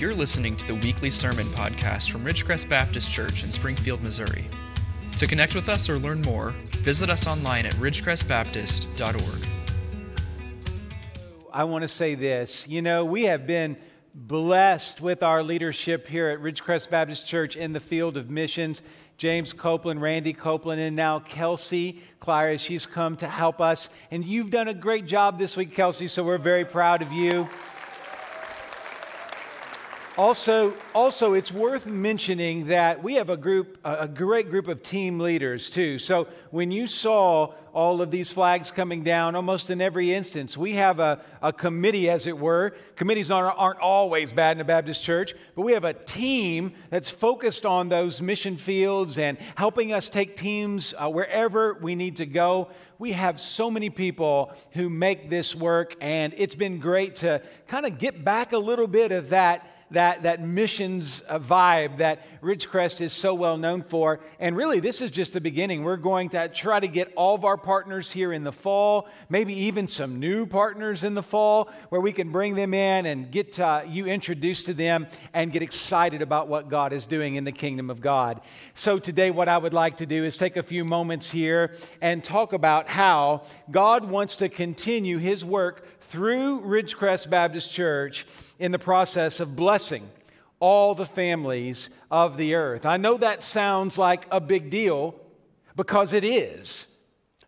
You're 0.00 0.14
listening 0.14 0.56
to 0.56 0.66
the 0.66 0.76
weekly 0.76 1.10
sermon 1.10 1.46
podcast 1.48 2.10
from 2.10 2.24
Ridgecrest 2.24 2.70
Baptist 2.70 3.10
Church 3.10 3.44
in 3.44 3.50
Springfield, 3.50 4.00
Missouri. 4.00 4.46
To 5.18 5.26
connect 5.26 5.54
with 5.54 5.68
us 5.68 5.90
or 5.90 5.98
learn 5.98 6.22
more, 6.22 6.52
visit 6.78 7.10
us 7.10 7.26
online 7.26 7.66
at 7.66 7.74
ridgecrestbaptist.org. 7.74 9.46
I 11.52 11.64
want 11.64 11.82
to 11.82 11.88
say 11.88 12.14
this. 12.14 12.66
You 12.66 12.80
know, 12.80 13.04
we 13.04 13.24
have 13.24 13.46
been 13.46 13.76
blessed 14.14 15.02
with 15.02 15.22
our 15.22 15.42
leadership 15.42 16.08
here 16.08 16.30
at 16.30 16.38
Ridgecrest 16.38 16.88
Baptist 16.88 17.26
Church 17.26 17.54
in 17.54 17.74
the 17.74 17.80
field 17.80 18.16
of 18.16 18.30
missions. 18.30 18.80
James 19.18 19.52
Copeland, 19.52 20.00
Randy 20.00 20.32
Copeland, 20.32 20.80
and 20.80 20.96
now 20.96 21.18
Kelsey 21.18 22.00
Clara. 22.20 22.56
She's 22.56 22.86
come 22.86 23.16
to 23.16 23.28
help 23.28 23.60
us. 23.60 23.90
And 24.10 24.24
you've 24.24 24.50
done 24.50 24.68
a 24.68 24.72
great 24.72 25.04
job 25.04 25.38
this 25.38 25.58
week, 25.58 25.74
Kelsey, 25.74 26.08
so 26.08 26.24
we're 26.24 26.38
very 26.38 26.64
proud 26.64 27.02
of 27.02 27.12
you. 27.12 27.46
Also, 30.18 30.74
also, 30.92 31.34
it's 31.34 31.52
worth 31.52 31.86
mentioning 31.86 32.66
that 32.66 33.00
we 33.00 33.14
have 33.14 33.30
a 33.30 33.36
group, 33.36 33.78
a 33.84 34.08
great 34.08 34.50
group 34.50 34.66
of 34.66 34.82
team 34.82 35.20
leaders 35.20 35.70
too. 35.70 35.98
So 35.98 36.26
when 36.50 36.72
you 36.72 36.88
saw 36.88 37.54
all 37.72 38.02
of 38.02 38.10
these 38.10 38.32
flags 38.32 38.72
coming 38.72 39.04
down, 39.04 39.36
almost 39.36 39.70
in 39.70 39.80
every 39.80 40.12
instance, 40.12 40.56
we 40.56 40.72
have 40.72 40.98
a, 40.98 41.20
a 41.40 41.52
committee, 41.52 42.10
as 42.10 42.26
it 42.26 42.36
were. 42.36 42.74
Committees 42.96 43.30
aren't, 43.30 43.56
aren't 43.56 43.78
always 43.78 44.32
bad 44.32 44.56
in 44.56 44.60
a 44.60 44.64
Baptist 44.64 45.00
church, 45.04 45.32
but 45.54 45.62
we 45.62 45.72
have 45.74 45.84
a 45.84 45.94
team 45.94 46.72
that's 46.90 47.08
focused 47.08 47.64
on 47.64 47.88
those 47.88 48.20
mission 48.20 48.56
fields 48.56 49.16
and 49.16 49.38
helping 49.54 49.92
us 49.92 50.08
take 50.08 50.34
teams 50.34 50.92
uh, 50.98 51.08
wherever 51.08 51.74
we 51.80 51.94
need 51.94 52.16
to 52.16 52.26
go. 52.26 52.68
We 52.98 53.12
have 53.12 53.40
so 53.40 53.70
many 53.70 53.90
people 53.90 54.52
who 54.72 54.90
make 54.90 55.30
this 55.30 55.54
work, 55.54 55.94
and 56.00 56.34
it's 56.36 56.56
been 56.56 56.80
great 56.80 57.14
to 57.16 57.42
kind 57.68 57.86
of 57.86 57.96
get 57.96 58.24
back 58.24 58.52
a 58.52 58.58
little 58.58 58.88
bit 58.88 59.12
of 59.12 59.28
that 59.28 59.68
that, 59.90 60.22
that 60.22 60.40
missions 60.40 61.22
uh, 61.28 61.38
vibe 61.38 61.98
that 61.98 62.20
Ridgecrest 62.42 63.00
is 63.00 63.12
so 63.12 63.34
well 63.34 63.56
known 63.56 63.82
for. 63.82 64.20
And 64.38 64.56
really, 64.56 64.80
this 64.80 65.00
is 65.00 65.10
just 65.10 65.32
the 65.32 65.40
beginning. 65.40 65.82
We're 65.82 65.96
going 65.96 66.30
to 66.30 66.48
try 66.48 66.80
to 66.80 66.88
get 66.88 67.12
all 67.16 67.34
of 67.34 67.44
our 67.44 67.56
partners 67.56 68.10
here 68.10 68.32
in 68.32 68.44
the 68.44 68.52
fall, 68.52 69.08
maybe 69.28 69.54
even 69.54 69.88
some 69.88 70.18
new 70.18 70.46
partners 70.46 71.04
in 71.04 71.14
the 71.14 71.22
fall, 71.22 71.68
where 71.88 72.00
we 72.00 72.12
can 72.12 72.30
bring 72.30 72.54
them 72.54 72.72
in 72.72 73.06
and 73.06 73.30
get 73.30 73.58
uh, 73.58 73.82
you 73.86 74.06
introduced 74.06 74.66
to 74.66 74.74
them 74.74 75.06
and 75.34 75.52
get 75.52 75.62
excited 75.62 76.22
about 76.22 76.48
what 76.48 76.68
God 76.68 76.92
is 76.92 77.06
doing 77.06 77.34
in 77.34 77.44
the 77.44 77.52
kingdom 77.52 77.90
of 77.90 78.00
God. 78.00 78.40
So, 78.74 78.98
today, 78.98 79.30
what 79.30 79.48
I 79.48 79.58
would 79.58 79.74
like 79.74 79.98
to 79.98 80.06
do 80.06 80.24
is 80.24 80.36
take 80.36 80.56
a 80.56 80.62
few 80.62 80.84
moments 80.84 81.30
here 81.30 81.74
and 82.00 82.22
talk 82.22 82.52
about 82.52 82.88
how 82.88 83.42
God 83.70 84.04
wants 84.04 84.36
to 84.36 84.48
continue 84.48 85.18
his 85.18 85.44
work 85.44 86.00
through 86.00 86.62
Ridgecrest 86.62 87.30
Baptist 87.30 87.70
Church 87.70 88.26
in 88.60 88.70
the 88.70 88.78
process 88.78 89.40
of 89.40 89.56
blessing 89.56 90.08
all 90.60 90.94
the 90.94 91.06
families 91.06 91.88
of 92.10 92.36
the 92.36 92.54
earth. 92.54 92.84
I 92.84 92.98
know 92.98 93.16
that 93.16 93.42
sounds 93.42 93.96
like 93.98 94.26
a 94.30 94.40
big 94.40 94.70
deal 94.70 95.18
because 95.74 96.12
it 96.12 96.22
is. 96.22 96.86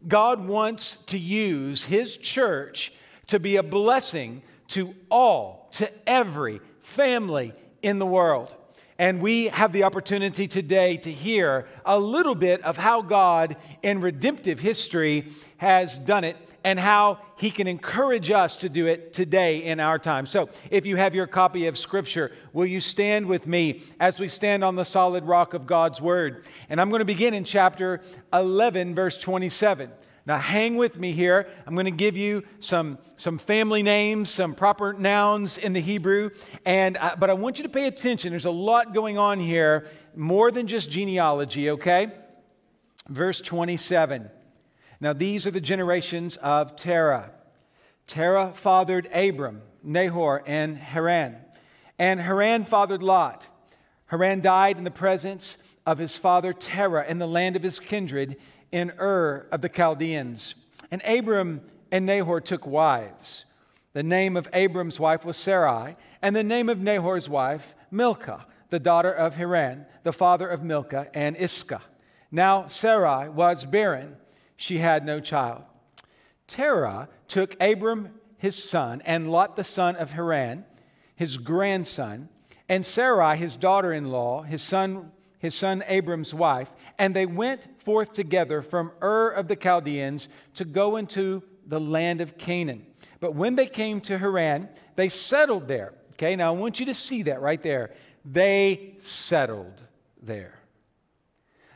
God 0.08 0.48
wants 0.48 0.96
to 1.06 1.18
use 1.18 1.84
His 1.84 2.16
church 2.16 2.92
to 3.28 3.38
be 3.38 3.56
a 3.56 3.62
blessing 3.62 4.42
to 4.68 4.94
all, 5.10 5.68
to 5.72 5.90
every 6.08 6.60
family 6.80 7.52
in 7.82 7.98
the 7.98 8.06
world. 8.06 8.54
And 8.98 9.20
we 9.20 9.46
have 9.48 9.72
the 9.72 9.84
opportunity 9.84 10.48
today 10.48 10.96
to 10.98 11.12
hear 11.12 11.66
a 11.84 11.98
little 11.98 12.34
bit 12.34 12.62
of 12.62 12.78
how 12.78 13.02
God 13.02 13.56
in 13.82 14.00
redemptive 14.00 14.60
history 14.60 15.32
has 15.58 15.98
done 15.98 16.24
it 16.24 16.36
and 16.64 16.78
how 16.78 17.18
he 17.36 17.50
can 17.50 17.66
encourage 17.66 18.30
us 18.30 18.56
to 18.58 18.68
do 18.68 18.86
it 18.86 19.12
today 19.12 19.64
in 19.64 19.80
our 19.80 19.98
time. 19.98 20.26
So, 20.26 20.48
if 20.70 20.86
you 20.86 20.96
have 20.96 21.14
your 21.14 21.26
copy 21.26 21.66
of 21.66 21.76
Scripture, 21.76 22.32
will 22.52 22.66
you 22.66 22.80
stand 22.80 23.26
with 23.26 23.46
me 23.46 23.82
as 23.98 24.20
we 24.20 24.28
stand 24.28 24.62
on 24.62 24.76
the 24.76 24.84
solid 24.84 25.24
rock 25.24 25.54
of 25.54 25.66
God's 25.66 26.00
Word? 26.00 26.44
And 26.68 26.80
I'm 26.80 26.90
going 26.90 27.00
to 27.00 27.04
begin 27.04 27.34
in 27.34 27.44
chapter 27.44 28.00
11, 28.32 28.94
verse 28.94 29.18
27. 29.18 29.90
Now, 30.24 30.38
hang 30.38 30.76
with 30.76 30.98
me 30.98 31.12
here. 31.12 31.48
I'm 31.66 31.74
going 31.74 31.86
to 31.86 31.90
give 31.90 32.16
you 32.16 32.44
some, 32.60 32.98
some 33.16 33.38
family 33.38 33.82
names, 33.82 34.30
some 34.30 34.54
proper 34.54 34.92
nouns 34.92 35.58
in 35.58 35.72
the 35.72 35.80
Hebrew, 35.80 36.30
and, 36.64 36.96
uh, 36.96 37.16
but 37.18 37.28
I 37.28 37.32
want 37.32 37.58
you 37.58 37.64
to 37.64 37.68
pay 37.68 37.88
attention. 37.88 38.30
There's 38.30 38.44
a 38.44 38.50
lot 38.50 38.94
going 38.94 39.18
on 39.18 39.40
here, 39.40 39.88
more 40.14 40.52
than 40.52 40.68
just 40.68 40.90
genealogy, 40.90 41.70
okay? 41.70 42.12
Verse 43.08 43.40
27. 43.40 44.30
Now, 45.02 45.12
these 45.12 45.48
are 45.48 45.50
the 45.50 45.60
generations 45.60 46.36
of 46.36 46.76
Terah. 46.76 47.32
Terah 48.06 48.52
fathered 48.54 49.08
Abram, 49.12 49.62
Nahor, 49.82 50.44
and 50.46 50.76
Haran. 50.78 51.38
And 51.98 52.20
Haran 52.20 52.64
fathered 52.64 53.02
Lot. 53.02 53.44
Haran 54.06 54.40
died 54.42 54.78
in 54.78 54.84
the 54.84 54.92
presence 54.92 55.58
of 55.84 55.98
his 55.98 56.16
father 56.16 56.52
Terah 56.52 57.04
in 57.08 57.18
the 57.18 57.26
land 57.26 57.56
of 57.56 57.64
his 57.64 57.80
kindred 57.80 58.36
in 58.70 58.92
Ur 59.00 59.48
of 59.50 59.60
the 59.60 59.68
Chaldeans. 59.68 60.54
And 60.92 61.02
Abram 61.04 61.62
and 61.90 62.06
Nahor 62.06 62.40
took 62.40 62.64
wives. 62.64 63.46
The 63.94 64.04
name 64.04 64.36
of 64.36 64.48
Abram's 64.52 65.00
wife 65.00 65.24
was 65.24 65.36
Sarai, 65.36 65.96
and 66.22 66.36
the 66.36 66.44
name 66.44 66.68
of 66.68 66.78
Nahor's 66.78 67.28
wife, 67.28 67.74
Milcah, 67.90 68.46
the 68.70 68.78
daughter 68.78 69.12
of 69.12 69.34
Haran, 69.34 69.84
the 70.04 70.12
father 70.12 70.46
of 70.46 70.62
Milcah 70.62 71.08
and 71.12 71.36
Iscah. 71.36 71.82
Now 72.30 72.68
Sarai 72.68 73.28
was 73.28 73.64
barren 73.64 74.16
she 74.62 74.78
had 74.78 75.04
no 75.04 75.18
child. 75.18 75.64
Terah 76.46 77.08
took 77.26 77.60
Abram 77.60 78.10
his 78.36 78.62
son 78.62 79.02
and 79.04 79.28
Lot 79.28 79.56
the 79.56 79.64
son 79.64 79.96
of 79.96 80.12
Haran, 80.12 80.64
his 81.16 81.36
grandson, 81.36 82.28
and 82.68 82.86
Sarai 82.86 83.36
his 83.36 83.56
daughter 83.56 83.92
in 83.92 84.12
law, 84.12 84.42
his 84.42 84.62
son, 84.62 85.10
his 85.40 85.56
son 85.56 85.82
Abram's 85.88 86.32
wife, 86.32 86.72
and 86.96 87.12
they 87.12 87.26
went 87.26 87.66
forth 87.80 88.12
together 88.12 88.62
from 88.62 88.92
Ur 89.02 89.30
of 89.30 89.48
the 89.48 89.56
Chaldeans 89.56 90.28
to 90.54 90.64
go 90.64 90.94
into 90.94 91.42
the 91.66 91.80
land 91.80 92.20
of 92.20 92.38
Canaan. 92.38 92.86
But 93.18 93.34
when 93.34 93.56
they 93.56 93.66
came 93.66 94.00
to 94.02 94.16
Haran, 94.16 94.68
they 94.94 95.08
settled 95.08 95.66
there. 95.66 95.92
Okay, 96.12 96.36
now 96.36 96.54
I 96.54 96.56
want 96.56 96.78
you 96.78 96.86
to 96.86 96.94
see 96.94 97.22
that 97.24 97.42
right 97.42 97.62
there. 97.64 97.92
They 98.24 98.94
settled 99.00 99.82
there. 100.22 100.61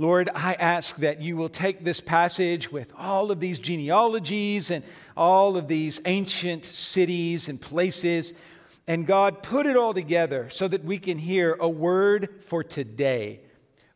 Lord, 0.00 0.30
I 0.34 0.54
ask 0.54 0.96
that 0.96 1.20
you 1.20 1.36
will 1.36 1.50
take 1.50 1.84
this 1.84 2.00
passage 2.00 2.72
with 2.72 2.90
all 2.96 3.30
of 3.30 3.38
these 3.38 3.58
genealogies 3.58 4.70
and 4.70 4.82
all 5.14 5.58
of 5.58 5.68
these 5.68 6.00
ancient 6.06 6.64
cities 6.64 7.50
and 7.50 7.60
places, 7.60 8.32
And 8.88 9.06
God 9.06 9.42
put 9.42 9.66
it 9.66 9.76
all 9.76 9.92
together 9.92 10.48
so 10.48 10.66
that 10.68 10.84
we 10.84 10.98
can 10.98 11.18
hear 11.18 11.54
a 11.60 11.68
word 11.68 12.42
for 12.46 12.64
today. 12.64 13.40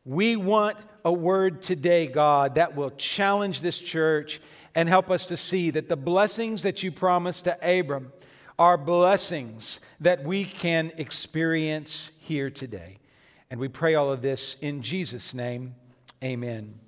We 0.05 0.37
want 0.37 0.77
a 1.07 1.13
word 1.13 1.63
today, 1.63 2.07
God, 2.07 2.57
that 2.57 2.77
will 2.77 2.91
challenge 2.91 3.63
this 3.63 3.81
church 3.81 4.43
and 4.75 4.91
help 4.91 5.11
us 5.11 5.25
to 5.25 5.39
see 5.39 5.71
that 5.71 5.89
the 5.89 5.97
blessings 5.97 6.65
that 6.65 6.83
you 6.83 6.93
promised 6.93 7.45
to 7.45 7.57
Abram 7.63 8.13
are 8.59 8.77
blessings 8.77 9.81
that 10.01 10.23
we 10.23 10.45
can 10.45 10.93
experience 10.99 12.11
here 12.19 12.51
today. 12.51 12.99
And 13.51 13.59
we 13.59 13.69
pray 13.69 13.95
all 13.95 14.13
of 14.13 14.21
this 14.21 14.57
in 14.61 14.83
Jesus' 14.83 15.33
name. 15.33 15.77
Amen. 16.23 16.79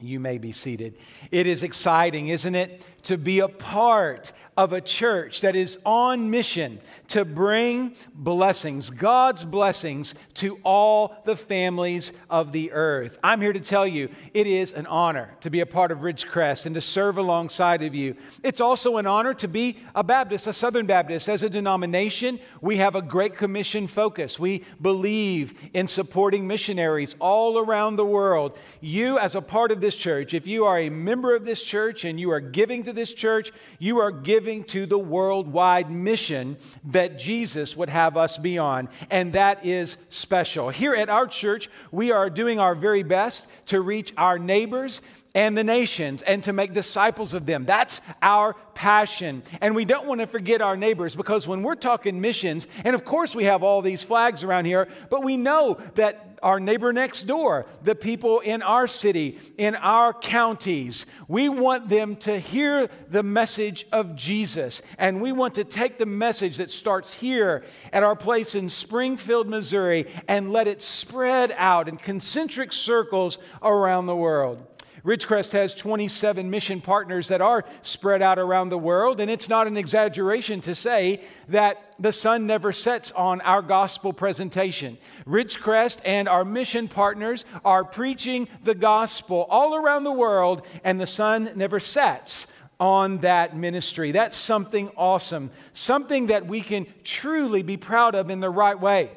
You 0.00 0.20
may 0.20 0.38
be 0.38 0.52
seated. 0.52 0.96
It 1.30 1.46
is 1.46 1.62
exciting, 1.62 2.28
isn't 2.28 2.54
it, 2.54 2.82
to 3.04 3.18
be 3.18 3.40
a 3.40 3.48
part 3.48 4.32
of 4.56 4.72
a 4.72 4.80
church 4.80 5.40
that 5.40 5.56
is 5.56 5.78
on 5.84 6.30
mission 6.30 6.80
to 7.08 7.24
bring 7.24 7.94
blessings, 8.14 8.90
God's 8.90 9.44
blessings, 9.44 10.14
to 10.34 10.58
all 10.62 11.16
the 11.24 11.36
families 11.36 12.12
of 12.30 12.52
the 12.52 12.72
earth. 12.72 13.18
I'm 13.22 13.40
here 13.40 13.52
to 13.52 13.60
tell 13.60 13.86
you 13.86 14.10
it 14.32 14.46
is 14.46 14.72
an 14.72 14.86
honor 14.86 15.34
to 15.40 15.50
be 15.50 15.60
a 15.60 15.66
part 15.66 15.90
of 15.90 15.98
Ridgecrest 15.98 16.66
and 16.66 16.74
to 16.76 16.80
serve 16.80 17.18
alongside 17.18 17.82
of 17.82 17.94
you. 17.94 18.16
It's 18.42 18.60
also 18.60 18.96
an 18.98 19.06
honor 19.06 19.34
to 19.34 19.48
be 19.48 19.78
a 19.94 20.04
Baptist, 20.04 20.46
a 20.46 20.52
Southern 20.52 20.86
Baptist. 20.86 21.28
As 21.28 21.42
a 21.42 21.50
denomination, 21.50 22.38
we 22.60 22.76
have 22.76 22.94
a 22.94 23.02
Great 23.02 23.36
Commission 23.36 23.86
focus. 23.86 24.38
We 24.38 24.64
believe 24.80 25.54
in 25.74 25.88
supporting 25.88 26.46
missionaries 26.46 27.16
all 27.18 27.58
around 27.58 27.96
the 27.96 28.06
world. 28.06 28.56
You, 28.80 29.18
as 29.18 29.34
a 29.34 29.42
part 29.42 29.72
of 29.72 29.80
this 29.80 29.96
church, 29.96 30.32
if 30.32 30.46
you 30.46 30.64
are 30.64 30.78
a 30.78 30.90
member 30.90 31.34
of 31.34 31.44
this 31.44 31.62
church 31.62 32.04
and 32.04 32.20
you 32.20 32.30
are 32.30 32.40
giving 32.40 32.84
to 32.84 32.92
this 32.94 33.12
church, 33.12 33.52
you 33.78 34.00
are 34.00 34.10
giving 34.10 34.64
to 34.64 34.86
the 34.86 34.98
worldwide 34.98 35.90
mission 35.90 36.56
that 36.84 37.18
Jesus 37.18 37.76
would 37.76 37.88
have 37.88 38.16
us 38.16 38.38
be 38.38 38.58
on. 38.58 38.88
And 39.10 39.32
that 39.32 39.64
is 39.64 39.96
special. 40.08 40.70
Here 40.70 40.94
at 40.94 41.08
our 41.08 41.26
church, 41.26 41.68
we 41.90 42.12
are 42.12 42.30
doing 42.30 42.58
our 42.58 42.74
very 42.74 43.02
best 43.02 43.46
to 43.66 43.80
reach 43.80 44.12
our 44.16 44.38
neighbors 44.38 45.02
and 45.34 45.56
the 45.56 45.64
nations 45.64 46.22
and 46.22 46.44
to 46.44 46.52
make 46.52 46.72
disciples 46.72 47.34
of 47.34 47.46
them. 47.46 47.64
That's 47.64 48.00
our 48.22 48.54
passion. 48.74 49.42
And 49.60 49.74
we 49.74 49.84
don't 49.84 50.06
want 50.06 50.20
to 50.20 50.26
forget 50.26 50.62
our 50.62 50.76
neighbors 50.76 51.14
because 51.14 51.46
when 51.46 51.62
we're 51.62 51.74
talking 51.74 52.20
missions, 52.20 52.66
and 52.84 52.94
of 52.94 53.04
course 53.04 53.34
we 53.34 53.44
have 53.44 53.62
all 53.62 53.82
these 53.82 54.02
flags 54.02 54.44
around 54.44 54.66
here, 54.66 54.88
but 55.10 55.24
we 55.24 55.36
know 55.36 55.78
that 55.94 56.38
our 56.42 56.60
neighbor 56.60 56.92
next 56.92 57.22
door, 57.22 57.64
the 57.82 57.94
people 57.94 58.40
in 58.40 58.62
our 58.62 58.86
city, 58.86 59.38
in 59.56 59.74
our 59.76 60.12
counties, 60.12 61.06
we 61.26 61.48
want 61.48 61.88
them 61.88 62.16
to 62.16 62.38
hear 62.38 62.88
the 63.08 63.22
message 63.22 63.86
of 63.92 64.14
Jesus. 64.14 64.82
And 64.98 65.22
we 65.22 65.32
want 65.32 65.54
to 65.54 65.64
take 65.64 65.98
the 65.98 66.06
message 66.06 66.58
that 66.58 66.70
starts 66.70 67.14
here 67.14 67.64
at 67.94 68.02
our 68.02 68.14
place 68.14 68.54
in 68.54 68.68
Springfield, 68.68 69.48
Missouri, 69.48 70.06
and 70.28 70.52
let 70.52 70.68
it 70.68 70.82
spread 70.82 71.54
out 71.56 71.88
in 71.88 71.96
concentric 71.96 72.74
circles 72.74 73.38
around 73.62 74.04
the 74.04 74.16
world. 74.16 74.73
Ridgecrest 75.04 75.52
has 75.52 75.74
27 75.74 76.48
mission 76.48 76.80
partners 76.80 77.28
that 77.28 77.42
are 77.42 77.66
spread 77.82 78.22
out 78.22 78.38
around 78.38 78.70
the 78.70 78.78
world, 78.78 79.20
and 79.20 79.30
it's 79.30 79.50
not 79.50 79.66
an 79.66 79.76
exaggeration 79.76 80.62
to 80.62 80.74
say 80.74 81.20
that 81.48 81.94
the 81.98 82.10
sun 82.10 82.46
never 82.46 82.72
sets 82.72 83.12
on 83.12 83.42
our 83.42 83.60
gospel 83.60 84.14
presentation. 84.14 84.96
Ridgecrest 85.26 85.98
and 86.06 86.26
our 86.26 86.44
mission 86.44 86.88
partners 86.88 87.44
are 87.66 87.84
preaching 87.84 88.48
the 88.62 88.74
gospel 88.74 89.46
all 89.50 89.74
around 89.74 90.04
the 90.04 90.12
world, 90.12 90.66
and 90.84 90.98
the 90.98 91.06
sun 91.06 91.50
never 91.54 91.80
sets 91.80 92.46
on 92.80 93.18
that 93.18 93.54
ministry. 93.54 94.10
That's 94.10 94.36
something 94.36 94.88
awesome, 94.96 95.50
something 95.74 96.28
that 96.28 96.46
we 96.46 96.62
can 96.62 96.86
truly 97.04 97.62
be 97.62 97.76
proud 97.76 98.14
of 98.14 98.30
in 98.30 98.40
the 98.40 98.50
right 98.50 98.78
way. 98.78 99.10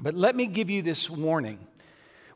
But 0.00 0.14
let 0.14 0.34
me 0.34 0.46
give 0.46 0.70
you 0.70 0.80
this 0.80 1.10
warning. 1.10 1.58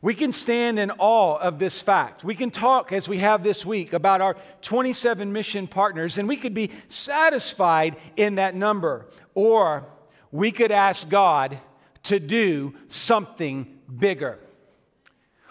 We 0.01 0.15
can 0.15 0.31
stand 0.31 0.79
in 0.79 0.91
awe 0.97 1.37
of 1.37 1.59
this 1.59 1.79
fact. 1.79 2.23
We 2.23 2.33
can 2.33 2.49
talk, 2.49 2.91
as 2.91 3.07
we 3.07 3.19
have 3.19 3.43
this 3.43 3.63
week, 3.65 3.93
about 3.93 4.19
our 4.19 4.35
27 4.63 5.31
mission 5.31 5.67
partners, 5.67 6.17
and 6.17 6.27
we 6.27 6.37
could 6.37 6.55
be 6.55 6.71
satisfied 6.89 7.95
in 8.17 8.35
that 8.35 8.55
number. 8.55 9.05
Or 9.35 9.85
we 10.31 10.51
could 10.51 10.71
ask 10.71 11.07
God 11.07 11.59
to 12.03 12.19
do 12.19 12.73
something 12.87 13.79
bigger. 13.95 14.39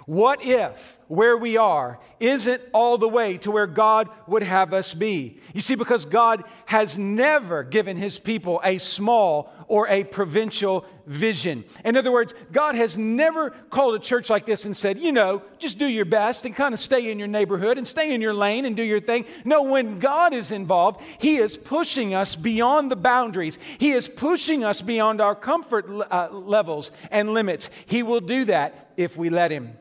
What 0.06 0.44
if 0.44 0.98
where 1.06 1.36
we 1.36 1.56
are 1.56 2.00
isn't 2.18 2.62
all 2.72 2.98
the 2.98 3.08
way 3.08 3.36
to 3.38 3.52
where 3.52 3.68
God 3.68 4.08
would 4.26 4.42
have 4.42 4.74
us 4.74 4.92
be? 4.92 5.38
You 5.54 5.60
see, 5.60 5.76
because 5.76 6.04
God 6.04 6.42
has 6.66 6.98
never 6.98 7.62
given 7.62 7.96
his 7.96 8.18
people 8.18 8.60
a 8.64 8.78
small 8.78 9.52
or 9.68 9.86
a 9.86 10.02
provincial 10.02 10.84
vision. 11.10 11.64
In 11.84 11.96
other 11.96 12.12
words, 12.12 12.34
God 12.52 12.76
has 12.76 12.96
never 12.96 13.50
called 13.50 13.96
a 13.96 13.98
church 13.98 14.30
like 14.30 14.46
this 14.46 14.64
and 14.64 14.76
said, 14.76 14.96
you 14.96 15.10
know, 15.10 15.42
just 15.58 15.76
do 15.76 15.86
your 15.86 16.04
best 16.04 16.44
and 16.44 16.54
kind 16.54 16.72
of 16.72 16.78
stay 16.78 17.10
in 17.10 17.18
your 17.18 17.26
neighborhood 17.26 17.78
and 17.78 17.86
stay 17.86 18.14
in 18.14 18.20
your 18.20 18.32
lane 18.32 18.64
and 18.64 18.76
do 18.76 18.84
your 18.84 19.00
thing. 19.00 19.24
No, 19.44 19.64
when 19.64 19.98
God 19.98 20.32
is 20.32 20.52
involved, 20.52 21.02
He 21.18 21.38
is 21.38 21.58
pushing 21.58 22.14
us 22.14 22.36
beyond 22.36 22.92
the 22.92 22.96
boundaries, 22.96 23.58
He 23.78 23.90
is 23.90 24.08
pushing 24.08 24.62
us 24.62 24.82
beyond 24.82 25.20
our 25.20 25.34
comfort 25.34 25.86
uh, 25.88 26.28
levels 26.30 26.92
and 27.10 27.34
limits. 27.34 27.70
He 27.86 28.04
will 28.04 28.20
do 28.20 28.44
that 28.44 28.92
if 28.96 29.16
we 29.16 29.30
let 29.30 29.50
Him. 29.50 29.76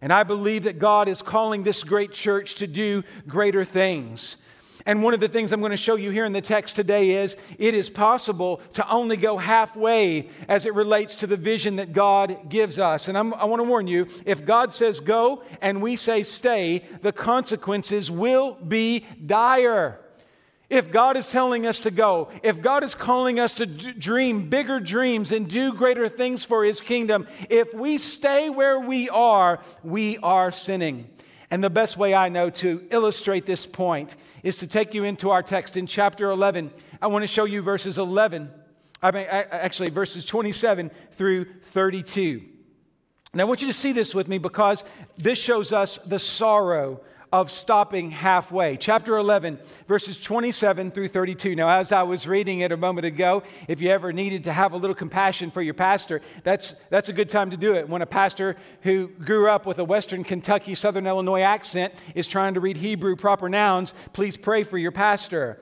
And 0.00 0.12
I 0.12 0.22
believe 0.22 0.62
that 0.62 0.78
God 0.78 1.08
is 1.08 1.22
calling 1.22 1.64
this 1.64 1.82
great 1.82 2.12
church 2.12 2.54
to 2.56 2.68
do 2.68 3.02
greater 3.26 3.64
things. 3.64 4.36
And 4.88 5.02
one 5.02 5.12
of 5.12 5.20
the 5.20 5.28
things 5.28 5.52
I'm 5.52 5.60
going 5.60 5.70
to 5.70 5.76
show 5.76 5.96
you 5.96 6.10
here 6.10 6.24
in 6.24 6.32
the 6.32 6.40
text 6.40 6.74
today 6.74 7.10
is 7.10 7.36
it 7.58 7.74
is 7.74 7.90
possible 7.90 8.62
to 8.72 8.90
only 8.90 9.18
go 9.18 9.36
halfway 9.36 10.30
as 10.48 10.64
it 10.64 10.72
relates 10.72 11.16
to 11.16 11.26
the 11.26 11.36
vision 11.36 11.76
that 11.76 11.92
God 11.92 12.48
gives 12.48 12.78
us. 12.78 13.06
And 13.06 13.18
I'm, 13.18 13.34
i 13.34 13.44
want 13.44 13.60
to 13.60 13.68
warn 13.68 13.86
you 13.86 14.06
if 14.24 14.46
God 14.46 14.72
says 14.72 15.00
go 15.00 15.42
and 15.60 15.82
we 15.82 15.96
say 15.96 16.22
stay, 16.22 16.84
the 17.02 17.12
consequences 17.12 18.10
will 18.10 18.54
be 18.54 19.04
dire. 19.26 20.00
If 20.70 20.90
God 20.90 21.18
is 21.18 21.30
telling 21.30 21.66
us 21.66 21.80
to 21.80 21.90
go, 21.90 22.30
if 22.42 22.62
God 22.62 22.82
is 22.82 22.94
calling 22.94 23.38
us 23.38 23.52
to 23.54 23.66
d- 23.66 23.92
dream 23.92 24.48
bigger 24.48 24.80
dreams 24.80 25.32
and 25.32 25.50
do 25.50 25.74
greater 25.74 26.08
things 26.08 26.46
for 26.46 26.64
His 26.64 26.80
kingdom, 26.80 27.28
if 27.50 27.74
we 27.74 27.98
stay 27.98 28.48
where 28.48 28.80
we 28.80 29.10
are, 29.10 29.60
we 29.82 30.16
are 30.18 30.50
sinning. 30.50 31.10
And 31.50 31.64
the 31.64 31.70
best 31.70 31.96
way 31.96 32.14
I 32.14 32.28
know 32.28 32.50
to 32.50 32.86
illustrate 32.90 33.46
this 33.46 33.66
point 33.66 34.16
is 34.42 34.56
to 34.58 34.66
take 34.66 34.92
you 34.94 35.04
into 35.04 35.30
our 35.30 35.42
text 35.42 35.76
in 35.76 35.86
chapter 35.86 36.30
11. 36.30 36.70
I 37.00 37.06
want 37.06 37.22
to 37.22 37.26
show 37.26 37.44
you 37.44 37.62
verses 37.62 37.96
11, 37.96 38.50
I 39.02 39.10
mean, 39.12 39.26
actually, 39.28 39.90
verses 39.90 40.24
27 40.24 40.90
through 41.12 41.46
32. 41.72 42.42
And 43.32 43.40
I 43.40 43.44
want 43.44 43.62
you 43.62 43.68
to 43.68 43.74
see 43.74 43.92
this 43.92 44.14
with 44.14 44.26
me 44.28 44.38
because 44.38 44.84
this 45.16 45.38
shows 45.38 45.72
us 45.72 45.98
the 45.98 46.18
sorrow 46.18 47.00
of 47.32 47.50
stopping 47.50 48.10
halfway. 48.10 48.76
Chapter 48.76 49.16
11, 49.16 49.58
verses 49.86 50.16
27 50.16 50.90
through 50.90 51.08
32. 51.08 51.54
Now, 51.54 51.68
as 51.68 51.92
I 51.92 52.02
was 52.02 52.26
reading 52.26 52.60
it 52.60 52.72
a 52.72 52.76
moment 52.76 53.06
ago, 53.06 53.42
if 53.68 53.80
you 53.80 53.90
ever 53.90 54.12
needed 54.12 54.44
to 54.44 54.52
have 54.52 54.72
a 54.72 54.76
little 54.76 54.94
compassion 54.94 55.50
for 55.50 55.60
your 55.60 55.74
pastor, 55.74 56.22
that's, 56.42 56.74
that's 56.90 57.08
a 57.08 57.12
good 57.12 57.28
time 57.28 57.50
to 57.50 57.56
do 57.56 57.74
it. 57.74 57.88
When 57.88 58.02
a 58.02 58.06
pastor 58.06 58.56
who 58.82 59.08
grew 59.08 59.48
up 59.50 59.66
with 59.66 59.78
a 59.78 59.84
Western 59.84 60.24
Kentucky, 60.24 60.74
Southern 60.74 61.06
Illinois 61.06 61.42
accent 61.42 61.94
is 62.14 62.26
trying 62.26 62.54
to 62.54 62.60
read 62.60 62.78
Hebrew 62.78 63.16
proper 63.16 63.48
nouns, 63.48 63.92
please 64.12 64.36
pray 64.36 64.62
for 64.62 64.78
your 64.78 64.92
pastor. 64.92 65.60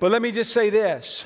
But 0.00 0.12
let 0.12 0.22
me 0.22 0.32
just 0.32 0.52
say 0.52 0.70
this 0.70 1.24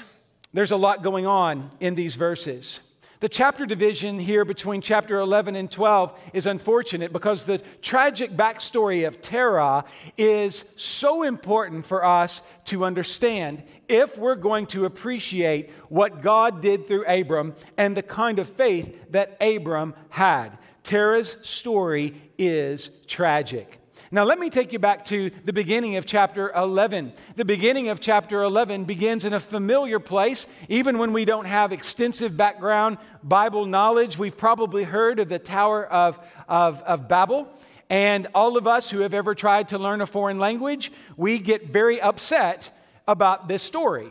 there's 0.52 0.72
a 0.72 0.76
lot 0.76 1.02
going 1.02 1.26
on 1.26 1.70
in 1.78 1.94
these 1.94 2.14
verses. 2.14 2.80
The 3.20 3.28
chapter 3.28 3.66
division 3.66 4.20
here 4.20 4.44
between 4.44 4.80
chapter 4.80 5.18
11 5.18 5.56
and 5.56 5.68
12 5.68 6.30
is 6.34 6.46
unfortunate 6.46 7.12
because 7.12 7.44
the 7.44 7.58
tragic 7.82 8.36
backstory 8.36 9.08
of 9.08 9.20
Terah 9.20 9.84
is 10.16 10.64
so 10.76 11.24
important 11.24 11.84
for 11.84 12.04
us 12.04 12.42
to 12.66 12.84
understand 12.84 13.64
if 13.88 14.16
we're 14.16 14.36
going 14.36 14.66
to 14.66 14.84
appreciate 14.84 15.70
what 15.88 16.22
God 16.22 16.62
did 16.62 16.86
through 16.86 17.06
Abram 17.06 17.56
and 17.76 17.96
the 17.96 18.04
kind 18.04 18.38
of 18.38 18.48
faith 18.48 19.10
that 19.10 19.36
Abram 19.40 19.94
had. 20.10 20.56
Terah's 20.84 21.38
story 21.42 22.22
is 22.38 22.90
tragic. 23.08 23.77
Now, 24.10 24.24
let 24.24 24.38
me 24.38 24.48
take 24.48 24.72
you 24.72 24.78
back 24.78 25.04
to 25.06 25.30
the 25.44 25.52
beginning 25.52 25.96
of 25.96 26.06
chapter 26.06 26.50
11. 26.52 27.12
The 27.36 27.44
beginning 27.44 27.90
of 27.90 28.00
chapter 28.00 28.42
11 28.42 28.84
begins 28.84 29.26
in 29.26 29.34
a 29.34 29.40
familiar 29.40 30.00
place. 30.00 30.46
Even 30.70 30.96
when 30.96 31.12
we 31.12 31.26
don't 31.26 31.44
have 31.44 31.72
extensive 31.72 32.34
background 32.34 32.96
Bible 33.22 33.66
knowledge, 33.66 34.16
we've 34.16 34.36
probably 34.36 34.84
heard 34.84 35.18
of 35.18 35.28
the 35.28 35.38
Tower 35.38 35.84
of, 35.84 36.18
of, 36.48 36.82
of 36.84 37.06
Babel. 37.06 37.52
And 37.90 38.28
all 38.34 38.56
of 38.56 38.66
us 38.66 38.88
who 38.88 39.00
have 39.00 39.12
ever 39.12 39.34
tried 39.34 39.68
to 39.68 39.78
learn 39.78 40.00
a 40.00 40.06
foreign 40.06 40.38
language, 40.38 40.90
we 41.18 41.38
get 41.38 41.66
very 41.66 42.00
upset 42.00 42.74
about 43.06 43.46
this 43.46 43.62
story 43.62 44.08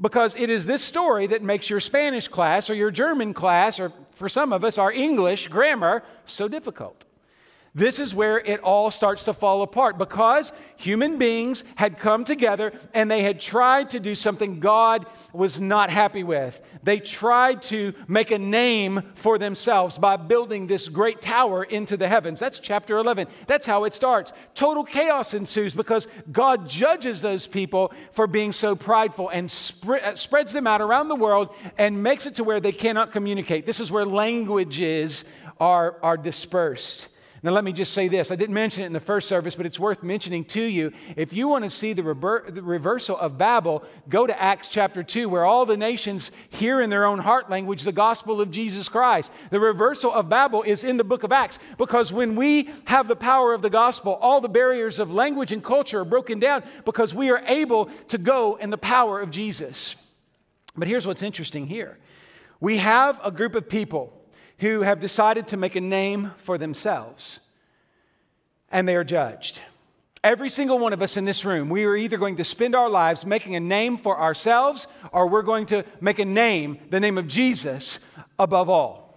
because 0.00 0.36
it 0.36 0.48
is 0.48 0.64
this 0.64 0.82
story 0.82 1.26
that 1.28 1.42
makes 1.42 1.68
your 1.68 1.80
Spanish 1.80 2.28
class 2.28 2.70
or 2.70 2.74
your 2.74 2.92
German 2.92 3.34
class, 3.34 3.80
or 3.80 3.92
for 4.12 4.28
some 4.28 4.52
of 4.52 4.62
us, 4.62 4.78
our 4.78 4.92
English 4.92 5.48
grammar, 5.48 6.04
so 6.26 6.46
difficult. 6.46 7.04
This 7.76 7.98
is 7.98 8.14
where 8.14 8.38
it 8.38 8.60
all 8.60 8.92
starts 8.92 9.24
to 9.24 9.32
fall 9.32 9.62
apart 9.62 9.98
because 9.98 10.52
human 10.76 11.18
beings 11.18 11.64
had 11.74 11.98
come 11.98 12.22
together 12.22 12.72
and 12.92 13.10
they 13.10 13.24
had 13.24 13.40
tried 13.40 13.90
to 13.90 13.98
do 13.98 14.14
something 14.14 14.60
God 14.60 15.06
was 15.32 15.60
not 15.60 15.90
happy 15.90 16.22
with. 16.22 16.60
They 16.84 17.00
tried 17.00 17.62
to 17.62 17.92
make 18.06 18.30
a 18.30 18.38
name 18.38 19.02
for 19.16 19.38
themselves 19.38 19.98
by 19.98 20.16
building 20.16 20.68
this 20.68 20.88
great 20.88 21.20
tower 21.20 21.64
into 21.64 21.96
the 21.96 22.06
heavens. 22.06 22.38
That's 22.38 22.60
chapter 22.60 22.96
11. 22.96 23.26
That's 23.48 23.66
how 23.66 23.82
it 23.84 23.92
starts. 23.92 24.32
Total 24.54 24.84
chaos 24.84 25.34
ensues 25.34 25.74
because 25.74 26.06
God 26.30 26.68
judges 26.68 27.22
those 27.22 27.48
people 27.48 27.92
for 28.12 28.28
being 28.28 28.52
so 28.52 28.76
prideful 28.76 29.30
and 29.30 29.50
sp- 29.50 29.98
uh, 30.00 30.14
spreads 30.14 30.52
them 30.52 30.68
out 30.68 30.80
around 30.80 31.08
the 31.08 31.16
world 31.16 31.52
and 31.76 32.04
makes 32.04 32.24
it 32.24 32.36
to 32.36 32.44
where 32.44 32.60
they 32.60 32.70
cannot 32.70 33.10
communicate. 33.10 33.66
This 33.66 33.80
is 33.80 33.90
where 33.90 34.06
languages 34.06 35.24
are, 35.58 35.96
are 36.04 36.16
dispersed. 36.16 37.08
Now, 37.44 37.50
let 37.50 37.62
me 37.62 37.74
just 37.74 37.92
say 37.92 38.08
this. 38.08 38.30
I 38.30 38.36
didn't 38.36 38.54
mention 38.54 38.84
it 38.84 38.86
in 38.86 38.94
the 38.94 39.00
first 39.00 39.28
service, 39.28 39.54
but 39.54 39.66
it's 39.66 39.78
worth 39.78 40.02
mentioning 40.02 40.46
to 40.46 40.62
you. 40.62 40.92
If 41.14 41.34
you 41.34 41.46
want 41.46 41.64
to 41.64 41.68
see 41.68 41.92
the, 41.92 42.02
rever- 42.02 42.46
the, 42.48 42.62
reversal 42.62 43.18
of 43.18 43.36
Babel, 43.36 43.84
go 44.08 44.26
to 44.26 44.42
Acts 44.42 44.68
chapter 44.68 45.02
2, 45.02 45.28
where 45.28 45.44
all 45.44 45.66
the 45.66 45.76
nations 45.76 46.30
hear 46.48 46.80
in 46.80 46.88
their 46.88 47.04
own 47.04 47.18
heart 47.18 47.50
language 47.50 47.82
the 47.82 47.92
gospel 47.92 48.40
of 48.40 48.50
Jesus 48.50 48.88
Christ. 48.88 49.30
The 49.50 49.60
reversal 49.60 50.10
of 50.10 50.30
Babel 50.30 50.62
is 50.62 50.84
in 50.84 50.96
the 50.96 51.04
book 51.04 51.22
of 51.22 51.32
Acts 51.32 51.58
because 51.76 52.14
when 52.14 52.34
we 52.34 52.70
have 52.86 53.08
the 53.08 53.14
power 53.14 53.52
of 53.52 53.60
the 53.60 53.68
gospel, 53.68 54.14
all 54.22 54.40
the 54.40 54.48
barriers 54.48 54.98
of 54.98 55.12
language 55.12 55.52
and 55.52 55.62
culture 55.62 56.00
are 56.00 56.06
broken 56.06 56.38
down 56.38 56.64
because 56.86 57.14
we 57.14 57.28
are 57.28 57.42
able 57.46 57.90
to 58.08 58.16
go 58.16 58.54
in 58.54 58.70
the 58.70 58.78
power 58.78 59.20
of 59.20 59.30
Jesus. 59.30 59.96
But 60.78 60.88
here's 60.88 61.06
what's 61.06 61.22
interesting 61.22 61.66
here 61.66 61.98
we 62.58 62.78
have 62.78 63.20
a 63.22 63.30
group 63.30 63.54
of 63.54 63.68
people 63.68 64.23
who 64.64 64.80
have 64.80 64.98
decided 64.98 65.46
to 65.46 65.58
make 65.58 65.76
a 65.76 65.80
name 65.80 66.30
for 66.38 66.56
themselves, 66.56 67.38
and 68.70 68.88
they 68.88 68.96
are 68.96 69.04
judged. 69.04 69.60
Every 70.22 70.48
single 70.48 70.78
one 70.78 70.94
of 70.94 71.02
us 71.02 71.18
in 71.18 71.26
this 71.26 71.44
room, 71.44 71.68
we 71.68 71.84
are 71.84 71.94
either 71.94 72.16
going 72.16 72.36
to 72.36 72.44
spend 72.44 72.74
our 72.74 72.88
lives 72.88 73.26
making 73.26 73.54
a 73.56 73.60
name 73.60 73.98
for 73.98 74.18
ourselves 74.18 74.86
or 75.12 75.28
we're 75.28 75.42
going 75.42 75.66
to 75.66 75.84
make 76.00 76.18
a 76.18 76.24
name, 76.24 76.78
the 76.88 76.98
name 76.98 77.18
of 77.18 77.28
Jesus, 77.28 77.98
above 78.38 78.70
all. 78.70 79.14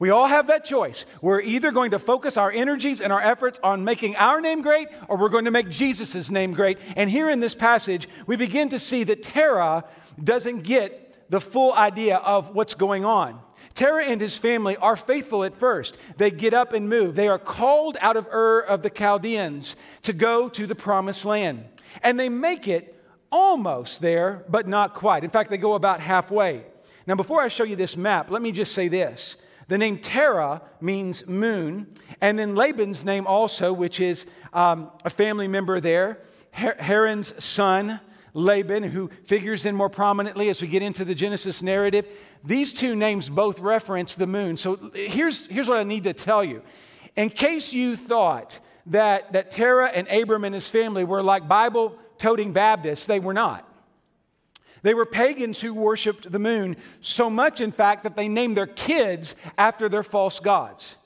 We 0.00 0.10
all 0.10 0.26
have 0.26 0.48
that 0.48 0.64
choice. 0.64 1.06
We're 1.22 1.40
either 1.40 1.70
going 1.70 1.92
to 1.92 2.00
focus 2.00 2.36
our 2.36 2.50
energies 2.50 3.00
and 3.00 3.12
our 3.12 3.20
efforts 3.20 3.60
on 3.62 3.84
making 3.84 4.16
our 4.16 4.40
name 4.40 4.60
great 4.60 4.88
or 5.06 5.16
we're 5.16 5.28
going 5.28 5.44
to 5.44 5.52
make 5.52 5.68
Jesus' 5.68 6.32
name 6.32 6.52
great. 6.52 6.78
And 6.96 7.08
here 7.08 7.30
in 7.30 7.38
this 7.38 7.54
passage, 7.54 8.08
we 8.26 8.34
begin 8.34 8.70
to 8.70 8.80
see 8.80 9.04
that 9.04 9.22
Terah 9.22 9.84
doesn't 10.20 10.64
get 10.64 11.30
the 11.30 11.40
full 11.40 11.72
idea 11.74 12.16
of 12.16 12.56
what's 12.56 12.74
going 12.74 13.04
on. 13.04 13.38
Terah 13.74 14.04
and 14.04 14.20
his 14.20 14.38
family 14.38 14.76
are 14.76 14.96
faithful 14.96 15.42
at 15.44 15.56
first. 15.56 15.98
They 16.16 16.30
get 16.30 16.54
up 16.54 16.72
and 16.72 16.88
move. 16.88 17.16
They 17.16 17.28
are 17.28 17.38
called 17.38 17.96
out 18.00 18.16
of 18.16 18.28
Ur 18.28 18.60
of 18.60 18.82
the 18.82 18.90
Chaldeans 18.90 19.74
to 20.02 20.12
go 20.12 20.48
to 20.50 20.66
the 20.66 20.74
promised 20.76 21.24
land. 21.24 21.64
And 22.02 22.18
they 22.18 22.28
make 22.28 22.68
it 22.68 22.94
almost 23.32 24.00
there, 24.00 24.44
but 24.48 24.68
not 24.68 24.94
quite. 24.94 25.24
In 25.24 25.30
fact, 25.30 25.50
they 25.50 25.56
go 25.56 25.74
about 25.74 26.00
halfway. 26.00 26.64
Now, 27.06 27.16
before 27.16 27.42
I 27.42 27.48
show 27.48 27.64
you 27.64 27.76
this 27.76 27.96
map, 27.96 28.30
let 28.30 28.42
me 28.42 28.52
just 28.52 28.72
say 28.72 28.88
this. 28.88 29.36
The 29.66 29.78
name 29.78 29.98
Terah 29.98 30.62
means 30.80 31.26
moon, 31.26 31.88
and 32.20 32.38
then 32.38 32.54
Laban's 32.54 33.04
name 33.04 33.26
also, 33.26 33.72
which 33.72 33.98
is 33.98 34.26
um, 34.52 34.90
a 35.04 35.10
family 35.10 35.48
member 35.48 35.80
there, 35.80 36.20
Haran's 36.52 37.42
son, 37.42 37.98
Laban, 38.34 38.82
who 38.82 39.10
figures 39.24 39.64
in 39.64 39.74
more 39.74 39.88
prominently 39.88 40.48
as 40.50 40.60
we 40.60 40.68
get 40.68 40.82
into 40.82 41.04
the 41.04 41.14
Genesis 41.14 41.62
narrative. 41.62 42.06
These 42.42 42.72
two 42.72 42.94
names 42.94 43.28
both 43.28 43.60
reference 43.60 44.16
the 44.16 44.26
moon. 44.26 44.56
So 44.56 44.90
here's, 44.92 45.46
here's 45.46 45.68
what 45.68 45.78
I 45.78 45.84
need 45.84 46.04
to 46.04 46.12
tell 46.12 46.44
you. 46.44 46.62
In 47.16 47.30
case 47.30 47.72
you 47.72 47.94
thought 47.94 48.58
that, 48.86 49.32
that 49.32 49.52
Terah 49.52 49.88
and 49.88 50.08
Abram 50.08 50.44
and 50.44 50.54
his 50.54 50.68
family 50.68 51.04
were 51.04 51.22
like 51.22 51.48
Bible 51.48 51.96
toting 52.18 52.52
Baptists, 52.52 53.06
they 53.06 53.20
were 53.20 53.34
not. 53.34 53.68
They 54.82 54.92
were 54.92 55.06
pagans 55.06 55.60
who 55.62 55.72
worshiped 55.72 56.30
the 56.30 56.38
moon, 56.38 56.76
so 57.00 57.30
much, 57.30 57.62
in 57.62 57.72
fact, 57.72 58.02
that 58.02 58.16
they 58.16 58.28
named 58.28 58.56
their 58.56 58.66
kids 58.66 59.34
after 59.56 59.88
their 59.88 60.02
false 60.02 60.40
gods. 60.40 60.96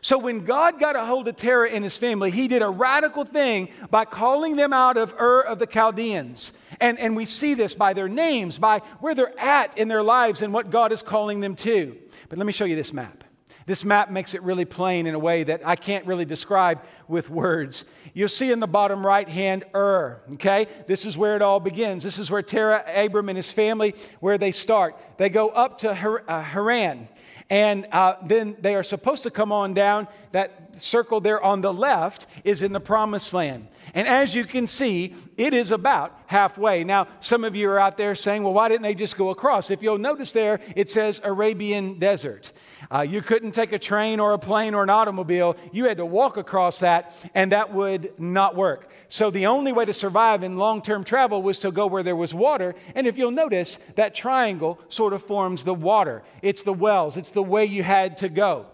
So 0.00 0.16
when 0.16 0.44
God 0.44 0.80
got 0.80 0.96
a 0.96 1.04
hold 1.04 1.28
of 1.28 1.36
Terah 1.36 1.68
and 1.70 1.84
his 1.84 1.96
family, 1.96 2.30
he 2.30 2.48
did 2.48 2.62
a 2.62 2.68
radical 2.68 3.24
thing 3.24 3.68
by 3.90 4.04
calling 4.04 4.56
them 4.56 4.72
out 4.72 4.96
of 4.96 5.12
Ur 5.20 5.40
of 5.40 5.58
the 5.58 5.66
Chaldeans. 5.66 6.52
And, 6.80 6.98
and 6.98 7.16
we 7.16 7.24
see 7.24 7.54
this 7.54 7.74
by 7.74 7.92
their 7.92 8.08
names, 8.08 8.58
by 8.58 8.80
where 9.00 9.14
they're 9.14 9.38
at 9.38 9.76
in 9.76 9.88
their 9.88 10.02
lives 10.02 10.42
and 10.42 10.52
what 10.52 10.70
God 10.70 10.92
is 10.92 11.02
calling 11.02 11.40
them 11.40 11.54
to. 11.56 11.96
But 12.28 12.38
let 12.38 12.46
me 12.46 12.52
show 12.52 12.64
you 12.64 12.76
this 12.76 12.92
map. 12.92 13.24
This 13.66 13.84
map 13.84 14.10
makes 14.10 14.32
it 14.32 14.42
really 14.42 14.64
plain 14.64 15.06
in 15.06 15.14
a 15.14 15.18
way 15.18 15.44
that 15.44 15.60
I 15.62 15.76
can't 15.76 16.06
really 16.06 16.24
describe 16.24 16.82
with 17.06 17.28
words. 17.28 17.84
You'll 18.14 18.30
see 18.30 18.50
in 18.50 18.60
the 18.60 18.66
bottom 18.66 19.04
right 19.04 19.28
hand 19.28 19.64
Ur, 19.74 20.22
okay? 20.34 20.68
This 20.86 21.04
is 21.04 21.18
where 21.18 21.36
it 21.36 21.42
all 21.42 21.60
begins. 21.60 22.02
This 22.02 22.18
is 22.18 22.30
where 22.30 22.40
Terah, 22.40 22.82
Abram, 22.86 23.28
and 23.28 23.36
his 23.36 23.52
family, 23.52 23.94
where 24.20 24.38
they 24.38 24.52
start. 24.52 24.96
They 25.18 25.28
go 25.28 25.50
up 25.50 25.78
to 25.78 25.90
uh, 25.90 26.42
Haran. 26.42 27.08
And 27.50 27.86
uh, 27.92 28.16
then 28.24 28.56
they 28.58 28.74
are 28.74 28.82
supposed 28.82 29.24
to 29.24 29.30
come 29.30 29.52
on 29.52 29.74
down. 29.74 30.08
That 30.32 30.80
circle 30.80 31.20
there 31.20 31.42
on 31.42 31.60
the 31.60 31.72
left 31.72 32.26
is 32.44 32.62
in 32.62 32.72
the 32.72 32.80
promised 32.80 33.34
land. 33.34 33.68
And 33.94 34.06
as 34.06 34.34
you 34.34 34.44
can 34.44 34.66
see, 34.66 35.14
it 35.36 35.54
is 35.54 35.70
about 35.70 36.18
halfway. 36.26 36.84
Now, 36.84 37.08
some 37.20 37.44
of 37.44 37.56
you 37.56 37.70
are 37.70 37.78
out 37.78 37.96
there 37.96 38.14
saying, 38.14 38.42
well, 38.42 38.52
why 38.52 38.68
didn't 38.68 38.82
they 38.82 38.94
just 38.94 39.16
go 39.16 39.30
across? 39.30 39.70
If 39.70 39.82
you'll 39.82 39.98
notice 39.98 40.32
there, 40.32 40.60
it 40.76 40.88
says 40.88 41.20
Arabian 41.24 41.98
desert. 41.98 42.52
Uh, 42.90 43.02
you 43.02 43.20
couldn't 43.20 43.52
take 43.52 43.72
a 43.72 43.78
train 43.78 44.20
or 44.20 44.32
a 44.32 44.38
plane 44.38 44.74
or 44.74 44.82
an 44.82 44.90
automobile. 44.90 45.56
You 45.72 45.84
had 45.84 45.98
to 45.98 46.06
walk 46.06 46.36
across 46.36 46.78
that, 46.80 47.14
and 47.34 47.52
that 47.52 47.72
would 47.72 48.18
not 48.18 48.56
work. 48.56 48.90
So, 49.08 49.30
the 49.30 49.46
only 49.46 49.72
way 49.72 49.84
to 49.84 49.92
survive 49.92 50.42
in 50.42 50.56
long 50.56 50.80
term 50.82 51.04
travel 51.04 51.42
was 51.42 51.58
to 51.60 51.70
go 51.70 51.86
where 51.86 52.02
there 52.02 52.16
was 52.16 52.32
water. 52.32 52.74
And 52.94 53.06
if 53.06 53.18
you'll 53.18 53.30
notice, 53.30 53.78
that 53.96 54.14
triangle 54.14 54.78
sort 54.88 55.12
of 55.12 55.22
forms 55.22 55.64
the 55.64 55.74
water. 55.74 56.22
It's 56.42 56.62
the 56.62 56.72
wells, 56.72 57.16
it's 57.16 57.30
the 57.30 57.42
way 57.42 57.64
you 57.64 57.82
had 57.82 58.18
to 58.18 58.28
go. 58.28 58.66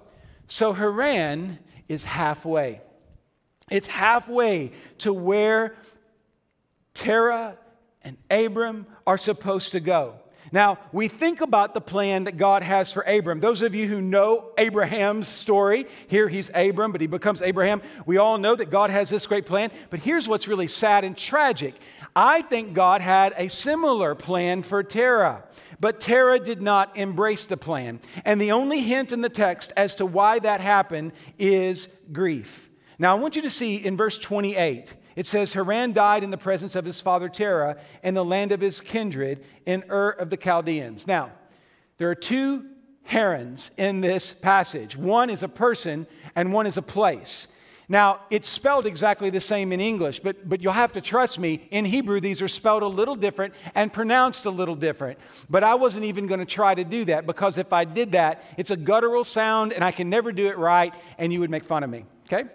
So, 0.47 0.73
Haran 0.73 1.59
is 1.89 2.05
halfway. 2.05 2.81
It's 3.71 3.89
halfway 3.89 4.73
to 4.99 5.13
where 5.13 5.75
Terah 6.93 7.57
and 8.03 8.17
Abram 8.31 8.87
are 9.07 9.19
supposed 9.19 9.73
to 9.73 9.81
go. 9.81 10.15
Now, 10.53 10.79
we 10.93 11.09
think 11.09 11.41
about 11.41 11.75
the 11.75 11.81
plan 11.81 12.25
that 12.25 12.37
God 12.37 12.63
has 12.63 12.93
for 12.93 13.03
Abram. 13.03 13.41
Those 13.41 13.63
of 13.63 13.75
you 13.75 13.89
who 13.89 14.01
know 14.01 14.53
Abraham's 14.59 15.27
story, 15.27 15.87
here 16.07 16.29
he's 16.29 16.51
Abram, 16.55 16.93
but 16.93 17.01
he 17.01 17.07
becomes 17.07 17.43
Abraham. 17.43 17.83
We 18.07 18.19
all 18.19 18.39
know 18.39 18.55
that 18.55 18.71
God 18.71 18.91
has 18.91 19.11
this 19.11 19.27
great 19.27 19.47
plan. 19.47 19.71
But 19.91 20.01
here's 20.01 20.29
what's 20.29 20.47
really 20.47 20.69
sad 20.69 21.03
and 21.03 21.17
tragic 21.17 21.75
I 22.15 22.43
think 22.43 22.75
God 22.75 23.01
had 23.01 23.35
a 23.37 23.49
similar 23.49 24.15
plan 24.15 24.63
for 24.63 24.85
Terah. 24.85 25.43
But 25.81 26.01
Terah 26.01 26.39
did 26.39 26.63
not 26.63 26.97
embrace 26.97 27.47
the 27.47 27.57
plan. 27.57 27.99
And 28.25 28.41
the 28.41 28.53
only 28.53 28.81
hint 28.81 29.11
in 29.11 29.23
the 29.23 29.29
text 29.29 29.73
as 29.77 29.97
to 29.97 30.07
why 30.07 30.39
that 30.39 30.61
happened 30.61 31.13
is 31.39 31.89
grief. 32.13 32.71
Now, 32.99 33.17
I 33.17 33.19
want 33.19 33.37
you 33.37 33.43
to 33.43 33.51
see 33.51 33.77
in 33.77 33.97
verse 33.97 34.19
28, 34.19 34.95
it 35.17 35.27
says, 35.27 35.53
Haran 35.53 35.93
died 35.93 36.25
in 36.25 36.31
the 36.31 36.39
presence 36.39 36.75
of 36.75 36.85
his 36.85 37.01
father 37.01 37.29
Terah 37.29 37.77
in 38.03 38.15
the 38.15 38.25
land 38.25 38.53
of 38.53 38.61
his 38.61 38.81
kindred 38.81 39.45
in 39.67 39.85
Ur 39.91 40.11
of 40.11 40.31
the 40.31 40.37
Chaldeans. 40.37 41.07
Now, 41.07 41.33
there 41.99 42.11
are 42.11 42.15
two 42.15 42.67
Harans 43.09 43.71
in 43.77 44.01
this 44.01 44.33
passage 44.33 44.97
one 44.97 45.31
is 45.31 45.43
a 45.43 45.49
person, 45.49 46.07
and 46.35 46.53
one 46.53 46.67
is 46.67 46.77
a 46.77 46.83
place. 46.83 47.49
Now, 47.87 48.21
it's 48.31 48.49
spelled 48.49 48.87
exactly 48.87 49.29
the 49.29 49.41
same 49.41 49.71
in 49.71 49.81
English, 49.81 50.21
but, 50.21 50.49
but 50.49 50.63
you'll 50.63 50.73
have 50.73 50.95
to 50.95 51.03
trust 51.03 51.39
me. 51.39 51.69
In 51.71 51.85
Hebrew, 51.85 52.19
these 52.19 52.41
are 52.41 52.49
spelled 52.49 52.83
a 52.83 52.89
little 52.89 53.15
different 53.15 53.53
and 53.75 53.93
pronounced 53.93 54.47
a 54.47 54.51
little 54.51 54.75
different. 54.75 55.19
But 55.51 55.65
I 55.65 55.75
wasn't 55.75 56.07
even 56.07 56.27
going 56.27 56.41
to 56.41 56.47
try 56.47 56.75
to 56.75 56.83
do 56.83 57.05
that 57.05 57.27
because 57.27 57.59
if 57.59 57.75
I 57.75 57.85
did 57.85 58.13
that, 58.13 58.43
it's 58.57 58.71
a 58.71 58.77
guttural 58.77 59.23
sound 59.23 59.75
and 59.75 59.85
I 59.85 59.91
can 59.91 60.09
never 60.09 60.33
do 60.33 60.49
it 60.49 60.57
right, 60.57 60.95
and 61.19 61.31
you 61.31 61.41
would 61.41 61.51
make 61.51 61.65
fun 61.65 61.83
of 61.83 61.91
me. 61.91 62.07
Okay? 62.27 62.49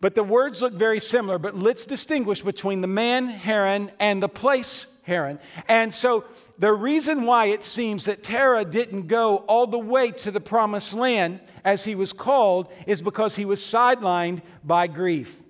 But 0.00 0.14
the 0.14 0.22
words 0.22 0.62
look 0.62 0.74
very 0.74 1.00
similar, 1.00 1.38
but 1.38 1.56
let's 1.56 1.84
distinguish 1.84 2.42
between 2.42 2.80
the 2.80 2.86
man 2.86 3.26
Haran 3.26 3.90
and 3.98 4.22
the 4.22 4.28
place 4.28 4.86
Haran. 5.02 5.40
And 5.68 5.92
so 5.92 6.24
the 6.58 6.72
reason 6.72 7.24
why 7.24 7.46
it 7.46 7.64
seems 7.64 8.04
that 8.04 8.22
Terah 8.22 8.64
didn't 8.64 9.08
go 9.08 9.38
all 9.38 9.66
the 9.66 9.78
way 9.78 10.12
to 10.12 10.30
the 10.30 10.40
promised 10.40 10.92
land 10.92 11.40
as 11.64 11.84
he 11.84 11.94
was 11.94 12.12
called 12.12 12.72
is 12.86 13.02
because 13.02 13.34
he 13.34 13.44
was 13.44 13.60
sidelined 13.60 14.42
by 14.62 14.86
grief. 14.86 15.42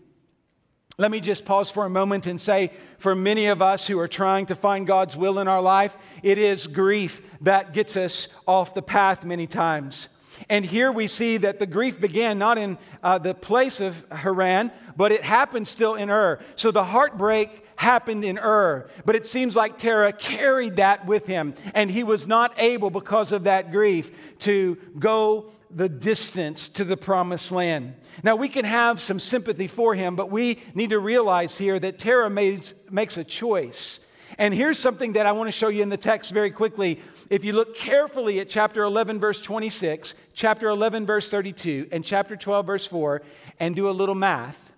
Let 0.96 1.10
me 1.10 1.20
just 1.20 1.44
pause 1.44 1.70
for 1.70 1.84
a 1.84 1.90
moment 1.90 2.26
and 2.26 2.40
say, 2.40 2.72
for 2.98 3.14
many 3.14 3.46
of 3.46 3.62
us 3.62 3.86
who 3.86 4.00
are 4.00 4.08
trying 4.08 4.46
to 4.46 4.56
find 4.56 4.86
God's 4.86 5.16
will 5.16 5.38
in 5.38 5.46
our 5.46 5.62
life, 5.62 5.96
it 6.22 6.38
is 6.38 6.66
grief 6.66 7.22
that 7.42 7.72
gets 7.72 7.96
us 7.96 8.28
off 8.46 8.74
the 8.74 8.82
path 8.82 9.24
many 9.24 9.46
times. 9.46 10.08
And 10.48 10.64
here 10.64 10.92
we 10.92 11.06
see 11.06 11.36
that 11.38 11.58
the 11.58 11.66
grief 11.66 12.00
began 12.00 12.38
not 12.38 12.58
in 12.58 12.78
uh, 13.02 13.18
the 13.18 13.34
place 13.34 13.80
of 13.80 14.04
Haran, 14.10 14.70
but 14.96 15.12
it 15.12 15.22
happened 15.22 15.66
still 15.66 15.94
in 15.94 16.10
Ur. 16.10 16.38
So 16.56 16.70
the 16.70 16.84
heartbreak 16.84 17.64
happened 17.76 18.24
in 18.24 18.38
Ur. 18.38 18.88
But 19.04 19.14
it 19.14 19.24
seems 19.24 19.54
like 19.54 19.78
Terah 19.78 20.12
carried 20.12 20.76
that 20.76 21.06
with 21.06 21.26
him, 21.26 21.54
and 21.74 21.90
he 21.90 22.02
was 22.02 22.26
not 22.26 22.52
able, 22.58 22.90
because 22.90 23.32
of 23.32 23.44
that 23.44 23.70
grief, 23.70 24.10
to 24.40 24.76
go 24.98 25.50
the 25.70 25.88
distance 25.88 26.68
to 26.70 26.84
the 26.84 26.96
promised 26.96 27.52
land. 27.52 27.94
Now, 28.22 28.36
we 28.36 28.48
can 28.48 28.64
have 28.64 29.00
some 29.00 29.20
sympathy 29.20 29.68
for 29.68 29.94
him, 29.94 30.16
but 30.16 30.30
we 30.30 30.60
need 30.74 30.90
to 30.90 30.98
realize 30.98 31.56
here 31.56 31.78
that 31.78 31.98
Terah 31.98 32.30
makes, 32.30 32.74
makes 32.90 33.16
a 33.16 33.24
choice. 33.24 34.00
And 34.38 34.54
here's 34.54 34.78
something 34.78 35.14
that 35.14 35.26
I 35.26 35.32
want 35.32 35.48
to 35.48 35.52
show 35.52 35.66
you 35.68 35.82
in 35.82 35.88
the 35.88 35.96
text 35.96 36.30
very 36.30 36.52
quickly. 36.52 37.00
If 37.28 37.44
you 37.44 37.52
look 37.52 37.76
carefully 37.76 38.38
at 38.38 38.48
chapter 38.48 38.84
11, 38.84 39.18
verse 39.18 39.40
26, 39.40 40.14
chapter 40.32 40.68
11, 40.68 41.06
verse 41.06 41.28
32, 41.28 41.88
and 41.90 42.04
chapter 42.04 42.36
12, 42.36 42.64
verse 42.64 42.86
4, 42.86 43.20
and 43.58 43.74
do 43.74 43.88
a 43.88 43.90
little 43.90 44.14
math, 44.14 44.70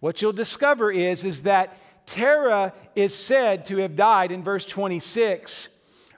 what 0.00 0.20
you'll 0.20 0.32
discover 0.32 0.90
is, 0.90 1.24
is 1.24 1.42
that 1.42 1.78
Terah 2.06 2.72
is 2.96 3.14
said 3.14 3.64
to 3.66 3.76
have 3.78 3.94
died 3.94 4.32
in 4.32 4.42
verse 4.42 4.64
26. 4.64 5.68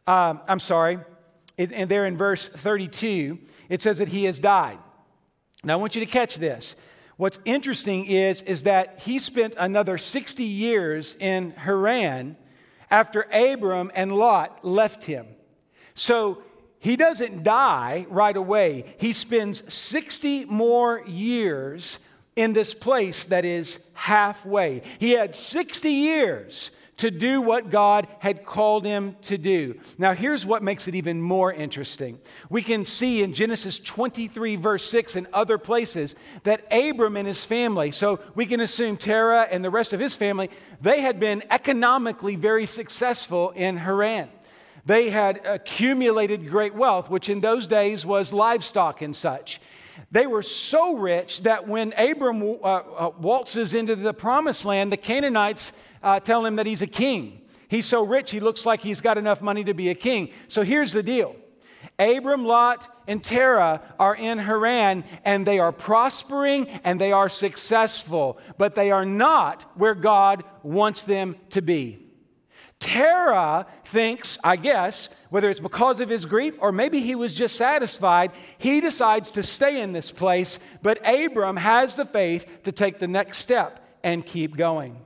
Um, 0.06 0.40
I'm 0.48 0.58
sorry, 0.58 0.98
and 1.58 1.90
there 1.90 2.06
in 2.06 2.16
verse 2.16 2.48
32, 2.48 3.38
it 3.68 3.82
says 3.82 3.98
that 3.98 4.08
he 4.08 4.24
has 4.24 4.38
died. 4.38 4.78
Now, 5.62 5.74
I 5.74 5.76
want 5.76 5.96
you 5.96 6.00
to 6.04 6.10
catch 6.10 6.36
this. 6.36 6.76
What's 7.18 7.38
interesting 7.44 8.06
is, 8.06 8.40
is 8.42 8.62
that 8.62 9.00
he 9.00 9.18
spent 9.18 9.54
another 9.58 9.98
60 9.98 10.42
years 10.44 11.14
in 11.20 11.50
Haran 11.52 12.36
after 12.90 13.26
Abram 13.32 13.90
and 13.94 14.12
Lot 14.12 14.64
left 14.64 15.04
him. 15.04 15.26
So 15.94 16.42
he 16.78 16.96
doesn't 16.96 17.42
die 17.42 18.06
right 18.08 18.36
away. 18.36 18.84
He 18.98 19.12
spends 19.12 19.72
60 19.72 20.44
more 20.44 21.02
years 21.06 21.98
in 22.36 22.52
this 22.52 22.74
place 22.74 23.26
that 23.26 23.44
is 23.44 23.78
halfway. 23.94 24.82
He 24.98 25.12
had 25.12 25.34
60 25.34 25.90
years 25.90 26.70
to 26.98 27.10
do 27.10 27.42
what 27.42 27.70
God 27.70 28.08
had 28.20 28.44
called 28.44 28.86
him 28.86 29.16
to 29.22 29.36
do. 29.36 29.78
Now, 29.98 30.14
here's 30.14 30.46
what 30.46 30.62
makes 30.62 30.88
it 30.88 30.94
even 30.94 31.20
more 31.20 31.52
interesting. 31.52 32.18
We 32.48 32.62
can 32.62 32.84
see 32.84 33.22
in 33.22 33.34
Genesis 33.34 33.78
23, 33.78 34.56
verse 34.56 34.88
6, 34.88 35.16
and 35.16 35.26
other 35.32 35.58
places 35.58 36.14
that 36.44 36.66
Abram 36.72 37.16
and 37.16 37.28
his 37.28 37.44
family, 37.44 37.90
so 37.90 38.20
we 38.34 38.46
can 38.46 38.60
assume 38.60 38.96
Terah 38.96 39.46
and 39.50 39.64
the 39.64 39.70
rest 39.70 39.92
of 39.92 40.00
his 40.00 40.16
family, 40.16 40.50
they 40.80 41.02
had 41.02 41.20
been 41.20 41.42
economically 41.50 42.36
very 42.36 42.66
successful 42.66 43.50
in 43.50 43.76
Haran. 43.76 44.30
They 44.86 45.10
had 45.10 45.44
accumulated 45.44 46.48
great 46.48 46.74
wealth, 46.74 47.10
which 47.10 47.28
in 47.28 47.40
those 47.40 47.66
days 47.66 48.06
was 48.06 48.32
livestock 48.32 49.02
and 49.02 49.14
such. 49.14 49.60
They 50.16 50.26
were 50.26 50.42
so 50.42 50.96
rich 50.96 51.42
that 51.42 51.68
when 51.68 51.92
Abram 51.92 52.42
uh, 52.42 52.54
uh, 52.64 53.10
waltzes 53.20 53.74
into 53.74 53.94
the 53.94 54.14
promised 54.14 54.64
land, 54.64 54.90
the 54.90 54.96
Canaanites 54.96 55.74
uh, 56.02 56.20
tell 56.20 56.46
him 56.46 56.56
that 56.56 56.64
he's 56.64 56.80
a 56.80 56.86
king. 56.86 57.42
He's 57.68 57.84
so 57.84 58.02
rich, 58.02 58.30
he 58.30 58.40
looks 58.40 58.64
like 58.64 58.80
he's 58.80 59.02
got 59.02 59.18
enough 59.18 59.42
money 59.42 59.62
to 59.64 59.74
be 59.74 59.90
a 59.90 59.94
king. 59.94 60.30
So 60.48 60.62
here's 60.62 60.92
the 60.94 61.02
deal 61.02 61.36
Abram, 61.98 62.46
Lot, 62.46 62.88
and 63.06 63.22
Terah 63.22 63.82
are 63.98 64.16
in 64.16 64.38
Haran, 64.38 65.04
and 65.22 65.46
they 65.46 65.58
are 65.58 65.70
prospering 65.70 66.66
and 66.82 66.98
they 66.98 67.12
are 67.12 67.28
successful, 67.28 68.38
but 68.56 68.74
they 68.74 68.90
are 68.90 69.04
not 69.04 69.70
where 69.74 69.94
God 69.94 70.44
wants 70.62 71.04
them 71.04 71.36
to 71.50 71.60
be. 71.60 72.05
Terah 72.78 73.66
thinks, 73.84 74.38
I 74.44 74.56
guess, 74.56 75.08
whether 75.30 75.48
it's 75.48 75.60
because 75.60 76.00
of 76.00 76.08
his 76.08 76.26
grief 76.26 76.56
or 76.60 76.72
maybe 76.72 77.00
he 77.00 77.14
was 77.14 77.34
just 77.34 77.56
satisfied, 77.56 78.32
he 78.58 78.80
decides 78.80 79.30
to 79.32 79.42
stay 79.42 79.80
in 79.80 79.92
this 79.92 80.10
place, 80.10 80.58
but 80.82 81.00
Abram 81.06 81.56
has 81.56 81.96
the 81.96 82.04
faith 82.04 82.46
to 82.64 82.72
take 82.72 82.98
the 82.98 83.08
next 83.08 83.38
step 83.38 83.84
and 84.04 84.24
keep 84.24 84.56
going. 84.56 84.98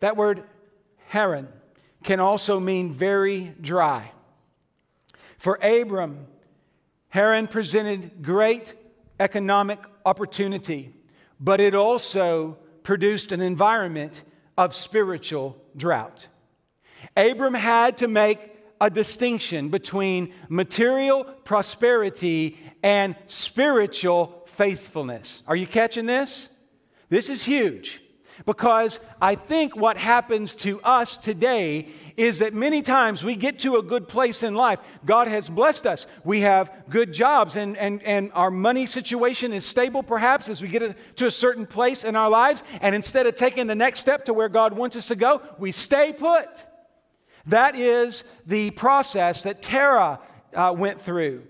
That 0.00 0.16
word 0.16 0.44
Haran 1.08 1.48
can 2.02 2.20
also 2.20 2.60
mean 2.60 2.92
very 2.92 3.54
dry. 3.60 4.10
For 5.38 5.56
Abram, 5.62 6.26
Haran 7.10 7.46
presented 7.46 8.22
great 8.22 8.74
economic 9.20 9.78
opportunity, 10.04 10.94
but 11.38 11.60
it 11.60 11.74
also 11.74 12.58
produced 12.82 13.32
an 13.32 13.40
environment 13.40 14.22
of 14.56 14.74
spiritual 14.74 15.56
drought. 15.76 16.28
Abram 17.16 17.54
had 17.54 17.98
to 17.98 18.08
make 18.08 18.52
a 18.80 18.90
distinction 18.90 19.68
between 19.68 20.32
material 20.48 21.24
prosperity 21.24 22.58
and 22.82 23.16
spiritual 23.26 24.42
faithfulness. 24.46 25.42
Are 25.46 25.56
you 25.56 25.66
catching 25.66 26.06
this? 26.06 26.48
This 27.08 27.28
is 27.30 27.44
huge. 27.44 28.02
Because 28.44 29.00
I 29.20 29.34
think 29.34 29.76
what 29.76 29.96
happens 29.96 30.54
to 30.56 30.80
us 30.82 31.16
today 31.16 31.88
is 32.18 32.40
that 32.40 32.52
many 32.52 32.82
times 32.82 33.24
we 33.24 33.34
get 33.34 33.60
to 33.60 33.76
a 33.76 33.82
good 33.82 34.08
place 34.08 34.42
in 34.42 34.54
life. 34.54 34.78
God 35.06 35.26
has 35.26 35.48
blessed 35.48 35.86
us. 35.86 36.06
We 36.22 36.40
have 36.40 36.70
good 36.90 37.14
jobs, 37.14 37.56
and, 37.56 37.78
and, 37.78 38.02
and 38.02 38.30
our 38.34 38.50
money 38.50 38.86
situation 38.86 39.54
is 39.54 39.64
stable, 39.64 40.02
perhaps, 40.02 40.50
as 40.50 40.60
we 40.60 40.68
get 40.68 41.16
to 41.16 41.26
a 41.26 41.30
certain 41.30 41.66
place 41.66 42.04
in 42.04 42.14
our 42.14 42.28
lives. 42.28 42.62
And 42.82 42.94
instead 42.94 43.26
of 43.26 43.36
taking 43.36 43.68
the 43.68 43.74
next 43.74 44.00
step 44.00 44.26
to 44.26 44.34
where 44.34 44.50
God 44.50 44.74
wants 44.74 44.96
us 44.96 45.06
to 45.06 45.16
go, 45.16 45.40
we 45.58 45.72
stay 45.72 46.12
put. 46.12 46.64
That 47.46 47.76
is 47.76 48.24
the 48.46 48.70
process 48.72 49.44
that 49.44 49.62
Terah 49.62 50.20
uh, 50.54 50.74
went 50.76 51.00
through. 51.00 51.44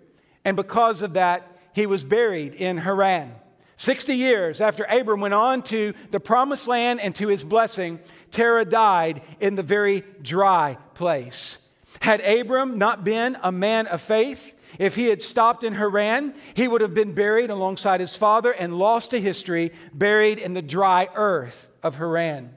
And 0.44 0.56
because 0.56 1.02
of 1.02 1.14
that, 1.14 1.58
he 1.72 1.86
was 1.86 2.04
buried 2.04 2.54
in 2.54 2.78
Haran. 2.78 3.32
60 3.76 4.14
years 4.14 4.60
after 4.60 4.84
Abram 4.84 5.20
went 5.20 5.34
on 5.34 5.62
to 5.64 5.92
the 6.10 6.20
promised 6.20 6.66
land 6.66 7.00
and 7.00 7.14
to 7.16 7.28
his 7.28 7.44
blessing, 7.44 8.00
Terah 8.30 8.64
died 8.64 9.22
in 9.38 9.54
the 9.54 9.62
very 9.62 10.02
dry 10.22 10.78
place. 10.94 11.58
Had 12.00 12.20
Abram 12.22 12.78
not 12.78 13.04
been 13.04 13.36
a 13.42 13.52
man 13.52 13.86
of 13.86 14.00
faith, 14.00 14.54
if 14.78 14.96
he 14.96 15.06
had 15.06 15.22
stopped 15.22 15.64
in 15.64 15.74
Haran, 15.74 16.34
he 16.54 16.68
would 16.68 16.80
have 16.80 16.94
been 16.94 17.14
buried 17.14 17.50
alongside 17.50 18.00
his 18.00 18.16
father 18.16 18.52
and 18.52 18.78
lost 18.78 19.10
to 19.12 19.20
history, 19.20 19.72
buried 19.92 20.38
in 20.38 20.54
the 20.54 20.62
dry 20.62 21.08
earth 21.14 21.68
of 21.82 21.96
Haran. 21.96 22.54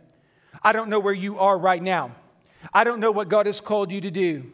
I 0.62 0.72
don't 0.74 0.90
know 0.90 1.00
where 1.00 1.14
you 1.14 1.40
are 1.40 1.58
right 1.58 1.82
now. 1.82 2.16
I 2.74 2.84
don't 2.84 3.00
know 3.00 3.12
what 3.12 3.30
God 3.30 3.46
has 3.46 3.62
called 3.62 3.92
you 3.92 4.02
to 4.02 4.12
do. 4.12 4.52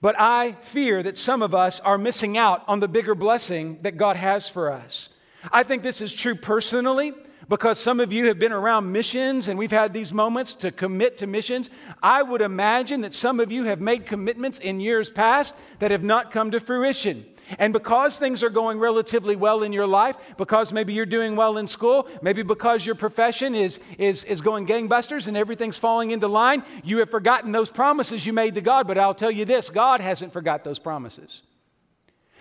But 0.00 0.16
I 0.18 0.52
fear 0.60 1.02
that 1.02 1.16
some 1.16 1.40
of 1.40 1.54
us 1.54 1.80
are 1.80 1.96
missing 1.96 2.36
out 2.36 2.62
on 2.68 2.80
the 2.80 2.88
bigger 2.88 3.14
blessing 3.14 3.78
that 3.82 3.96
God 3.96 4.16
has 4.16 4.48
for 4.48 4.70
us. 4.70 5.08
I 5.50 5.62
think 5.62 5.82
this 5.82 6.00
is 6.00 6.12
true 6.12 6.34
personally 6.34 7.14
because 7.48 7.78
some 7.78 8.00
of 8.00 8.12
you 8.12 8.26
have 8.26 8.38
been 8.38 8.52
around 8.52 8.90
missions 8.92 9.48
and 9.48 9.58
we've 9.58 9.70
had 9.70 9.92
these 9.92 10.12
moments 10.12 10.54
to 10.54 10.70
commit 10.70 11.18
to 11.18 11.26
missions. 11.26 11.70
I 12.02 12.22
would 12.22 12.40
imagine 12.40 13.02
that 13.02 13.14
some 13.14 13.40
of 13.40 13.52
you 13.52 13.64
have 13.64 13.80
made 13.80 14.06
commitments 14.06 14.58
in 14.58 14.80
years 14.80 15.10
past 15.10 15.54
that 15.78 15.90
have 15.90 16.04
not 16.04 16.30
come 16.30 16.50
to 16.50 16.60
fruition. 16.60 17.24
And 17.58 17.72
because 17.72 18.18
things 18.18 18.42
are 18.42 18.50
going 18.50 18.78
relatively 18.78 19.36
well 19.36 19.62
in 19.62 19.72
your 19.72 19.86
life, 19.86 20.16
because 20.36 20.72
maybe 20.72 20.92
you're 20.94 21.06
doing 21.06 21.36
well 21.36 21.58
in 21.58 21.68
school, 21.68 22.08
maybe 22.22 22.42
because 22.42 22.84
your 22.86 22.94
profession 22.94 23.54
is, 23.54 23.80
is, 23.98 24.24
is 24.24 24.40
going 24.40 24.66
gangbusters 24.66 25.28
and 25.28 25.36
everything's 25.36 25.78
falling 25.78 26.10
into 26.10 26.28
line, 26.28 26.62
you 26.82 26.98
have 26.98 27.10
forgotten 27.10 27.52
those 27.52 27.70
promises 27.70 28.24
you 28.24 28.32
made 28.32 28.54
to 28.54 28.60
God. 28.60 28.86
But 28.86 28.98
I'll 28.98 29.14
tell 29.14 29.30
you 29.30 29.44
this 29.44 29.70
God 29.70 30.00
hasn't 30.00 30.32
forgot 30.32 30.64
those 30.64 30.78
promises. 30.78 31.42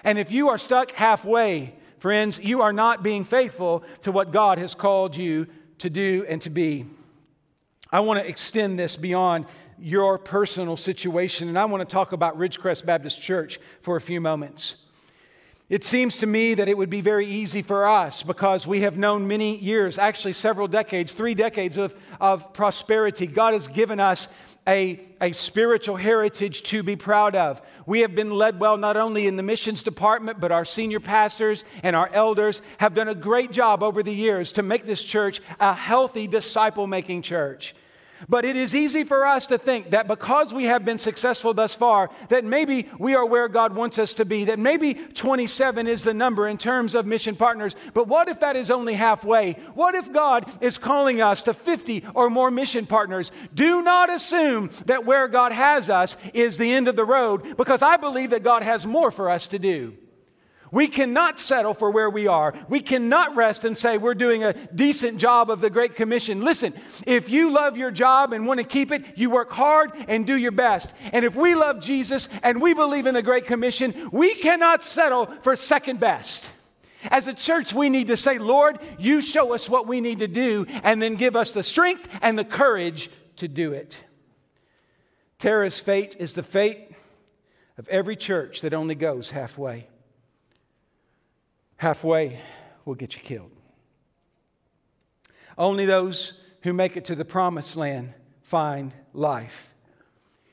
And 0.03 0.17
if 0.17 0.31
you 0.31 0.49
are 0.49 0.57
stuck 0.57 0.91
halfway, 0.91 1.73
Friends, 2.03 2.37
you 2.37 2.61
are 2.63 2.73
not 2.73 3.01
being 3.01 3.23
faithful 3.23 3.81
to 4.01 4.11
what 4.11 4.33
God 4.33 4.57
has 4.57 4.75
called 4.75 5.15
you 5.15 5.47
to 5.77 5.89
do 5.89 6.25
and 6.27 6.41
to 6.41 6.49
be. 6.49 6.85
I 7.93 8.01
want 8.01 8.19
to 8.19 8.27
extend 8.27 8.77
this 8.77 8.97
beyond 8.97 9.45
your 9.79 10.17
personal 10.17 10.75
situation, 10.75 11.47
and 11.47 11.57
I 11.57 11.63
want 11.63 11.79
to 11.79 11.89
talk 11.89 12.11
about 12.11 12.37
Ridgecrest 12.37 12.85
Baptist 12.85 13.21
Church 13.21 13.57
for 13.81 13.95
a 13.95 14.01
few 14.01 14.19
moments. 14.19 14.75
It 15.73 15.83
seems 15.83 16.17
to 16.17 16.27
me 16.27 16.53
that 16.53 16.69
it 16.69 16.77
would 16.77 16.91
be 16.91 17.01
very 17.01 17.25
easy 17.25 17.63
for 17.63 17.87
us 17.87 18.21
because 18.21 18.67
we 18.67 18.81
have 18.81 18.95
known 18.95 19.27
many 19.27 19.57
years, 19.57 19.97
actually 19.97 20.33
several 20.33 20.67
decades, 20.67 21.15
three 21.15 21.33
decades 21.33 21.77
of, 21.77 21.95
of 22.21 22.53
prosperity. 22.53 23.25
God 23.25 23.55
has 23.55 23.67
given 23.67 23.99
us 23.99 24.29
a, 24.67 24.99
a 25.19 25.31
spiritual 25.31 25.95
heritage 25.95 26.61
to 26.61 26.83
be 26.83 26.95
proud 26.95 27.35
of. 27.35 27.59
We 27.87 28.01
have 28.01 28.13
been 28.13 28.29
led 28.29 28.59
well 28.59 28.77
not 28.77 28.97
only 28.97 29.25
in 29.25 29.35
the 29.35 29.41
missions 29.41 29.81
department, 29.81 30.39
but 30.39 30.51
our 30.51 30.63
senior 30.63 30.99
pastors 30.99 31.65
and 31.81 31.95
our 31.95 32.11
elders 32.13 32.61
have 32.77 32.93
done 32.93 33.07
a 33.07 33.15
great 33.15 33.51
job 33.51 33.81
over 33.81 34.03
the 34.03 34.13
years 34.13 34.51
to 34.51 34.61
make 34.61 34.85
this 34.85 35.03
church 35.03 35.41
a 35.59 35.73
healthy 35.73 36.27
disciple 36.27 36.85
making 36.85 37.23
church. 37.23 37.73
But 38.29 38.45
it 38.45 38.55
is 38.55 38.75
easy 38.75 39.03
for 39.03 39.25
us 39.25 39.47
to 39.47 39.57
think 39.57 39.91
that 39.91 40.07
because 40.07 40.53
we 40.53 40.65
have 40.65 40.85
been 40.85 40.97
successful 40.97 41.53
thus 41.53 41.73
far, 41.73 42.09
that 42.29 42.45
maybe 42.45 42.89
we 42.97 43.15
are 43.15 43.25
where 43.25 43.47
God 43.47 43.75
wants 43.75 43.99
us 43.99 44.13
to 44.15 44.25
be, 44.25 44.45
that 44.45 44.59
maybe 44.59 44.93
27 44.93 45.87
is 45.87 46.03
the 46.03 46.13
number 46.13 46.47
in 46.47 46.57
terms 46.57 46.95
of 46.95 47.05
mission 47.05 47.35
partners. 47.35 47.75
But 47.93 48.07
what 48.07 48.29
if 48.29 48.39
that 48.39 48.55
is 48.55 48.71
only 48.71 48.93
halfway? 48.93 49.53
What 49.73 49.95
if 49.95 50.11
God 50.11 50.49
is 50.61 50.77
calling 50.77 51.21
us 51.21 51.43
to 51.43 51.53
50 51.53 52.05
or 52.13 52.29
more 52.29 52.51
mission 52.51 52.85
partners? 52.85 53.31
Do 53.53 53.81
not 53.81 54.09
assume 54.09 54.69
that 54.85 55.05
where 55.05 55.27
God 55.27 55.51
has 55.51 55.89
us 55.89 56.17
is 56.33 56.57
the 56.57 56.71
end 56.71 56.87
of 56.87 56.95
the 56.95 57.05
road, 57.05 57.57
because 57.57 57.81
I 57.81 57.97
believe 57.97 58.31
that 58.31 58.43
God 58.43 58.63
has 58.63 58.85
more 58.85 59.11
for 59.11 59.29
us 59.29 59.47
to 59.49 59.59
do. 59.59 59.97
We 60.73 60.87
cannot 60.87 61.39
settle 61.39 61.75
for 61.75 61.91
where 61.91 62.09
we 62.09 62.25
are. 62.25 62.55
We 62.67 62.79
cannot 62.79 63.35
rest 63.35 63.63
and 63.63 63.77
say 63.77 63.99
we're 63.99 64.15
doing 64.15 64.43
a 64.43 64.53
decent 64.53 65.19
job 65.19 65.51
of 65.51 65.61
the 65.61 65.69
Great 65.69 65.93
Commission. 65.93 66.41
Listen, 66.41 66.73
if 67.05 67.29
you 67.29 67.51
love 67.51 67.77
your 67.77 67.91
job 67.91 68.33
and 68.33 68.47
want 68.47 68.59
to 68.59 68.65
keep 68.65 68.91
it, 68.91 69.15
you 69.15 69.29
work 69.29 69.51
hard 69.51 69.91
and 70.07 70.25
do 70.25 70.35
your 70.35 70.51
best. 70.51 70.91
And 71.11 71.23
if 71.25 71.35
we 71.35 71.53
love 71.53 71.79
Jesus 71.79 72.27
and 72.41 72.59
we 72.59 72.73
believe 72.73 73.05
in 73.05 73.13
the 73.13 73.21
Great 73.21 73.45
Commission, 73.45 74.09
we 74.11 74.33
cannot 74.33 74.83
settle 74.83 75.27
for 75.43 75.55
second 75.55 75.99
best. 75.99 76.49
As 77.03 77.27
a 77.27 77.35
church, 77.35 77.71
we 77.71 77.89
need 77.89 78.07
to 78.07 78.17
say, 78.17 78.39
Lord, 78.39 78.79
you 78.97 79.21
show 79.21 79.53
us 79.53 79.69
what 79.69 79.85
we 79.85 80.01
need 80.01 80.19
to 80.19 80.27
do, 80.27 80.65
and 80.83 80.99
then 80.99 81.17
give 81.17 81.35
us 81.35 81.53
the 81.53 81.61
strength 81.61 82.09
and 82.23 82.35
the 82.35 82.45
courage 82.45 83.11
to 83.35 83.47
do 83.47 83.73
it. 83.73 84.03
Terah's 85.37 85.79
fate 85.79 86.15
is 86.17 86.33
the 86.33 86.41
fate 86.41 86.95
of 87.77 87.87
every 87.89 88.15
church 88.15 88.61
that 88.61 88.73
only 88.73 88.95
goes 88.95 89.29
halfway 89.29 89.87
halfway 91.83 92.39
will 92.85 92.95
get 92.95 93.13
you 93.13 93.21
killed. 93.21 93.51
Only 95.57 95.85
those 95.85 96.31
who 96.61 96.71
make 96.71 96.95
it 96.95 97.03
to 97.05 97.15
the 97.15 97.25
promised 97.25 97.75
land 97.75 98.13
find 98.41 98.93
life. 99.11 99.73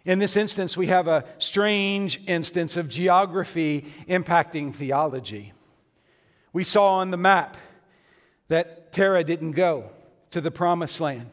In 0.05 0.19
this 0.19 0.37
instance, 0.37 0.77
we 0.77 0.89
have 0.89 1.07
a 1.07 1.25
strange 1.39 2.21
instance 2.27 2.77
of 2.77 2.89
geography 2.89 3.87
impacting 4.09 4.75
theology. 4.75 5.53
We 6.53 6.65
saw 6.65 6.95
on 6.95 7.13
the 7.13 7.17
map 7.17 7.57
that 8.49 8.91
Terah 8.91 9.23
didn't 9.23 9.53
go 9.53 9.91
to 10.33 10.41
the 10.41 10.51
promised 10.51 11.01
land. 11.01 11.31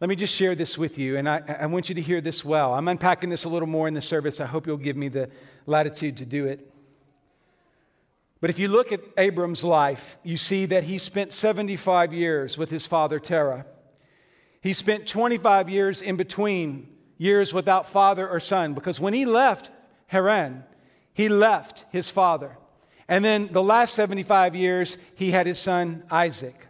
Let 0.00 0.08
me 0.08 0.16
just 0.16 0.34
share 0.34 0.54
this 0.54 0.78
with 0.78 0.96
you, 0.96 1.18
and 1.18 1.28
I, 1.28 1.42
I, 1.60 1.66
want 1.66 1.90
you 1.90 1.94
to 1.94 2.02
hear 2.02 2.22
this 2.22 2.42
well. 2.42 2.72
I'm 2.72 2.88
unpacking 2.88 3.28
this 3.28 3.44
a 3.44 3.50
little 3.50 3.68
more 3.68 3.86
in 3.86 3.92
the 3.92 4.00
service. 4.00 4.40
I 4.40 4.46
hope 4.46 4.66
you'll 4.66 4.76
give 4.78 4.96
me 4.96 5.08
the 5.08 5.28
latitude 5.66 6.16
to 6.18 6.26
do 6.26 6.46
it. 6.46 6.70
But 8.40 8.50
if 8.50 8.58
you 8.58 8.68
look 8.68 8.92
at 8.92 9.00
Abram's 9.16 9.64
life, 9.64 10.18
you 10.22 10.36
see 10.36 10.66
that 10.66 10.84
he 10.84 10.98
spent 10.98 11.32
75 11.32 12.12
years 12.12 12.58
with 12.58 12.70
his 12.70 12.86
father 12.86 13.18
Terah. 13.18 13.64
He 14.60 14.72
spent 14.72 15.06
25 15.06 15.68
years 15.68 16.02
in 16.02 16.16
between, 16.16 16.88
years 17.18 17.54
without 17.54 17.88
father 17.88 18.28
or 18.28 18.40
son, 18.40 18.74
because 18.74 19.00
when 19.00 19.14
he 19.14 19.24
left 19.24 19.70
Haran, 20.08 20.64
he 21.14 21.28
left 21.28 21.84
his 21.90 22.10
father. 22.10 22.58
And 23.08 23.24
then 23.24 23.48
the 23.52 23.62
last 23.62 23.94
75 23.94 24.54
years, 24.54 24.98
he 25.14 25.30
had 25.30 25.46
his 25.46 25.58
son 25.58 26.02
Isaac. 26.10 26.66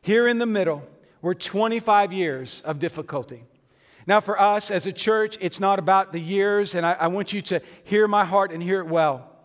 Here 0.00 0.26
in 0.26 0.38
the 0.38 0.46
middle 0.46 0.88
were 1.20 1.34
25 1.34 2.12
years 2.12 2.62
of 2.62 2.78
difficulty. 2.78 3.44
Now, 4.06 4.20
for 4.20 4.40
us 4.40 4.70
as 4.70 4.86
a 4.86 4.92
church, 4.92 5.36
it's 5.40 5.60
not 5.60 5.78
about 5.78 6.12
the 6.12 6.20
years, 6.20 6.74
and 6.74 6.86
I, 6.86 6.92
I 6.92 7.06
want 7.08 7.34
you 7.34 7.42
to 7.42 7.60
hear 7.84 8.08
my 8.08 8.24
heart 8.24 8.52
and 8.52 8.62
hear 8.62 8.80
it 8.80 8.86
well. 8.86 9.37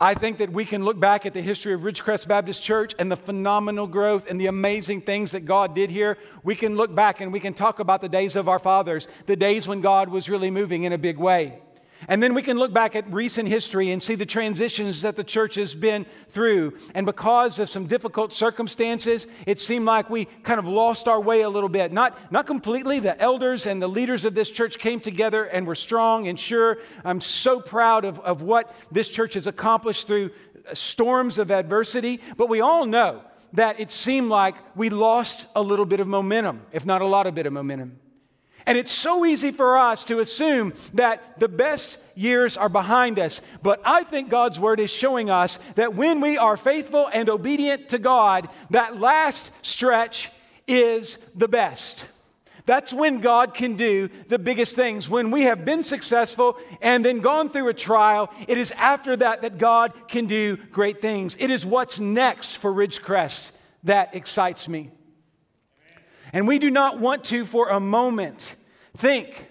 I 0.00 0.14
think 0.14 0.38
that 0.38 0.50
we 0.50 0.64
can 0.64 0.84
look 0.84 0.98
back 0.98 1.26
at 1.26 1.34
the 1.34 1.42
history 1.42 1.74
of 1.74 1.82
Ridgecrest 1.82 2.26
Baptist 2.26 2.62
Church 2.62 2.94
and 2.98 3.10
the 3.10 3.16
phenomenal 3.16 3.86
growth 3.86 4.26
and 4.28 4.40
the 4.40 4.46
amazing 4.46 5.02
things 5.02 5.32
that 5.32 5.44
God 5.44 5.74
did 5.74 5.90
here. 5.90 6.16
We 6.42 6.54
can 6.54 6.76
look 6.76 6.94
back 6.94 7.20
and 7.20 7.32
we 7.32 7.40
can 7.40 7.54
talk 7.54 7.80
about 7.80 8.00
the 8.00 8.08
days 8.08 8.34
of 8.36 8.48
our 8.48 8.58
fathers, 8.58 9.08
the 9.26 9.36
days 9.36 9.68
when 9.68 9.80
God 9.80 10.08
was 10.08 10.28
really 10.28 10.50
moving 10.50 10.84
in 10.84 10.92
a 10.92 10.98
big 10.98 11.18
way. 11.18 11.60
And 12.08 12.22
then 12.22 12.34
we 12.34 12.42
can 12.42 12.58
look 12.58 12.72
back 12.72 12.96
at 12.96 13.10
recent 13.12 13.48
history 13.48 13.90
and 13.90 14.02
see 14.02 14.14
the 14.14 14.26
transitions 14.26 15.02
that 15.02 15.16
the 15.16 15.24
church 15.24 15.54
has 15.56 15.74
been 15.74 16.06
through. 16.30 16.76
And 16.94 17.06
because 17.06 17.58
of 17.58 17.68
some 17.68 17.86
difficult 17.86 18.32
circumstances, 18.32 19.26
it 19.46 19.58
seemed 19.58 19.86
like 19.86 20.10
we 20.10 20.26
kind 20.42 20.58
of 20.58 20.66
lost 20.66 21.08
our 21.08 21.20
way 21.20 21.42
a 21.42 21.48
little 21.48 21.68
bit. 21.68 21.92
Not, 21.92 22.32
not 22.32 22.46
completely. 22.46 23.00
The 23.00 23.20
elders 23.20 23.66
and 23.66 23.80
the 23.80 23.88
leaders 23.88 24.24
of 24.24 24.34
this 24.34 24.50
church 24.50 24.78
came 24.78 25.00
together 25.00 25.44
and 25.44 25.66
were 25.66 25.74
strong 25.74 26.28
and 26.28 26.38
sure. 26.38 26.78
I'm 27.04 27.20
so 27.20 27.60
proud 27.60 28.04
of, 28.04 28.20
of 28.20 28.42
what 28.42 28.74
this 28.90 29.08
church 29.08 29.34
has 29.34 29.46
accomplished 29.46 30.06
through 30.06 30.30
storms 30.72 31.38
of 31.38 31.50
adversity. 31.50 32.20
But 32.36 32.48
we 32.48 32.60
all 32.60 32.86
know 32.86 33.22
that 33.54 33.78
it 33.78 33.90
seemed 33.90 34.28
like 34.28 34.56
we 34.74 34.90
lost 34.90 35.46
a 35.54 35.62
little 35.62 35.86
bit 35.86 36.00
of 36.00 36.08
momentum, 36.08 36.62
if 36.72 36.84
not 36.84 37.02
a 37.02 37.06
lot 37.06 37.26
of 37.26 37.34
bit 37.34 37.46
of 37.46 37.52
momentum. 37.52 38.00
And 38.66 38.78
it's 38.78 38.92
so 38.92 39.24
easy 39.24 39.50
for 39.50 39.78
us 39.78 40.04
to 40.06 40.20
assume 40.20 40.72
that 40.94 41.38
the 41.38 41.48
best 41.48 41.98
years 42.14 42.56
are 42.56 42.68
behind 42.68 43.18
us. 43.18 43.40
But 43.62 43.80
I 43.84 44.04
think 44.04 44.30
God's 44.30 44.58
word 44.58 44.80
is 44.80 44.90
showing 44.90 45.30
us 45.30 45.58
that 45.74 45.94
when 45.94 46.20
we 46.20 46.38
are 46.38 46.56
faithful 46.56 47.08
and 47.12 47.28
obedient 47.28 47.90
to 47.90 47.98
God, 47.98 48.48
that 48.70 49.00
last 49.00 49.50
stretch 49.62 50.30
is 50.66 51.18
the 51.34 51.48
best. 51.48 52.06
That's 52.66 52.94
when 52.94 53.20
God 53.20 53.52
can 53.52 53.76
do 53.76 54.08
the 54.28 54.38
biggest 54.38 54.74
things. 54.74 55.08
When 55.08 55.30
we 55.30 55.42
have 55.42 55.66
been 55.66 55.82
successful 55.82 56.56
and 56.80 57.04
then 57.04 57.20
gone 57.20 57.50
through 57.50 57.68
a 57.68 57.74
trial, 57.74 58.32
it 58.48 58.56
is 58.56 58.72
after 58.72 59.16
that 59.16 59.42
that 59.42 59.58
God 59.58 59.92
can 60.08 60.26
do 60.26 60.56
great 60.56 61.02
things. 61.02 61.36
It 61.38 61.50
is 61.50 61.66
what's 61.66 62.00
next 62.00 62.56
for 62.56 62.72
Ridgecrest 62.72 63.50
that 63.82 64.14
excites 64.14 64.66
me. 64.66 64.90
And 66.34 66.48
we 66.48 66.58
do 66.58 66.68
not 66.68 66.98
want 66.98 67.22
to, 67.26 67.46
for 67.46 67.68
a 67.68 67.78
moment, 67.78 68.56
think 68.96 69.46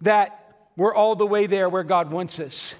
that 0.00 0.56
we're 0.74 0.94
all 0.94 1.16
the 1.16 1.26
way 1.26 1.46
there 1.46 1.68
where 1.68 1.84
God 1.84 2.10
wants 2.10 2.40
us. 2.40 2.74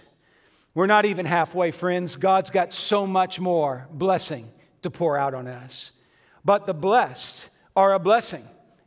We're 0.75 0.87
not 0.87 1.05
even 1.05 1.27
halfway, 1.27 1.71
friends. 1.71 2.17
God's 2.17 2.51
got 2.51 2.73
so 2.73 3.07
much 3.07 3.39
more 3.39 3.87
blessing 3.93 4.51
to 4.81 4.91
pour 4.91 5.19
out 5.19 5.35
on 5.35 5.47
us. 5.47 5.93
But 6.43 6.65
the 6.65 6.73
blessed 6.73 7.51
are 7.77 7.93
a 7.93 7.99
blessing 7.99 8.43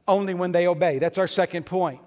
only 0.07 0.33
when 0.33 0.53
they 0.53 0.65
obey. 0.65 0.97
That's 0.97 1.19
our 1.19 1.27
second 1.27 1.67
point. 1.67 2.01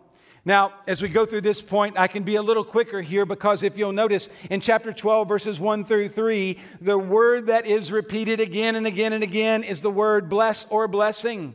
Now, 0.44 0.72
as 0.88 1.00
we 1.00 1.08
go 1.08 1.24
through 1.24 1.42
this 1.42 1.62
point, 1.62 1.96
I 1.96 2.08
can 2.08 2.24
be 2.24 2.34
a 2.34 2.42
little 2.42 2.64
quicker 2.64 3.00
here 3.00 3.26
because 3.26 3.62
if 3.62 3.78
you'll 3.78 3.92
notice 3.92 4.28
in 4.50 4.60
chapter 4.60 4.92
12, 4.92 5.28
verses 5.28 5.60
1 5.60 5.84
through 5.84 6.08
3, 6.08 6.58
the 6.80 6.98
word 6.98 7.46
that 7.46 7.64
is 7.64 7.92
repeated 7.92 8.40
again 8.40 8.74
and 8.74 8.88
again 8.88 9.12
and 9.12 9.22
again 9.22 9.62
is 9.62 9.82
the 9.82 9.90
word 9.90 10.28
bless 10.28 10.64
or 10.64 10.88
blessing. 10.88 11.54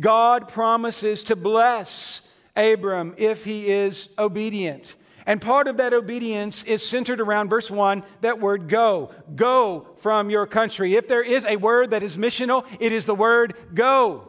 God 0.00 0.48
promises 0.48 1.22
to 1.24 1.36
bless 1.36 2.22
Abram 2.56 3.14
if 3.16 3.44
he 3.44 3.68
is 3.68 4.08
obedient. 4.18 4.96
And 5.26 5.40
part 5.40 5.68
of 5.68 5.76
that 5.76 5.92
obedience 5.92 6.64
is 6.64 6.82
centered 6.82 7.20
around 7.20 7.50
verse 7.50 7.70
1, 7.70 8.02
that 8.22 8.40
word 8.40 8.68
go. 8.68 9.10
Go 9.36 9.86
from 9.98 10.30
your 10.30 10.46
country. 10.46 10.96
If 10.96 11.06
there 11.06 11.22
is 11.22 11.44
a 11.44 11.56
word 11.56 11.90
that 11.90 12.02
is 12.02 12.16
missional, 12.16 12.66
it 12.80 12.90
is 12.92 13.06
the 13.06 13.14
word 13.14 13.54
go. 13.74 14.26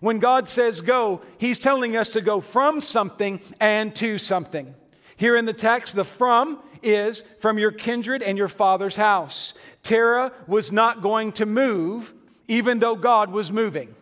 When 0.00 0.18
God 0.18 0.46
says 0.46 0.82
go, 0.82 1.22
he's 1.38 1.58
telling 1.58 1.96
us 1.96 2.10
to 2.10 2.20
go 2.20 2.40
from 2.40 2.80
something 2.80 3.40
and 3.58 3.96
to 3.96 4.18
something. 4.18 4.74
Here 5.16 5.36
in 5.36 5.46
the 5.46 5.54
text, 5.54 5.96
the 5.96 6.04
from 6.04 6.60
is 6.82 7.24
from 7.40 7.58
your 7.58 7.72
kindred 7.72 8.22
and 8.22 8.36
your 8.36 8.48
father's 8.48 8.96
house. 8.96 9.54
Terah 9.82 10.32
was 10.46 10.70
not 10.70 11.00
going 11.00 11.32
to 11.32 11.46
move, 11.46 12.12
even 12.46 12.78
though 12.78 12.94
God 12.94 13.32
was 13.32 13.50
moving. 13.50 13.94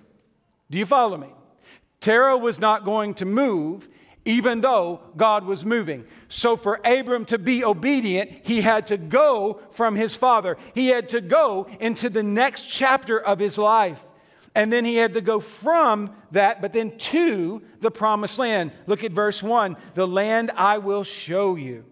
Do 0.70 0.78
you 0.78 0.86
follow 0.86 1.16
me? 1.16 1.28
Terah 2.00 2.36
was 2.36 2.58
not 2.58 2.84
going 2.84 3.14
to 3.14 3.24
move, 3.24 3.88
even 4.24 4.60
though 4.60 5.00
God 5.16 5.44
was 5.44 5.64
moving. 5.64 6.04
So, 6.28 6.56
for 6.56 6.80
Abram 6.84 7.24
to 7.26 7.38
be 7.38 7.64
obedient, 7.64 8.30
he 8.42 8.60
had 8.60 8.86
to 8.88 8.96
go 8.96 9.60
from 9.72 9.96
his 9.96 10.16
father. 10.16 10.56
He 10.74 10.88
had 10.88 11.08
to 11.10 11.20
go 11.20 11.66
into 11.80 12.10
the 12.10 12.22
next 12.22 12.62
chapter 12.62 13.18
of 13.18 13.38
his 13.38 13.58
life. 13.58 14.04
And 14.54 14.72
then 14.72 14.84
he 14.84 14.96
had 14.96 15.14
to 15.14 15.20
go 15.20 15.40
from 15.40 16.14
that, 16.30 16.62
but 16.62 16.72
then 16.72 16.96
to 16.96 17.62
the 17.80 17.90
promised 17.90 18.38
land. 18.38 18.72
Look 18.86 19.02
at 19.02 19.12
verse 19.12 19.42
1 19.42 19.76
the 19.94 20.06
land 20.06 20.50
I 20.54 20.78
will 20.78 21.04
show 21.04 21.56
you. 21.56 21.84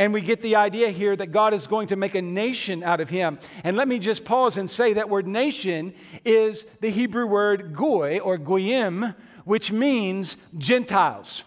And 0.00 0.14
we 0.14 0.22
get 0.22 0.40
the 0.40 0.56
idea 0.56 0.88
here 0.88 1.14
that 1.14 1.26
God 1.26 1.52
is 1.52 1.66
going 1.66 1.88
to 1.88 1.96
make 1.96 2.14
a 2.14 2.22
nation 2.22 2.82
out 2.82 3.00
of 3.00 3.10
him. 3.10 3.38
And 3.64 3.76
let 3.76 3.86
me 3.86 3.98
just 3.98 4.24
pause 4.24 4.56
and 4.56 4.70
say 4.70 4.94
that 4.94 5.10
word 5.10 5.26
nation 5.26 5.92
is 6.24 6.66
the 6.80 6.88
Hebrew 6.88 7.26
word 7.26 7.74
goy 7.74 8.18
or 8.18 8.38
goyim, 8.38 9.14
which 9.44 9.70
means 9.70 10.38
Gentiles. 10.56 11.42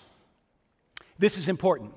This 1.18 1.40
is 1.40 1.50
important. 1.50 1.96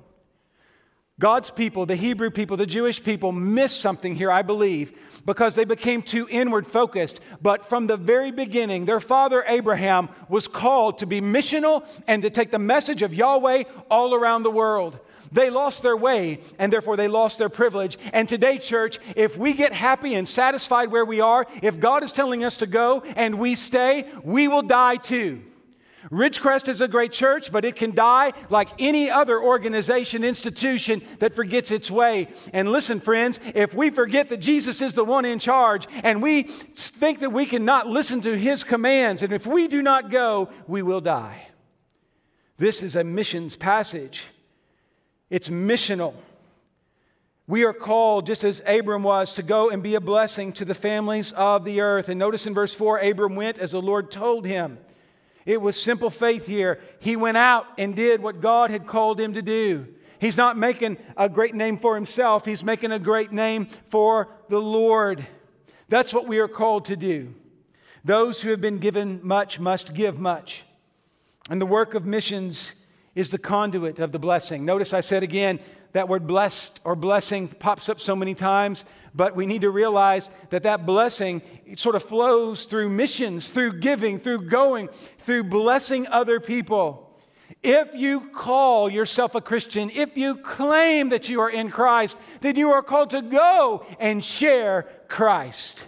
God's 1.19 1.51
people, 1.51 1.85
the 1.85 1.95
Hebrew 1.95 2.31
people, 2.31 2.57
the 2.57 2.65
Jewish 2.65 3.03
people 3.03 3.31
missed 3.31 3.79
something 3.79 4.15
here, 4.15 4.31
I 4.31 4.41
believe, 4.41 5.21
because 5.27 5.53
they 5.53 5.65
became 5.65 6.01
too 6.01 6.27
inward 6.27 6.65
focused. 6.65 7.19
But 7.39 7.67
from 7.67 7.85
the 7.85 7.97
very 7.97 8.31
beginning, 8.31 8.85
their 8.85 8.99
father 8.99 9.43
Abraham 9.47 10.09
was 10.27 10.47
called 10.47 10.97
to 10.99 11.05
be 11.05 11.21
missional 11.21 11.85
and 12.07 12.23
to 12.23 12.31
take 12.31 12.49
the 12.49 12.57
message 12.57 13.03
of 13.03 13.13
Yahweh 13.13 13.65
all 13.91 14.15
around 14.15 14.41
the 14.41 14.49
world. 14.49 14.99
They 15.31 15.49
lost 15.49 15.83
their 15.83 15.97
way 15.97 16.41
and 16.59 16.71
therefore 16.71 16.97
they 16.97 17.07
lost 17.07 17.37
their 17.37 17.49
privilege. 17.49 17.97
And 18.13 18.27
today, 18.27 18.57
church, 18.57 18.99
if 19.15 19.37
we 19.37 19.53
get 19.53 19.73
happy 19.73 20.15
and 20.15 20.27
satisfied 20.27 20.91
where 20.91 21.05
we 21.05 21.19
are, 21.21 21.45
if 21.61 21.79
God 21.79 22.03
is 22.03 22.11
telling 22.11 22.43
us 22.43 22.57
to 22.57 22.67
go 22.67 23.01
and 23.15 23.39
we 23.39 23.55
stay, 23.55 24.05
we 24.23 24.47
will 24.47 24.61
die 24.61 24.95
too. 24.95 25.41
Ridgecrest 26.11 26.69
is 26.69 26.79
a 26.79 26.87
great 26.87 27.11
church, 27.11 27.51
but 27.51 27.65
it 27.65 27.75
can 27.75 27.93
die 27.93 28.31
like 28.49 28.69
any 28.79 29.09
other 29.09 29.41
organization, 29.41 30.23
institution 30.23 31.01
that 31.19 31.35
forgets 31.35 31.69
its 31.71 31.91
way. 31.91 32.29
And 32.53 32.71
listen, 32.71 33.01
friends, 33.01 33.39
if 33.55 33.73
we 33.73 33.89
forget 33.89 34.29
that 34.29 34.37
Jesus 34.37 34.81
is 34.81 34.93
the 34.93 35.03
one 35.03 35.25
in 35.25 35.39
charge 35.39 35.87
and 36.03 36.21
we 36.21 36.43
think 36.43 37.19
that 37.19 37.31
we 37.31 37.45
cannot 37.45 37.87
listen 37.87 38.21
to 38.21 38.37
his 38.37 38.63
commands, 38.63 39.21
and 39.21 39.33
if 39.33 39.45
we 39.45 39.67
do 39.67 39.81
not 39.81 40.09
go, 40.09 40.49
we 40.65 40.81
will 40.81 41.01
die. 41.01 41.47
This 42.57 42.81
is 42.81 42.95
a 42.95 43.03
missions 43.03 43.55
passage. 43.55 44.27
It's 45.29 45.49
missional. 45.49 46.13
We 47.47 47.63
are 47.63 47.73
called, 47.73 48.25
just 48.25 48.43
as 48.43 48.61
Abram 48.65 49.03
was, 49.03 49.35
to 49.35 49.43
go 49.43 49.69
and 49.69 49.81
be 49.81 49.95
a 49.95 50.01
blessing 50.01 50.51
to 50.53 50.65
the 50.65 50.75
families 50.75 51.31
of 51.31 51.63
the 51.63 51.79
earth. 51.79 52.09
And 52.09 52.19
notice 52.19 52.45
in 52.45 52.53
verse 52.53 52.73
4 52.73 52.99
Abram 52.99 53.35
went 53.35 53.57
as 53.59 53.71
the 53.71 53.81
Lord 53.81 54.11
told 54.11 54.45
him. 54.45 54.77
It 55.45 55.61
was 55.61 55.81
simple 55.81 56.09
faith 56.09 56.45
here. 56.45 56.81
He 56.99 57.15
went 57.15 57.37
out 57.37 57.65
and 57.77 57.95
did 57.95 58.21
what 58.21 58.41
God 58.41 58.69
had 58.69 58.85
called 58.85 59.17
him 59.19 59.33
to 59.33 59.41
do. 59.41 59.87
He's 60.19 60.35
not 60.35 60.57
making 60.57 60.97
a 61.15 61.29
great 61.29 61.55
name 61.55 61.77
for 61.77 61.95
himself, 61.95 62.45
he's 62.45 62.63
making 62.63 62.91
a 62.91 62.99
great 62.99 63.31
name 63.31 63.67
for 63.89 64.27
the 64.49 64.59
Lord. 64.59 65.25
That's 65.89 66.13
what 66.13 66.27
we 66.27 66.39
are 66.39 66.49
called 66.49 66.85
to 66.85 66.97
do. 66.97 67.33
Those 68.03 68.41
who 68.41 68.49
have 68.49 68.59
been 68.59 68.79
given 68.79 69.21
much 69.23 69.59
must 69.59 69.93
give 69.93 70.19
much. 70.19 70.65
And 71.49 71.61
the 71.61 71.65
work 71.65 71.93
of 71.93 72.05
missions 72.05 72.73
is 73.17 73.31
the 73.31 73.39
conduit 73.39 73.97
of 73.97 74.11
the 74.11 74.19
blessing. 74.19 74.63
Notice 74.63 74.93
I 74.93 75.01
said 75.01 75.23
again, 75.23 75.59
that 75.93 76.07
word 76.07 76.27
blessed 76.27 76.79
or 76.83 76.95
blessing 76.95 77.47
pops 77.47 77.89
up 77.89 77.99
so 77.99 78.15
many 78.15 78.35
times, 78.35 78.85
but 79.15 79.35
we 79.35 79.47
need 79.47 79.61
to 79.61 79.71
realize 79.71 80.29
that 80.51 80.61
that 80.63 80.85
blessing 80.85 81.41
sort 81.77 81.95
of 81.95 82.03
flows 82.03 82.65
through 82.65 82.89
missions, 82.89 83.49
through 83.49 83.79
giving, 83.79 84.19
through 84.19 84.41
going, 84.41 84.89
through 85.17 85.45
blessing 85.45 86.05
other 86.09 86.39
people. 86.39 87.19
If 87.63 87.95
you 87.95 88.29
call 88.29 88.87
yourself 88.87 89.33
a 89.33 89.41
Christian, 89.41 89.89
if 89.89 90.15
you 90.15 90.35
claim 90.35 91.09
that 91.09 91.27
you 91.27 91.41
are 91.41 91.49
in 91.49 91.71
Christ, 91.71 92.17
then 92.41 92.55
you 92.55 92.69
are 92.71 92.83
called 92.83 93.09
to 93.09 93.23
go 93.23 93.83
and 93.99 94.23
share 94.23 94.85
Christ. 95.07 95.87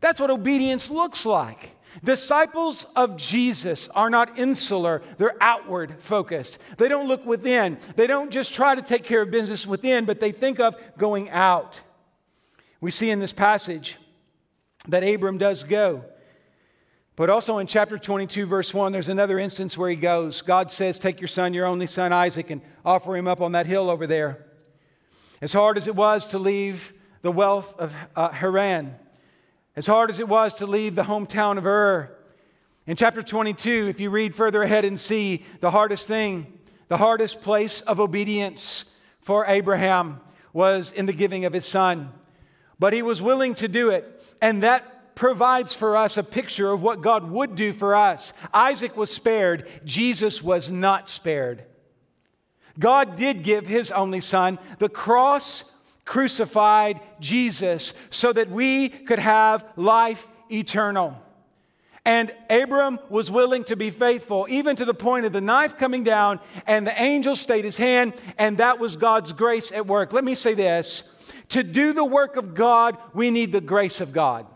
That's 0.00 0.18
what 0.18 0.32
obedience 0.32 0.90
looks 0.90 1.24
like. 1.24 1.73
Disciples 2.02 2.86
of 2.96 3.16
Jesus 3.16 3.88
are 3.88 4.10
not 4.10 4.38
insular, 4.38 5.02
they're 5.18 5.36
outward 5.40 5.96
focused. 6.00 6.58
They 6.78 6.88
don't 6.88 7.06
look 7.06 7.24
within. 7.24 7.78
They 7.96 8.06
don't 8.06 8.30
just 8.30 8.52
try 8.52 8.74
to 8.74 8.82
take 8.82 9.04
care 9.04 9.22
of 9.22 9.30
business 9.30 9.66
within, 9.66 10.04
but 10.04 10.20
they 10.20 10.32
think 10.32 10.58
of 10.58 10.76
going 10.98 11.30
out. 11.30 11.80
We 12.80 12.90
see 12.90 13.10
in 13.10 13.20
this 13.20 13.32
passage 13.32 13.98
that 14.88 15.02
Abram 15.02 15.38
does 15.38 15.64
go. 15.64 16.04
But 17.16 17.30
also 17.30 17.58
in 17.58 17.68
chapter 17.68 17.96
22, 17.96 18.44
verse 18.46 18.74
1, 18.74 18.90
there's 18.90 19.08
another 19.08 19.38
instance 19.38 19.78
where 19.78 19.88
he 19.88 19.96
goes. 19.96 20.42
God 20.42 20.70
says, 20.70 20.98
Take 20.98 21.20
your 21.20 21.28
son, 21.28 21.54
your 21.54 21.66
only 21.66 21.86
son 21.86 22.12
Isaac, 22.12 22.50
and 22.50 22.60
offer 22.84 23.16
him 23.16 23.28
up 23.28 23.40
on 23.40 23.52
that 23.52 23.66
hill 23.66 23.88
over 23.88 24.06
there. 24.06 24.44
As 25.40 25.52
hard 25.52 25.78
as 25.78 25.86
it 25.86 25.94
was 25.94 26.26
to 26.28 26.38
leave 26.38 26.92
the 27.22 27.30
wealth 27.30 27.78
of 27.78 27.94
uh, 28.16 28.30
Haran, 28.30 28.96
as 29.76 29.86
hard 29.86 30.10
as 30.10 30.20
it 30.20 30.28
was 30.28 30.54
to 30.54 30.66
leave 30.66 30.94
the 30.94 31.02
hometown 31.02 31.58
of 31.58 31.66
Ur. 31.66 32.10
In 32.86 32.96
chapter 32.96 33.22
22, 33.22 33.88
if 33.88 33.98
you 33.98 34.10
read 34.10 34.34
further 34.34 34.62
ahead 34.62 34.84
and 34.84 34.98
see 34.98 35.44
the 35.60 35.70
hardest 35.70 36.06
thing, 36.06 36.58
the 36.88 36.96
hardest 36.96 37.42
place 37.42 37.80
of 37.80 37.98
obedience 37.98 38.84
for 39.20 39.46
Abraham 39.46 40.20
was 40.52 40.92
in 40.92 41.06
the 41.06 41.12
giving 41.12 41.44
of 41.44 41.52
his 41.52 41.64
son. 41.64 42.12
But 42.78 42.92
he 42.92 43.02
was 43.02 43.22
willing 43.22 43.54
to 43.56 43.68
do 43.68 43.90
it, 43.90 44.22
and 44.40 44.62
that 44.62 45.14
provides 45.14 45.74
for 45.74 45.96
us 45.96 46.16
a 46.16 46.22
picture 46.22 46.70
of 46.70 46.82
what 46.82 47.00
God 47.00 47.30
would 47.30 47.54
do 47.54 47.72
for 47.72 47.96
us. 47.96 48.32
Isaac 48.52 48.96
was 48.96 49.10
spared, 49.10 49.68
Jesus 49.84 50.42
was 50.42 50.70
not 50.70 51.08
spared. 51.08 51.64
God 52.78 53.16
did 53.16 53.44
give 53.44 53.66
his 53.66 53.92
only 53.92 54.20
son. 54.20 54.58
The 54.78 54.88
cross 54.88 55.64
crucified 56.04 57.00
Jesus 57.20 57.94
so 58.10 58.32
that 58.32 58.50
we 58.50 58.88
could 58.88 59.18
have 59.18 59.64
life 59.76 60.26
eternal. 60.50 61.20
And 62.04 62.34
Abram 62.50 62.98
was 63.08 63.30
willing 63.30 63.64
to 63.64 63.76
be 63.76 63.88
faithful, 63.88 64.46
even 64.50 64.76
to 64.76 64.84
the 64.84 64.92
point 64.92 65.24
of 65.24 65.32
the 65.32 65.40
knife 65.40 65.78
coming 65.78 66.04
down, 66.04 66.38
and 66.66 66.86
the 66.86 67.02
angel 67.02 67.34
stayed 67.34 67.64
his 67.64 67.78
hand, 67.78 68.12
and 68.36 68.58
that 68.58 68.78
was 68.78 68.98
God's 68.98 69.32
grace 69.32 69.72
at 69.72 69.86
work. 69.86 70.12
Let 70.12 70.24
me 70.24 70.34
say 70.34 70.52
this 70.52 71.04
to 71.50 71.62
do 71.62 71.92
the 71.92 72.04
work 72.04 72.36
of 72.36 72.54
God, 72.54 72.98
we 73.14 73.30
need 73.30 73.52
the 73.52 73.60
grace 73.60 74.00
of 74.00 74.12
God. 74.12 74.46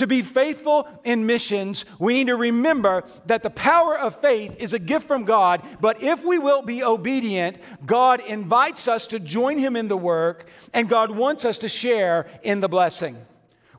To 0.00 0.06
be 0.06 0.22
faithful 0.22 0.88
in 1.04 1.26
missions, 1.26 1.84
we 1.98 2.14
need 2.14 2.28
to 2.28 2.36
remember 2.36 3.04
that 3.26 3.42
the 3.42 3.50
power 3.50 3.98
of 3.98 4.18
faith 4.22 4.56
is 4.58 4.72
a 4.72 4.78
gift 4.78 5.06
from 5.06 5.24
God, 5.24 5.62
but 5.78 6.02
if 6.02 6.24
we 6.24 6.38
will 6.38 6.62
be 6.62 6.82
obedient, 6.82 7.58
God 7.84 8.22
invites 8.26 8.88
us 8.88 9.06
to 9.08 9.20
join 9.20 9.58
Him 9.58 9.76
in 9.76 9.88
the 9.88 9.98
work, 9.98 10.48
and 10.72 10.88
God 10.88 11.10
wants 11.10 11.44
us 11.44 11.58
to 11.58 11.68
share 11.68 12.30
in 12.42 12.62
the 12.62 12.68
blessing. 12.68 13.18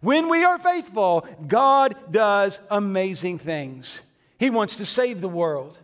When 0.01 0.29
we 0.29 0.43
are 0.43 0.59
faithful, 0.59 1.25
God 1.47 1.95
does 2.11 2.59
amazing 2.69 3.39
things. 3.39 4.01
He 4.37 4.51
wants 4.51 4.75
to 4.75 4.85
save 4.85 5.21
the 5.21 5.27
world, 5.27 5.79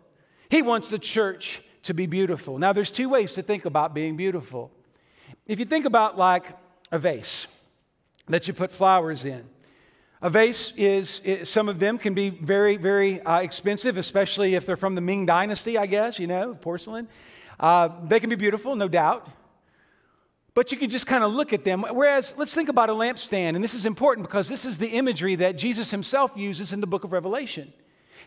He 0.52 0.62
wants 0.62 0.90
the 0.90 1.00
church 1.00 1.64
to 1.82 1.96
be 1.96 2.06
beautiful. 2.06 2.60
Now, 2.60 2.74
there's 2.74 2.92
two 2.92 3.10
ways 3.10 3.34
to 3.34 3.42
think 3.42 3.66
about 3.66 3.96
being 3.96 4.16
beautiful. 4.16 4.70
If 5.48 5.58
you 5.58 5.66
think 5.66 5.86
about 5.86 6.16
like 6.16 6.56
a 6.92 7.00
vase 7.00 7.48
that 8.28 8.48
you 8.48 8.54
put 8.54 8.72
flowers 8.72 9.26
in, 9.26 9.44
a 10.22 10.30
vase 10.30 10.74
is, 10.76 11.22
some 11.44 11.70
of 11.70 11.80
them 11.80 11.98
can 11.98 12.14
be 12.14 12.30
very, 12.30 12.78
very 12.78 13.22
uh, 13.22 13.40
expensive, 13.40 13.98
especially 13.98 14.56
if 14.56 14.66
they're 14.66 14.76
from 14.76 14.96
the 14.96 15.02
Ming 15.02 15.26
Dynasty, 15.26 15.78
I 15.78 15.86
guess, 15.86 16.18
you 16.18 16.26
know, 16.26 16.56
porcelain. 16.56 17.08
Uh, 17.60 17.90
they 18.08 18.20
can 18.20 18.30
be 18.30 18.36
beautiful, 18.36 18.76
no 18.76 18.88
doubt. 18.88 19.30
But 20.56 20.72
you 20.72 20.78
can 20.80 20.90
just 20.90 21.06
kind 21.06 21.24
of 21.24 21.32
look 21.34 21.54
at 21.54 21.64
them. 21.64 21.86
Whereas, 21.88 22.34
let's 22.36 22.52
think 22.52 22.68
about 22.68 22.90
a 22.90 22.94
lampstand, 22.94 23.54
and 23.56 23.64
this 23.64 23.76
is 23.76 23.86
important 23.86 24.28
because 24.28 24.50
this 24.50 24.66
is 24.66 24.80
the 24.80 24.88
imagery 24.88 25.36
that 25.36 25.56
Jesus 25.56 25.92
himself 25.92 26.32
uses 26.36 26.74
in 26.74 26.82
the 26.82 26.88
book 26.88 27.04
of 27.04 27.12
Revelation. 27.12 27.72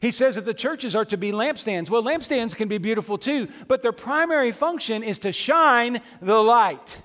He 0.01 0.13
says 0.13 0.37
that 0.37 0.47
the 0.47 0.55
churches 0.55 0.95
are 0.95 1.05
to 1.07 1.17
be 1.17 1.33
lampstands. 1.33 1.91
Well, 1.91 2.05
lampstands 2.05 2.55
can 2.55 2.69
be 2.69 2.79
beautiful 2.79 3.19
too, 3.19 3.49
but 3.67 3.83
their 3.83 3.93
primary 3.93 4.53
function 4.53 5.03
is 5.03 5.19
to 5.21 5.33
shine 5.33 6.01
the 6.23 6.41
light. 6.41 7.03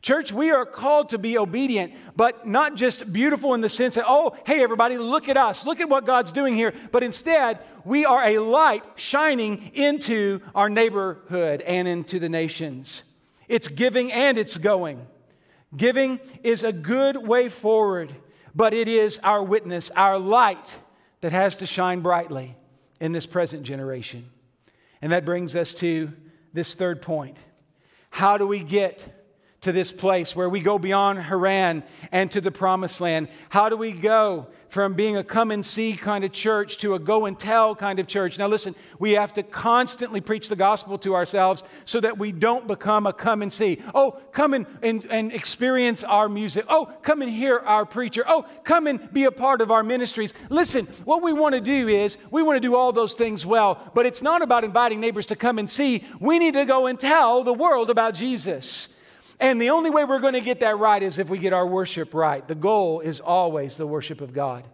Church, 0.00 0.32
we 0.32 0.50
are 0.50 0.64
called 0.64 1.08
to 1.08 1.18
be 1.18 1.36
obedient, 1.36 1.92
but 2.16 2.46
not 2.46 2.76
just 2.76 3.12
beautiful 3.12 3.54
in 3.54 3.60
the 3.60 3.68
sense 3.68 3.96
that, 3.96 4.04
oh, 4.06 4.36
hey, 4.46 4.62
everybody, 4.62 4.96
look 4.96 5.28
at 5.28 5.36
us, 5.36 5.66
look 5.66 5.80
at 5.80 5.88
what 5.88 6.06
God's 6.06 6.30
doing 6.30 6.54
here. 6.54 6.72
But 6.92 7.02
instead, 7.02 7.58
we 7.84 8.04
are 8.04 8.22
a 8.22 8.38
light 8.38 8.84
shining 8.94 9.72
into 9.74 10.40
our 10.54 10.68
neighborhood 10.68 11.62
and 11.62 11.88
into 11.88 12.20
the 12.20 12.28
nations. 12.28 13.02
It's 13.48 13.66
giving 13.66 14.12
and 14.12 14.38
it's 14.38 14.56
going. 14.56 15.04
Giving 15.76 16.20
is 16.42 16.62
a 16.62 16.72
good 16.72 17.16
way 17.16 17.48
forward, 17.48 18.14
but 18.54 18.72
it 18.72 18.88
is 18.88 19.18
our 19.24 19.42
witness, 19.42 19.90
our 19.96 20.18
light 20.18 20.74
that 21.20 21.32
has 21.32 21.56
to 21.58 21.66
shine 21.66 22.00
brightly 22.00 22.56
in 23.00 23.12
this 23.12 23.26
present 23.26 23.64
generation. 23.64 24.30
And 25.02 25.12
that 25.12 25.24
brings 25.24 25.56
us 25.56 25.74
to 25.74 26.12
this 26.52 26.74
third 26.74 27.02
point. 27.02 27.36
How 28.10 28.38
do 28.38 28.46
we 28.46 28.60
get 28.60 29.17
to 29.68 29.72
this 29.72 29.92
place 29.92 30.34
where 30.34 30.48
we 30.48 30.60
go 30.60 30.78
beyond 30.78 31.18
Haran 31.18 31.82
and 32.10 32.30
to 32.30 32.40
the 32.40 32.50
promised 32.50 33.02
land? 33.02 33.28
How 33.50 33.68
do 33.68 33.76
we 33.76 33.92
go 33.92 34.46
from 34.70 34.94
being 34.94 35.18
a 35.18 35.22
come 35.24 35.50
and 35.50 35.64
see 35.64 35.94
kind 35.94 36.24
of 36.24 36.32
church 36.32 36.78
to 36.78 36.94
a 36.94 36.98
go 36.98 37.26
and 37.26 37.38
tell 37.38 37.74
kind 37.76 37.98
of 38.00 38.06
church? 38.06 38.38
Now, 38.38 38.48
listen, 38.48 38.74
we 38.98 39.12
have 39.12 39.34
to 39.34 39.42
constantly 39.42 40.22
preach 40.22 40.48
the 40.48 40.56
gospel 40.56 40.96
to 41.00 41.14
ourselves 41.14 41.64
so 41.84 42.00
that 42.00 42.16
we 42.16 42.32
don't 42.32 42.66
become 42.66 43.06
a 43.06 43.12
come 43.12 43.42
and 43.42 43.52
see. 43.52 43.82
Oh, 43.94 44.12
come 44.32 44.54
and, 44.54 44.64
and, 44.82 45.04
and 45.10 45.32
experience 45.34 46.02
our 46.02 46.30
music. 46.30 46.64
Oh, 46.70 46.86
come 47.02 47.20
and 47.20 47.30
hear 47.30 47.58
our 47.58 47.84
preacher. 47.84 48.24
Oh, 48.26 48.46
come 48.64 48.86
and 48.86 49.12
be 49.12 49.24
a 49.24 49.30
part 49.30 49.60
of 49.60 49.70
our 49.70 49.82
ministries. 49.82 50.32
Listen, 50.48 50.86
what 51.04 51.22
we 51.22 51.34
want 51.34 51.54
to 51.54 51.60
do 51.60 51.88
is 51.88 52.16
we 52.30 52.42
want 52.42 52.56
to 52.56 52.66
do 52.66 52.74
all 52.74 52.90
those 52.90 53.12
things 53.12 53.44
well, 53.44 53.90
but 53.92 54.06
it's 54.06 54.22
not 54.22 54.40
about 54.40 54.64
inviting 54.64 54.98
neighbors 54.98 55.26
to 55.26 55.36
come 55.36 55.58
and 55.58 55.68
see. 55.68 56.06
We 56.20 56.38
need 56.38 56.54
to 56.54 56.64
go 56.64 56.86
and 56.86 56.98
tell 56.98 57.44
the 57.44 57.52
world 57.52 57.90
about 57.90 58.14
Jesus. 58.14 58.88
And 59.40 59.60
the 59.60 59.70
only 59.70 59.90
way 59.90 60.04
we're 60.04 60.18
going 60.18 60.34
to 60.34 60.40
get 60.40 60.60
that 60.60 60.78
right 60.78 61.02
is 61.02 61.18
if 61.18 61.28
we 61.28 61.38
get 61.38 61.52
our 61.52 61.66
worship 61.66 62.12
right. 62.12 62.46
The 62.46 62.54
goal 62.54 63.00
is 63.00 63.20
always 63.20 63.76
the 63.76 63.86
worship 63.86 64.20
of 64.20 64.32
God. 64.32 64.64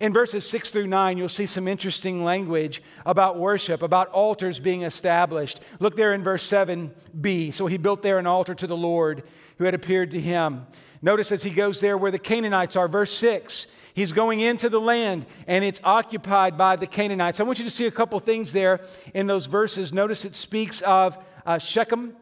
In 0.00 0.12
verses 0.12 0.48
6 0.48 0.72
through 0.72 0.86
9, 0.86 1.18
you'll 1.18 1.28
see 1.28 1.46
some 1.46 1.68
interesting 1.68 2.24
language 2.24 2.82
about 3.04 3.38
worship, 3.38 3.82
about 3.82 4.08
altars 4.08 4.58
being 4.58 4.82
established. 4.82 5.60
Look 5.78 5.96
there 5.96 6.12
in 6.12 6.22
verse 6.22 6.48
7b. 6.48 7.52
So 7.54 7.66
he 7.66 7.76
built 7.76 8.02
there 8.02 8.18
an 8.18 8.26
altar 8.26 8.54
to 8.54 8.66
the 8.66 8.76
Lord 8.76 9.22
who 9.58 9.64
had 9.64 9.74
appeared 9.74 10.10
to 10.12 10.20
him. 10.20 10.66
Notice 11.02 11.30
as 11.30 11.42
he 11.42 11.50
goes 11.50 11.80
there 11.80 11.96
where 11.96 12.10
the 12.10 12.18
Canaanites 12.18 12.74
are, 12.74 12.88
verse 12.88 13.12
6. 13.12 13.66
He's 13.94 14.12
going 14.12 14.40
into 14.40 14.68
the 14.68 14.80
land 14.80 15.24
and 15.46 15.64
it's 15.64 15.80
occupied 15.84 16.58
by 16.58 16.76
the 16.76 16.86
Canaanites. 16.86 17.40
I 17.40 17.44
want 17.44 17.58
you 17.58 17.64
to 17.64 17.70
see 17.70 17.86
a 17.86 17.90
couple 17.90 18.18
things 18.18 18.52
there 18.52 18.80
in 19.14 19.26
those 19.26 19.46
verses. 19.46 19.92
Notice 19.92 20.24
it 20.24 20.34
speaks 20.34 20.82
of 20.82 21.16
uh, 21.46 21.58
Shechem 21.58 22.14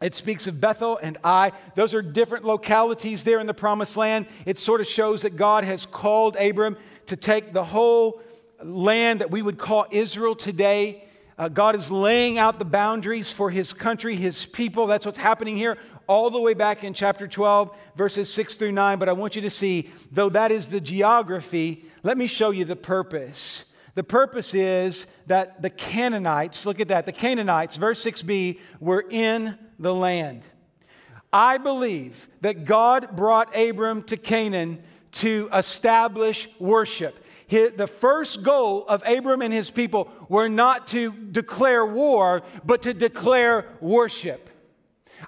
it 0.00 0.14
speaks 0.14 0.46
of 0.46 0.60
Bethel 0.60 0.98
and 1.02 1.16
Ai. 1.24 1.52
Those 1.74 1.94
are 1.94 2.02
different 2.02 2.44
localities 2.44 3.24
there 3.24 3.40
in 3.40 3.46
the 3.46 3.54
promised 3.54 3.96
land. 3.96 4.26
It 4.44 4.58
sort 4.58 4.80
of 4.80 4.86
shows 4.86 5.22
that 5.22 5.36
God 5.36 5.64
has 5.64 5.86
called 5.86 6.36
Abram 6.36 6.76
to 7.06 7.16
take 7.16 7.52
the 7.52 7.64
whole 7.64 8.20
land 8.62 9.20
that 9.20 9.30
we 9.30 9.42
would 9.42 9.58
call 9.58 9.86
Israel 9.90 10.34
today. 10.34 11.04
Uh, 11.38 11.48
God 11.48 11.74
is 11.74 11.90
laying 11.90 12.38
out 12.38 12.58
the 12.58 12.64
boundaries 12.64 13.32
for 13.32 13.50
his 13.50 13.72
country, 13.72 14.14
his 14.16 14.46
people. 14.46 14.86
That's 14.86 15.06
what's 15.06 15.18
happening 15.18 15.56
here, 15.56 15.78
all 16.06 16.30
the 16.30 16.40
way 16.40 16.54
back 16.54 16.84
in 16.84 16.94
chapter 16.94 17.26
12, 17.26 17.76
verses 17.96 18.32
6 18.32 18.56
through 18.56 18.72
9. 18.72 18.98
But 18.98 19.08
I 19.08 19.12
want 19.12 19.36
you 19.36 19.42
to 19.42 19.50
see, 19.50 19.90
though 20.12 20.28
that 20.28 20.52
is 20.52 20.68
the 20.68 20.80
geography, 20.80 21.84
let 22.02 22.18
me 22.18 22.26
show 22.26 22.50
you 22.50 22.64
the 22.64 22.76
purpose. 22.76 23.64
The 23.94 24.04
purpose 24.04 24.54
is 24.54 25.06
that 25.26 25.62
the 25.62 25.70
Canaanites, 25.70 26.66
look 26.66 26.80
at 26.80 26.88
that, 26.88 27.06
the 27.06 27.12
Canaanites, 27.12 27.76
verse 27.76 28.04
6b, 28.04 28.58
were 28.80 29.04
in 29.08 29.56
the 29.78 29.94
land. 29.94 30.42
I 31.32 31.58
believe 31.58 32.28
that 32.42 32.64
God 32.64 33.16
brought 33.16 33.56
Abram 33.56 34.02
to 34.04 34.16
Canaan 34.16 34.82
to 35.12 35.48
establish 35.52 36.48
worship. 36.58 37.24
The 37.48 37.86
first 37.86 38.42
goal 38.42 38.84
of 38.86 39.02
Abram 39.06 39.42
and 39.42 39.52
his 39.52 39.70
people 39.70 40.10
were 40.28 40.48
not 40.48 40.88
to 40.88 41.12
declare 41.12 41.86
war, 41.86 42.42
but 42.64 42.82
to 42.82 42.94
declare 42.94 43.66
worship. 43.80 44.50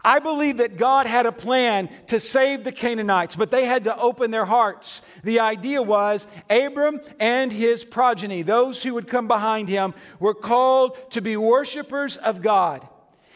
I 0.04 0.18
believe 0.18 0.58
that 0.58 0.76
God 0.76 1.06
had 1.06 1.26
a 1.26 1.32
plan 1.32 1.88
to 2.08 2.20
save 2.20 2.64
the 2.64 2.72
Canaanites, 2.72 3.34
but 3.34 3.50
they 3.50 3.64
had 3.64 3.84
to 3.84 3.96
open 3.96 4.30
their 4.30 4.44
hearts. 4.44 5.02
The 5.24 5.40
idea 5.40 5.82
was 5.82 6.26
Abram 6.50 7.00
and 7.18 7.52
his 7.52 7.84
progeny, 7.84 8.42
those 8.42 8.82
who 8.82 8.94
would 8.94 9.08
come 9.08 9.26
behind 9.26 9.68
him, 9.68 9.94
were 10.20 10.34
called 10.34 11.12
to 11.12 11.22
be 11.22 11.36
worshipers 11.36 12.16
of 12.16 12.42
God. 12.42 12.86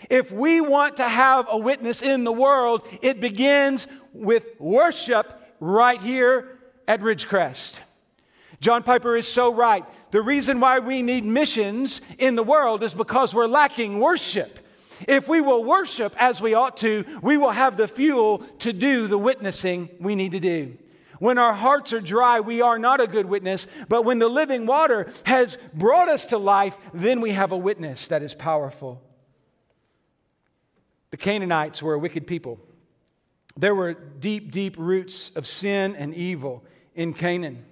If 0.08 0.32
we 0.32 0.60
want 0.60 0.96
to 0.96 1.08
have 1.08 1.46
a 1.50 1.58
witness 1.58 2.02
in 2.02 2.24
the 2.24 2.32
world, 2.32 2.86
it 3.02 3.20
begins 3.20 3.86
with 4.12 4.46
worship 4.58 5.40
right 5.60 6.00
here 6.00 6.58
at 6.88 7.00
Ridgecrest. 7.00 7.80
John 8.60 8.82
Piper 8.82 9.16
is 9.16 9.26
so 9.26 9.54
right. 9.54 9.84
The 10.10 10.20
reason 10.20 10.60
why 10.60 10.80
we 10.80 11.02
need 11.02 11.24
missions 11.24 12.00
in 12.18 12.34
the 12.34 12.42
world 12.42 12.82
is 12.82 12.94
because 12.94 13.34
we're 13.34 13.46
lacking 13.46 14.00
worship. 14.00 14.58
If 15.08 15.28
we 15.28 15.40
will 15.40 15.64
worship 15.64 16.14
as 16.18 16.40
we 16.40 16.54
ought 16.54 16.76
to, 16.78 17.04
we 17.22 17.38
will 17.38 17.50
have 17.50 17.76
the 17.76 17.88
fuel 17.88 18.38
to 18.58 18.72
do 18.72 19.06
the 19.06 19.16
witnessing 19.16 19.88
we 19.98 20.14
need 20.14 20.32
to 20.32 20.40
do. 20.40 20.76
When 21.20 21.38
our 21.38 21.54
hearts 21.54 21.92
are 21.92 22.00
dry, 22.00 22.40
we 22.40 22.60
are 22.62 22.78
not 22.78 23.00
a 23.00 23.06
good 23.06 23.26
witness, 23.26 23.66
but 23.88 24.04
when 24.04 24.18
the 24.18 24.28
living 24.28 24.66
water 24.66 25.12
has 25.24 25.58
brought 25.74 26.08
us 26.08 26.26
to 26.26 26.38
life, 26.38 26.76
then 26.92 27.20
we 27.20 27.32
have 27.32 27.52
a 27.52 27.56
witness 27.58 28.08
that 28.08 28.22
is 28.22 28.34
powerful. 28.34 29.02
The 31.10 31.16
Canaanites 31.16 31.82
were 31.82 31.94
a 31.94 31.98
wicked 31.98 32.26
people. 32.26 32.60
There 33.56 33.74
were 33.74 33.94
deep, 33.94 34.50
deep 34.50 34.76
roots 34.78 35.30
of 35.34 35.46
sin 35.46 35.96
and 35.96 36.14
evil 36.14 36.64
in 36.94 37.14
Canaan. 37.14 37.64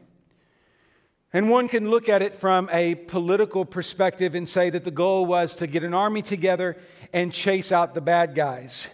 And 1.32 1.50
one 1.50 1.68
can 1.68 1.90
look 1.90 2.08
at 2.08 2.22
it 2.22 2.34
from 2.34 2.68
a 2.72 2.94
political 2.94 3.64
perspective 3.64 4.34
and 4.34 4.48
say 4.48 4.70
that 4.70 4.84
the 4.84 4.90
goal 4.90 5.26
was 5.26 5.54
to 5.56 5.66
get 5.66 5.84
an 5.84 5.94
army 5.94 6.22
together 6.22 6.78
and 7.12 7.32
chase 7.32 7.70
out 7.70 7.94
the 7.94 8.00
bad 8.00 8.34
guys. 8.34 8.88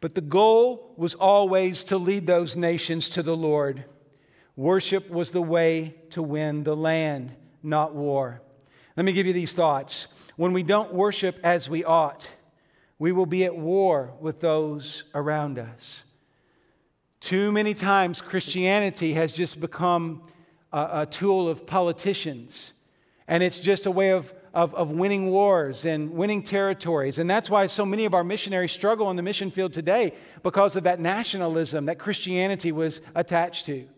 But 0.00 0.16
the 0.16 0.20
goal 0.20 0.92
was 0.96 1.14
always 1.14 1.84
to 1.84 1.96
lead 1.96 2.26
those 2.26 2.56
nations 2.56 3.08
to 3.10 3.22
the 3.22 3.36
Lord. 3.36 3.84
Worship 4.56 5.08
was 5.08 5.30
the 5.30 5.42
way 5.42 5.94
to 6.10 6.22
win 6.22 6.64
the 6.64 6.76
land, 6.76 7.32
not 7.62 7.94
war. 7.94 8.42
Let 8.96 9.06
me 9.06 9.12
give 9.12 9.26
you 9.26 9.32
these 9.32 9.52
thoughts. 9.52 10.08
When 10.36 10.52
we 10.52 10.64
don't 10.64 10.92
worship 10.92 11.38
as 11.44 11.70
we 11.70 11.84
ought, 11.84 12.28
we 12.98 13.12
will 13.12 13.26
be 13.26 13.44
at 13.44 13.56
war 13.56 14.12
with 14.20 14.40
those 14.40 15.04
around 15.14 15.58
us. 15.58 16.04
Too 17.20 17.52
many 17.52 17.74
times, 17.74 18.20
Christianity 18.20 19.14
has 19.14 19.32
just 19.32 19.60
become 19.60 20.22
a, 20.72 21.02
a 21.02 21.06
tool 21.06 21.48
of 21.48 21.66
politicians, 21.66 22.72
and 23.28 23.42
it's 23.42 23.60
just 23.60 23.86
a 23.86 23.90
way 23.90 24.10
of 24.10 24.34
of, 24.54 24.74
of 24.74 24.90
winning 24.90 25.30
wars 25.30 25.84
and 25.84 26.10
winning 26.10 26.42
territories. 26.42 27.18
And 27.18 27.28
that's 27.28 27.48
why 27.48 27.66
so 27.66 27.86
many 27.86 28.04
of 28.04 28.14
our 28.14 28.24
missionaries 28.24 28.72
struggle 28.72 29.06
on 29.06 29.16
the 29.16 29.22
mission 29.22 29.50
field 29.50 29.72
today 29.72 30.12
because 30.42 30.76
of 30.76 30.84
that 30.84 31.00
nationalism 31.00 31.86
that 31.86 31.98
Christianity 31.98 32.72
was 32.72 33.00
attached 33.14 33.66
to. 33.66 33.88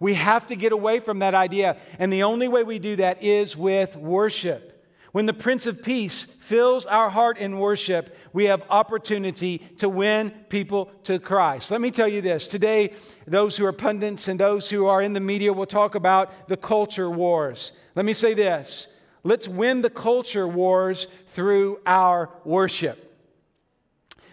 We 0.00 0.14
have 0.14 0.46
to 0.48 0.56
get 0.56 0.72
away 0.72 1.00
from 1.00 1.20
that 1.20 1.34
idea. 1.34 1.78
And 1.98 2.12
the 2.12 2.24
only 2.24 2.48
way 2.48 2.64
we 2.64 2.78
do 2.78 2.96
that 2.96 3.22
is 3.22 3.56
with 3.56 3.96
worship. 3.96 4.72
When 5.14 5.26
the 5.26 5.32
Prince 5.32 5.66
of 5.66 5.80
Peace 5.80 6.26
fills 6.40 6.86
our 6.86 7.08
heart 7.08 7.38
in 7.38 7.60
worship, 7.60 8.16
we 8.32 8.46
have 8.46 8.64
opportunity 8.68 9.58
to 9.78 9.88
win 9.88 10.32
people 10.48 10.90
to 11.04 11.20
Christ. 11.20 11.70
Let 11.70 11.80
me 11.80 11.92
tell 11.92 12.08
you 12.08 12.20
this. 12.20 12.48
Today, 12.48 12.94
those 13.24 13.56
who 13.56 13.64
are 13.64 13.72
pundits 13.72 14.26
and 14.26 14.40
those 14.40 14.68
who 14.68 14.86
are 14.86 15.00
in 15.00 15.12
the 15.12 15.20
media 15.20 15.52
will 15.52 15.66
talk 15.66 15.94
about 15.94 16.48
the 16.48 16.56
culture 16.56 17.08
wars. 17.08 17.70
Let 17.94 18.04
me 18.04 18.12
say 18.12 18.34
this 18.34 18.88
Let's 19.22 19.46
win 19.46 19.82
the 19.82 19.88
culture 19.88 20.48
wars 20.48 21.06
through 21.28 21.78
our 21.86 22.28
worship. 22.44 23.16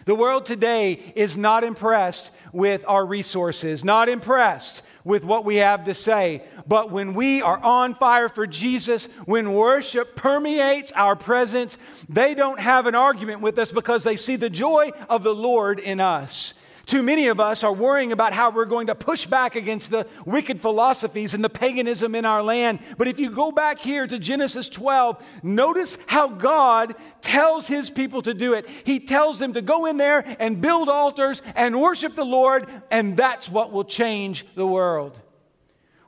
The 0.05 0.15
world 0.15 0.47
today 0.47 1.13
is 1.15 1.37
not 1.37 1.63
impressed 1.63 2.31
with 2.53 2.83
our 2.87 3.05
resources, 3.05 3.83
not 3.83 4.09
impressed 4.09 4.81
with 5.03 5.23
what 5.23 5.45
we 5.45 5.57
have 5.57 5.85
to 5.85 5.93
say. 5.93 6.43
But 6.67 6.91
when 6.91 7.13
we 7.13 7.41
are 7.41 7.57
on 7.57 7.95
fire 7.95 8.29
for 8.29 8.45
Jesus, 8.47 9.05
when 9.25 9.53
worship 9.53 10.15
permeates 10.15 10.91
our 10.93 11.15
presence, 11.15 11.77
they 12.07 12.33
don't 12.33 12.59
have 12.59 12.85
an 12.85 12.95
argument 12.95 13.41
with 13.41 13.57
us 13.57 13.71
because 13.71 14.03
they 14.03 14.15
see 14.15 14.35
the 14.35 14.49
joy 14.49 14.91
of 15.09 15.23
the 15.23 15.35
Lord 15.35 15.79
in 15.79 15.99
us. 15.99 16.53
Too 16.85 17.03
many 17.03 17.27
of 17.27 17.39
us 17.39 17.63
are 17.63 17.73
worrying 17.73 18.11
about 18.11 18.33
how 18.33 18.49
we're 18.49 18.65
going 18.65 18.87
to 18.87 18.95
push 18.95 19.25
back 19.25 19.55
against 19.55 19.91
the 19.91 20.07
wicked 20.25 20.59
philosophies 20.59 21.33
and 21.33 21.43
the 21.43 21.49
paganism 21.49 22.15
in 22.15 22.25
our 22.25 22.41
land. 22.41 22.79
But 22.97 23.07
if 23.07 23.19
you 23.19 23.29
go 23.29 23.51
back 23.51 23.79
here 23.79 24.07
to 24.07 24.17
Genesis 24.17 24.67
12, 24.67 25.23
notice 25.43 25.97
how 26.07 26.27
God 26.27 26.95
tells 27.21 27.67
his 27.67 27.89
people 27.89 28.21
to 28.23 28.33
do 28.33 28.53
it. 28.53 28.67
He 28.83 28.99
tells 28.99 29.39
them 29.39 29.53
to 29.53 29.61
go 29.61 29.85
in 29.85 29.97
there 29.97 30.23
and 30.39 30.61
build 30.61 30.89
altars 30.89 31.41
and 31.55 31.79
worship 31.79 32.15
the 32.15 32.25
Lord, 32.25 32.67
and 32.89 33.15
that's 33.15 33.47
what 33.47 33.71
will 33.71 33.85
change 33.85 34.45
the 34.55 34.67
world. 34.67 35.19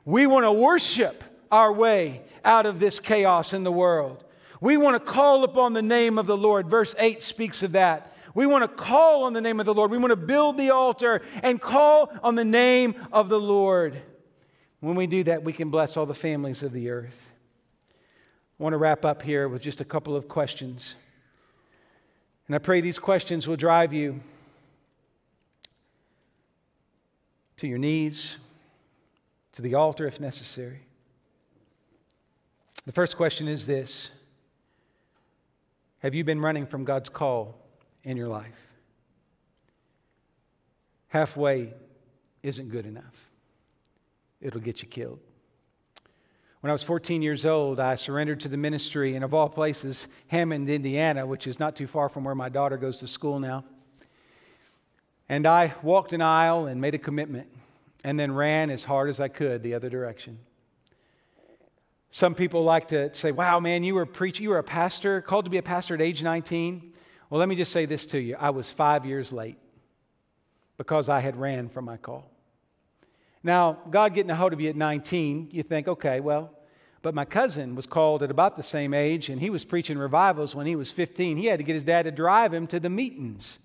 We 0.04 0.26
want 0.26 0.44
to 0.44 0.52
worship 0.52 1.24
our 1.50 1.72
way 1.72 2.22
out 2.44 2.66
of 2.66 2.80
this 2.80 3.00
chaos 3.00 3.52
in 3.52 3.64
the 3.64 3.72
world. 3.72 4.24
We 4.60 4.76
want 4.76 4.94
to 4.94 5.12
call 5.12 5.44
upon 5.44 5.72
the 5.72 5.82
name 5.82 6.18
of 6.18 6.26
the 6.26 6.36
Lord. 6.36 6.68
Verse 6.68 6.94
8 6.98 7.22
speaks 7.22 7.62
of 7.62 7.72
that. 7.72 8.13
We 8.34 8.46
want 8.46 8.62
to 8.62 8.68
call 8.68 9.24
on 9.24 9.32
the 9.32 9.40
name 9.40 9.60
of 9.60 9.66
the 9.66 9.74
Lord. 9.74 9.92
We 9.92 9.98
want 9.98 10.10
to 10.10 10.16
build 10.16 10.58
the 10.58 10.70
altar 10.70 11.22
and 11.42 11.60
call 11.60 12.12
on 12.22 12.34
the 12.34 12.44
name 12.44 12.94
of 13.12 13.28
the 13.28 13.40
Lord. 13.40 14.02
When 14.80 14.96
we 14.96 15.06
do 15.06 15.22
that, 15.24 15.44
we 15.44 15.52
can 15.52 15.70
bless 15.70 15.96
all 15.96 16.04
the 16.04 16.14
families 16.14 16.62
of 16.62 16.72
the 16.72 16.90
earth. 16.90 17.30
I 18.58 18.62
want 18.62 18.72
to 18.72 18.78
wrap 18.78 19.04
up 19.04 19.22
here 19.22 19.48
with 19.48 19.62
just 19.62 19.80
a 19.80 19.84
couple 19.84 20.16
of 20.16 20.28
questions. 20.28 20.96
And 22.46 22.54
I 22.54 22.58
pray 22.58 22.80
these 22.80 22.98
questions 22.98 23.46
will 23.46 23.56
drive 23.56 23.92
you 23.92 24.20
to 27.56 27.68
your 27.68 27.78
knees, 27.78 28.36
to 29.52 29.62
the 29.62 29.74
altar 29.74 30.06
if 30.06 30.20
necessary. 30.20 30.80
The 32.84 32.92
first 32.92 33.16
question 33.16 33.48
is 33.48 33.66
this 33.66 34.10
Have 36.00 36.14
you 36.14 36.24
been 36.24 36.40
running 36.40 36.66
from 36.66 36.84
God's 36.84 37.08
call? 37.08 37.63
In 38.04 38.16
your 38.16 38.28
life. 38.28 38.54
Halfway 41.08 41.74
isn't 42.42 42.68
good 42.68 42.86
enough, 42.86 43.30
it'll 44.40 44.60
get 44.60 44.82
you 44.82 44.88
killed. 44.88 45.20
When 46.60 46.70
I 46.70 46.72
was 46.72 46.82
14 46.82 47.20
years 47.20 47.44
old, 47.44 47.78
I 47.78 47.94
surrendered 47.94 48.40
to 48.40 48.48
the 48.48 48.56
ministry 48.56 49.16
in, 49.16 49.22
of 49.22 49.34
all 49.34 49.50
places, 49.50 50.08
Hammond, 50.28 50.70
Indiana, 50.70 51.26
which 51.26 51.46
is 51.46 51.60
not 51.60 51.76
too 51.76 51.86
far 51.86 52.08
from 52.08 52.24
where 52.24 52.34
my 52.34 52.48
daughter 52.48 52.78
goes 52.78 52.96
to 53.00 53.06
school 53.06 53.38
now. 53.38 53.64
And 55.28 55.46
I 55.46 55.74
walked 55.82 56.14
an 56.14 56.22
aisle 56.22 56.64
and 56.64 56.80
made 56.80 56.94
a 56.94 56.98
commitment 56.98 57.48
and 58.02 58.18
then 58.18 58.32
ran 58.32 58.70
as 58.70 58.82
hard 58.82 59.10
as 59.10 59.20
I 59.20 59.28
could 59.28 59.62
the 59.62 59.74
other 59.74 59.90
direction. 59.90 60.38
Some 62.10 62.34
people 62.34 62.64
like 62.64 62.88
to 62.88 63.12
say, 63.12 63.30
wow, 63.30 63.60
man, 63.60 63.84
you 63.84 63.94
were 63.94 64.02
a 64.02 64.06
preacher, 64.06 64.42
you 64.42 64.48
were 64.48 64.58
a 64.58 64.64
pastor, 64.64 65.20
called 65.20 65.44
to 65.44 65.50
be 65.50 65.58
a 65.58 65.62
pastor 65.62 65.92
at 65.92 66.00
age 66.00 66.22
19. 66.22 66.93
Well, 67.34 67.40
let 67.40 67.48
me 67.48 67.56
just 67.56 67.72
say 67.72 67.84
this 67.84 68.06
to 68.06 68.20
you 68.20 68.36
I 68.38 68.50
was 68.50 68.70
five 68.70 69.04
years 69.04 69.32
late 69.32 69.58
because 70.76 71.08
I 71.08 71.18
had 71.18 71.34
ran 71.34 71.68
from 71.68 71.84
my 71.84 71.96
call. 71.96 72.30
Now, 73.42 73.78
God 73.90 74.14
getting 74.14 74.30
a 74.30 74.36
hold 74.36 74.52
of 74.52 74.60
you 74.60 74.70
at 74.70 74.76
19, 74.76 75.48
you 75.50 75.64
think, 75.64 75.88
okay, 75.88 76.20
well, 76.20 76.52
but 77.02 77.12
my 77.12 77.24
cousin 77.24 77.74
was 77.74 77.88
called 77.88 78.22
at 78.22 78.30
about 78.30 78.56
the 78.56 78.62
same 78.62 78.94
age, 78.94 79.30
and 79.30 79.40
he 79.40 79.50
was 79.50 79.64
preaching 79.64 79.98
revivals 79.98 80.54
when 80.54 80.68
he 80.68 80.76
was 80.76 80.92
15. 80.92 81.36
He 81.36 81.46
had 81.46 81.58
to 81.58 81.64
get 81.64 81.74
his 81.74 81.82
dad 81.82 82.04
to 82.04 82.12
drive 82.12 82.54
him 82.54 82.68
to 82.68 82.78
the 82.78 82.88
meetings. 82.88 83.58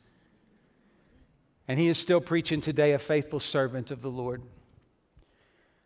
And 1.68 1.80
he 1.80 1.90
is 1.90 2.00
still 2.00 2.22
preaching 2.22 2.62
today, 2.62 2.94
a 2.94 2.98
faithful 2.98 3.40
servant 3.40 3.92
of 3.92 4.02
the 4.02 4.10
Lord. 4.10 4.42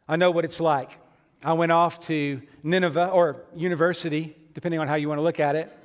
I 0.07 0.15
know 0.15 0.31
what 0.31 0.45
it's 0.45 0.61
like. 0.61 0.89
I 1.43 1.51
went 1.51 1.73
off 1.73 1.99
to 2.07 2.41
Nineveh 2.63 3.09
or 3.09 3.43
university, 3.53 4.37
depending 4.53 4.79
on 4.79 4.87
how 4.87 4.95
you 4.95 5.09
want 5.09 5.17
to 5.17 5.23
look 5.23 5.41
at 5.41 5.57
it 5.57 5.79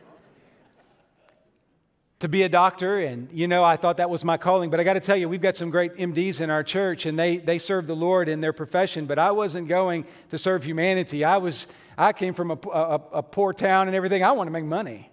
to 2.21 2.29
be 2.29 2.43
a 2.43 2.49
doctor 2.49 2.99
and 2.99 3.29
you 3.33 3.47
know 3.47 3.63
i 3.63 3.77
thought 3.77 3.99
that 3.99 4.11
was 4.11 4.25
my 4.25 4.37
calling. 4.37 4.71
But 4.71 4.81
i 4.81 4.85
got 4.85 4.95
to 4.95 5.01
tell 5.01 5.17
you 5.17 5.29
we've 5.29 5.41
got 5.41 5.57
some 5.57 5.71
great 5.71 5.95
mds 5.97 6.41
in 6.41 6.51
our 6.51 6.63
church 6.63 7.07
and 7.07 7.19
they, 7.19 7.37
they 7.37 7.59
serve 7.59 7.87
the 7.87 7.97
lord 7.97 8.29
in 8.29 8.41
their 8.41 8.53
profession. 8.53 9.07
But 9.07 9.19
i 9.19 9.31
wasn't 9.31 9.69
going 9.69 10.05
to 10.31 10.39
serve 10.39 10.65
humanity. 10.65 11.25
I 11.25 11.37
was 11.37 11.67
i 11.97 12.13
came 12.13 12.35
from 12.35 12.51
a, 12.51 12.59
a, 12.73 13.01
a 13.15 13.23
poor 13.23 13.53
town 13.53 13.87
and 13.89 13.97
everything. 13.97 14.25
I 14.25 14.33
wanted 14.33 14.51
to 14.51 14.53
make 14.53 14.65
money. 14.65 15.11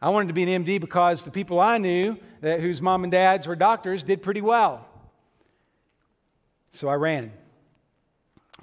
I 0.00 0.10
wanted 0.10 0.28
to 0.28 0.34
be 0.34 0.42
an 0.52 0.64
md 0.64 0.80
because 0.80 1.24
the 1.24 1.30
people 1.30 1.60
i 1.60 1.78
knew 1.78 2.18
that, 2.40 2.60
whose 2.60 2.82
mom 2.82 3.04
and 3.04 3.10
dads 3.10 3.46
were 3.46 3.56
doctors 3.56 4.02
did 4.02 4.22
pretty 4.22 4.42
well. 4.42 4.86
So 6.72 6.88
i 6.88 6.94
ran. 6.94 7.32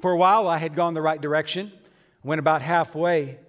For 0.01 0.11
a 0.11 0.17
while 0.17 0.47
i 0.47 0.57
had 0.57 0.75
gone 0.75 0.93
the 0.93 1.01
right 1.01 1.19
direction 1.19 1.71
went 2.23 2.39
about 2.39 2.61
halfway 2.61 3.39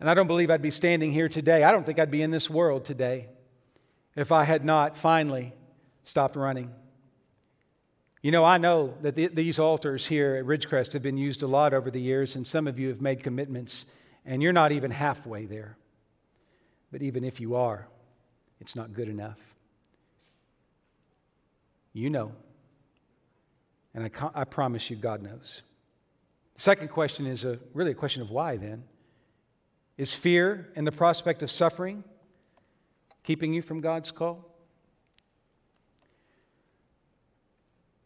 and 0.00 0.08
I 0.08 0.14
don't 0.14 0.26
believe 0.26 0.50
I'd 0.50 0.62
be 0.62 0.70
standing 0.70 1.12
here 1.12 1.28
today. 1.28 1.64
I 1.64 1.72
don't 1.72 1.84
think 1.84 1.98
I'd 1.98 2.10
be 2.10 2.22
in 2.22 2.30
this 2.30 2.48
world 2.48 2.84
today 2.84 3.28
if 4.16 4.32
I 4.32 4.44
had 4.44 4.64
not 4.64 4.96
finally 4.96 5.54
stopped 6.04 6.36
running. 6.36 6.72
You 8.22 8.32
know, 8.32 8.44
I 8.44 8.58
know 8.58 8.94
that 9.02 9.14
the, 9.14 9.28
these 9.28 9.58
altars 9.58 10.06
here 10.06 10.36
at 10.36 10.44
Ridgecrest 10.44 10.92
have 10.92 11.02
been 11.02 11.16
used 11.16 11.42
a 11.42 11.46
lot 11.46 11.72
over 11.72 11.90
the 11.90 12.00
years, 12.00 12.34
and 12.34 12.46
some 12.46 12.66
of 12.66 12.78
you 12.78 12.88
have 12.88 13.00
made 13.00 13.22
commitments, 13.22 13.86
and 14.26 14.42
you're 14.42 14.52
not 14.52 14.72
even 14.72 14.90
halfway 14.90 15.46
there. 15.46 15.76
But 16.90 17.02
even 17.02 17.22
if 17.22 17.40
you 17.40 17.54
are, 17.54 17.86
it's 18.60 18.74
not 18.74 18.92
good 18.92 19.08
enough. 19.08 19.38
You 21.92 22.10
know. 22.10 22.32
And 23.94 24.04
I, 24.04 24.30
I 24.34 24.44
promise 24.44 24.90
you, 24.90 24.96
God 24.96 25.22
knows. 25.22 25.62
The 26.54 26.60
second 26.60 26.88
question 26.88 27.26
is 27.26 27.44
a, 27.44 27.58
really 27.72 27.92
a 27.92 27.94
question 27.94 28.22
of 28.22 28.30
why 28.30 28.56
then. 28.56 28.82
Is 29.98 30.14
fear 30.14 30.68
and 30.76 30.86
the 30.86 30.92
prospect 30.92 31.42
of 31.42 31.50
suffering 31.50 32.04
keeping 33.24 33.52
you 33.52 33.60
from 33.60 33.80
God's 33.80 34.12
call? 34.12 34.44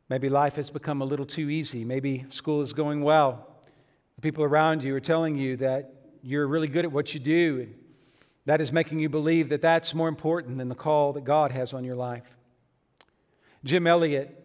Maybe 0.09 0.29
life 0.29 0.57
has 0.57 0.71
become 0.71 1.03
a 1.03 1.05
little 1.05 1.27
too 1.27 1.51
easy. 1.51 1.85
Maybe 1.85 2.25
school 2.29 2.63
is 2.63 2.73
going 2.73 3.03
well. 3.03 3.47
The 4.17 4.23
people 4.23 4.43
around 4.43 4.83
you 4.83 4.95
are 4.95 5.01
telling 5.01 5.37
you 5.37 5.57
that 5.59 5.93
you're 6.23 6.47
really 6.47 6.69
good 6.69 6.85
at 6.85 6.93
what 6.93 7.15
you 7.15 7.21
do. 7.21 7.61
And 7.61 7.75
that 8.47 8.61
is 8.61 8.73
making 8.73 8.99
you 8.99 9.09
believe 9.09 9.51
that 9.51 9.63
that's 9.63 9.95
more 9.95 10.09
important 10.09 10.59
than 10.59 10.69
the 10.69 10.75
call 10.75 11.13
that 11.13 11.25
God 11.25 11.53
has 11.53 11.75
on 11.75 11.85
your 11.85 11.97
life. 11.97 12.37
Jim 13.65 13.87
Elliot, 13.87 14.45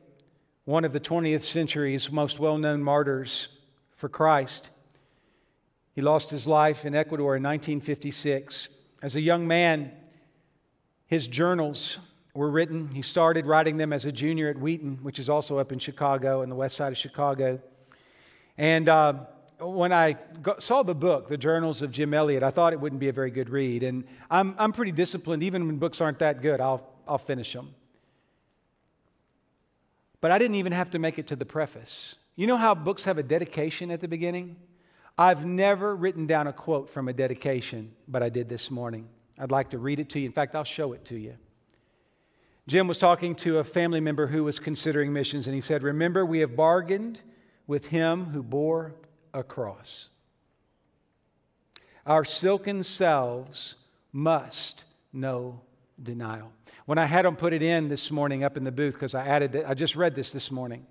one 0.66 0.86
of 0.86 0.94
the 0.94 1.00
20th 1.00 1.44
century's 1.44 2.12
most 2.12 2.40
well 2.40 2.58
known 2.58 2.84
martyrs 2.84 3.48
for 3.96 4.10
Christ, 4.10 4.70
he 5.98 6.04
lost 6.04 6.30
his 6.30 6.46
life 6.46 6.86
in 6.86 6.94
Ecuador 6.94 7.36
in 7.36 7.42
1956. 7.42 8.70
As 9.02 9.16
a 9.16 9.20
young 9.20 9.48
man, 9.48 9.92
his 11.08 11.28
journals 11.28 11.98
were 12.36 12.52
written. 12.52 12.90
He 12.90 13.02
started 13.02 13.48
writing 13.48 13.78
them 13.78 13.92
as 13.92 14.06
a 14.06 14.12
junior 14.12 14.48
at 14.48 14.60
Wheaton, 14.60 15.00
which 15.02 15.18
is 15.18 15.28
also 15.28 15.58
up 15.58 15.72
in 15.72 15.80
Chicago, 15.80 16.44
in 16.44 16.50
the 16.50 16.56
west 16.56 16.78
side 16.78 16.92
of 16.92 17.00
Chicago. 17.00 17.60
And 18.60 18.88
uh, 18.88 19.14
when 19.60 19.92
I 19.92 20.18
got, 20.40 20.62
saw 20.62 20.84
the 20.84 20.94
book, 20.94 21.30
The 21.30 21.38
Journals 21.38 21.82
of 21.82 21.90
Jim 21.90 22.14
Elliot, 22.14 22.44
I 22.44 22.52
thought 22.52 22.74
it 22.74 22.80
wouldn't 22.80 23.00
be 23.00 23.10
a 23.10 23.14
very 23.14 23.32
good 23.32 23.50
read. 23.50 23.82
And 23.82 24.04
I'm, 24.30 24.54
I'm 24.60 24.74
pretty 24.74 24.92
disciplined. 24.92 25.42
Even 25.42 25.66
when 25.66 25.78
books 25.78 26.00
aren't 26.00 26.20
that 26.20 26.44
good, 26.44 26.62
I'll, 26.62 26.88
I'll 27.08 27.18
finish 27.18 27.54
them. 27.54 27.74
But 30.22 30.30
I 30.30 30.38
didn't 30.38 30.58
even 30.58 30.74
have 30.74 30.92
to 30.92 31.00
make 31.00 31.18
it 31.18 31.26
to 31.26 31.36
the 31.36 31.46
preface. 31.46 32.14
You 32.36 32.46
know 32.46 32.58
how 32.58 32.76
books 32.76 33.06
have 33.06 33.18
a 33.18 33.24
dedication 33.24 33.90
at 33.90 34.00
the 34.00 34.08
beginning? 34.08 34.58
I've 35.18 35.46
never 35.46 35.96
written 35.96 36.28
down 36.28 36.48
a 36.48 36.54
quote 36.54 36.90
from 36.90 37.08
a 37.08 37.14
dedication, 37.14 37.92
but 38.08 38.22
I 38.22 38.30
did 38.30 38.50
this 38.50 38.70
morning. 38.70 39.08
I'd 39.40 39.52
like 39.52 39.72
to 39.72 39.80
read 39.80 40.00
it 40.00 40.10
to 40.10 40.20
you. 40.20 40.28
In 40.28 40.32
fact, 40.32 40.56
I'll 40.56 40.64
show 40.64 40.94
it 40.94 41.06
to 41.06 41.18
you. 41.18 41.36
Jim 42.68 42.88
was 42.88 43.00
talking 43.00 43.34
to 43.36 43.60
a 43.60 43.64
family 43.64 44.00
member 44.00 44.28
who 44.28 44.44
was 44.44 44.60
considering 44.60 45.14
missions, 45.14 45.48
and 45.48 45.56
he 45.56 45.62
said, 45.62 45.84
Remember, 45.84 46.26
we 46.26 46.40
have 46.40 46.56
bargained 46.56 47.22
with 47.66 47.88
him 47.88 48.26
who 48.26 48.44
bore 48.44 48.94
a 49.34 49.44
cross. 49.44 50.10
Our 52.06 52.24
silken 52.24 52.84
selves 52.84 53.76
must 54.12 54.84
know 55.14 55.62
denial. 56.02 56.52
When 56.86 56.98
I 56.98 57.06
had 57.06 57.26
them 57.26 57.36
put 57.36 57.54
it 57.54 57.64
in 57.64 57.90
this 57.90 58.12
morning 58.12 58.44
up 58.44 58.56
in 58.56 58.64
the 58.64 58.72
booth, 58.72 58.94
because 58.94 59.16
I 59.16 59.26
added 59.26 59.56
it, 59.56 59.66
I 59.68 59.74
just 59.74 59.96
read 59.96 60.16
this 60.16 60.32
this 60.32 60.52
morning. 60.52 60.86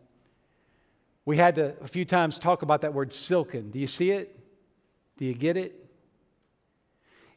We 1.27 1.37
had 1.37 1.57
to 1.57 1.75
a 1.83 1.89
few 1.89 2.07
times 2.07 2.39
talk 2.39 2.63
about 2.63 2.81
that 2.81 2.95
word 2.95 3.13
silken. 3.13 3.71
Do 3.71 3.79
you 3.79 3.89
see 3.89 4.13
it? 4.13 4.39
Do 5.19 5.27
you 5.27 5.35
get 5.35 5.59
it? 5.59 5.85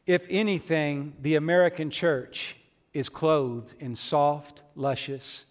If 0.06 0.26
anything, 0.30 1.14
the 1.20 1.34
American 1.34 1.90
church 1.90 2.56
is 2.94 3.08
clothed 3.08 3.74
in 3.78 3.96
soft, 3.96 4.62
luscious 4.74 5.44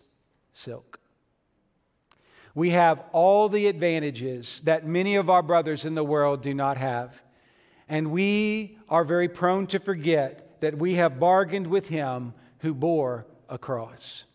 silk. 0.54 1.00
We 2.56 2.72
have 2.72 3.04
all 3.12 3.50
the 3.50 3.68
advantages 3.68 4.62
that 4.64 4.86
many 4.86 5.16
of 5.16 5.30
our 5.30 5.44
brothers 5.44 5.86
in 5.86 5.96
the 5.96 6.04
world 6.04 6.42
do 6.42 6.54
not 6.54 6.78
have. 6.78 7.22
And 7.88 8.12
we 8.12 8.78
are 8.90 9.04
very 9.04 9.30
prone 9.30 9.68
to 9.68 9.80
forget 9.80 10.62
that 10.62 10.78
we 10.78 10.96
have 10.96 11.20
bargained 11.20 11.68
with 11.68 11.90
him 11.90 12.34
who 12.60 12.74
bore 12.74 13.26
a 13.48 13.58
cross. 13.58 14.26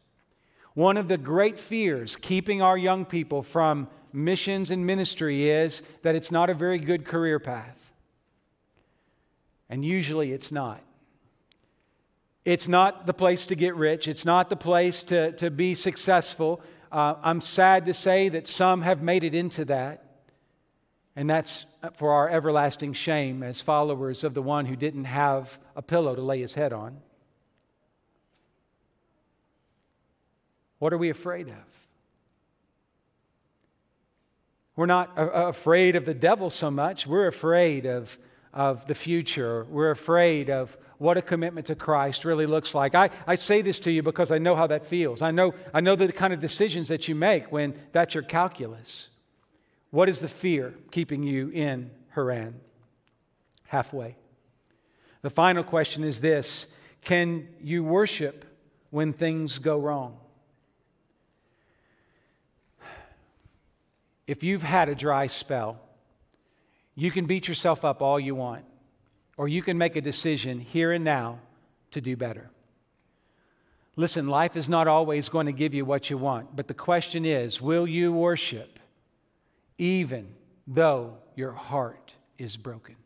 One 0.75 0.97
of 0.97 1.09
the 1.09 1.17
great 1.17 1.59
fears 1.59 2.17
keeping 2.17 2.61
our 2.61 2.77
young 2.77 3.05
people 3.05 3.43
from 3.43 3.89
missions 4.13 4.71
and 4.71 4.85
ministry 4.85 5.49
is 5.49 5.83
that 6.03 6.15
it's 6.15 6.31
not 6.31 6.51
a 6.51 6.55
very 6.55 6.79
good 6.79 7.05
career 7.05 7.39
path. 7.39 7.93
And 9.69 9.85
usually 9.85 10.33
it's 10.33 10.53
not. 10.53 10.83
It's 12.45 12.69
not 12.69 13.07
the 13.07 13.15
place 13.15 13.47
to 13.47 13.55
get 13.55 13.75
rich. 13.75 14.07
It's 14.07 14.25
not 14.25 14.51
the 14.51 14.57
place 14.57 15.03
to, 15.05 15.33
to 15.33 15.51
be 15.51 15.75
successful. 15.75 16.61
Uh, 16.93 17.15
I'm 17.23 17.41
sad 17.41 17.87
to 17.87 17.95
say 17.95 18.29
that 18.29 18.47
some 18.47 18.83
have 18.83 19.03
made 19.03 19.25
it 19.25 19.35
into 19.35 19.65
that. 19.67 20.05
And 21.17 21.31
that's 21.31 21.67
for 21.95 22.13
our 22.13 22.29
everlasting 22.29 22.93
shame 22.93 23.43
as 23.43 23.61
followers 23.61 24.25
of 24.25 24.35
the 24.35 24.43
one 24.43 24.67
who 24.67 24.77
didn't 24.77 25.05
have 25.05 25.59
a 25.77 25.83
pillow 25.83 26.15
to 26.15 26.21
lay 26.21 26.41
his 26.41 26.55
head 26.55 26.73
on. 26.73 26.99
What 30.85 30.93
are 30.93 30.99
we 30.99 31.09
afraid 31.09 31.49
of? 31.49 31.55
We're 34.77 34.85
not 34.85 35.13
afraid 35.17 35.97
of 35.97 36.05
the 36.05 36.13
devil 36.13 36.51
so 36.51 36.71
much. 36.71 37.07
We're 37.07 37.27
afraid 37.27 37.87
of, 37.87 38.19
of 38.53 38.87
the 38.87 38.95
future. 38.95 39.65
We're 39.71 39.93
afraid 39.93 40.51
of 40.51 40.77
what 40.99 41.17
a 41.17 41.23
commitment 41.23 41.69
to 41.69 41.75
Christ 41.75 42.27
really 42.27 42.45
looks 42.45 42.75
like. 42.75 42.95
I, 42.95 43.09
I 43.27 43.37
say 43.37 43.63
this 43.63 43.81
to 43.81 43.91
you 43.91 44.03
because 44.03 44.31
I 44.31 44.37
know 44.37 44.55
how 44.55 44.67
that 44.67 44.85
feels. 44.85 45.23
I 45.23 45.31
know, 45.31 45.55
I 45.73 45.81
know 45.81 45.97
the 45.97 46.13
kind 46.13 46.35
of 46.35 46.41
decisions 46.41 46.89
that 46.89 47.09
you 47.09 47.15
make 47.15 47.51
when 47.51 47.81
that's 47.93 48.13
your 48.13 48.23
calculus. 48.23 49.09
What 49.91 50.11
is 50.11 50.21
the 50.21 50.29
fear 50.29 50.75
keeping 50.91 51.23
you 51.23 51.49
in 51.49 51.93
Haran? 52.11 52.61
Halfway. 53.69 54.17
The 55.23 55.31
final 55.31 55.65
question 55.65 56.05
is 56.05 56.21
this 56.21 56.67
Can 57.01 57.49
you 57.63 57.83
worship 57.85 58.45
when 58.91 59.15
things 59.15 59.59
go 59.59 59.79
wrong? 59.79 60.19
If 64.27 64.43
you've 64.43 64.63
had 64.63 64.89
a 64.89 64.95
dry 64.95 65.27
spell, 65.27 65.81
you 66.95 67.11
can 67.11 67.27
beat 67.27 67.49
yourself 67.49 67.85
up 67.85 68.01
all 68.01 68.19
you 68.19 68.35
want, 68.35 68.65
or 69.37 69.49
you 69.49 69.63
can 69.63 69.77
make 69.77 69.97
a 69.97 70.01
decision 70.01 70.61
here 70.61 70.93
and 70.93 71.05
now 71.05 71.41
to 71.91 72.01
do 72.01 72.17
better. 72.17 72.51
Listen, 73.97 74.27
life 74.27 74.57
is 74.57 74.69
not 74.69 74.89
always 74.89 75.29
going 75.29 75.47
to 75.47 75.53
give 75.53 75.75
you 75.75 75.85
what 75.85 76.11
you 76.11 76.19
want, 76.19 76.57
but 76.57 76.69
the 76.69 76.75
question 76.75 77.25
is 77.25 77.61
will 77.61 77.87
you 77.87 78.13
worship 78.13 78.79
even 79.79 80.29
though 80.67 81.17
your 81.37 81.53
heart 81.53 82.15
is 82.39 82.57
broken? 82.57 82.97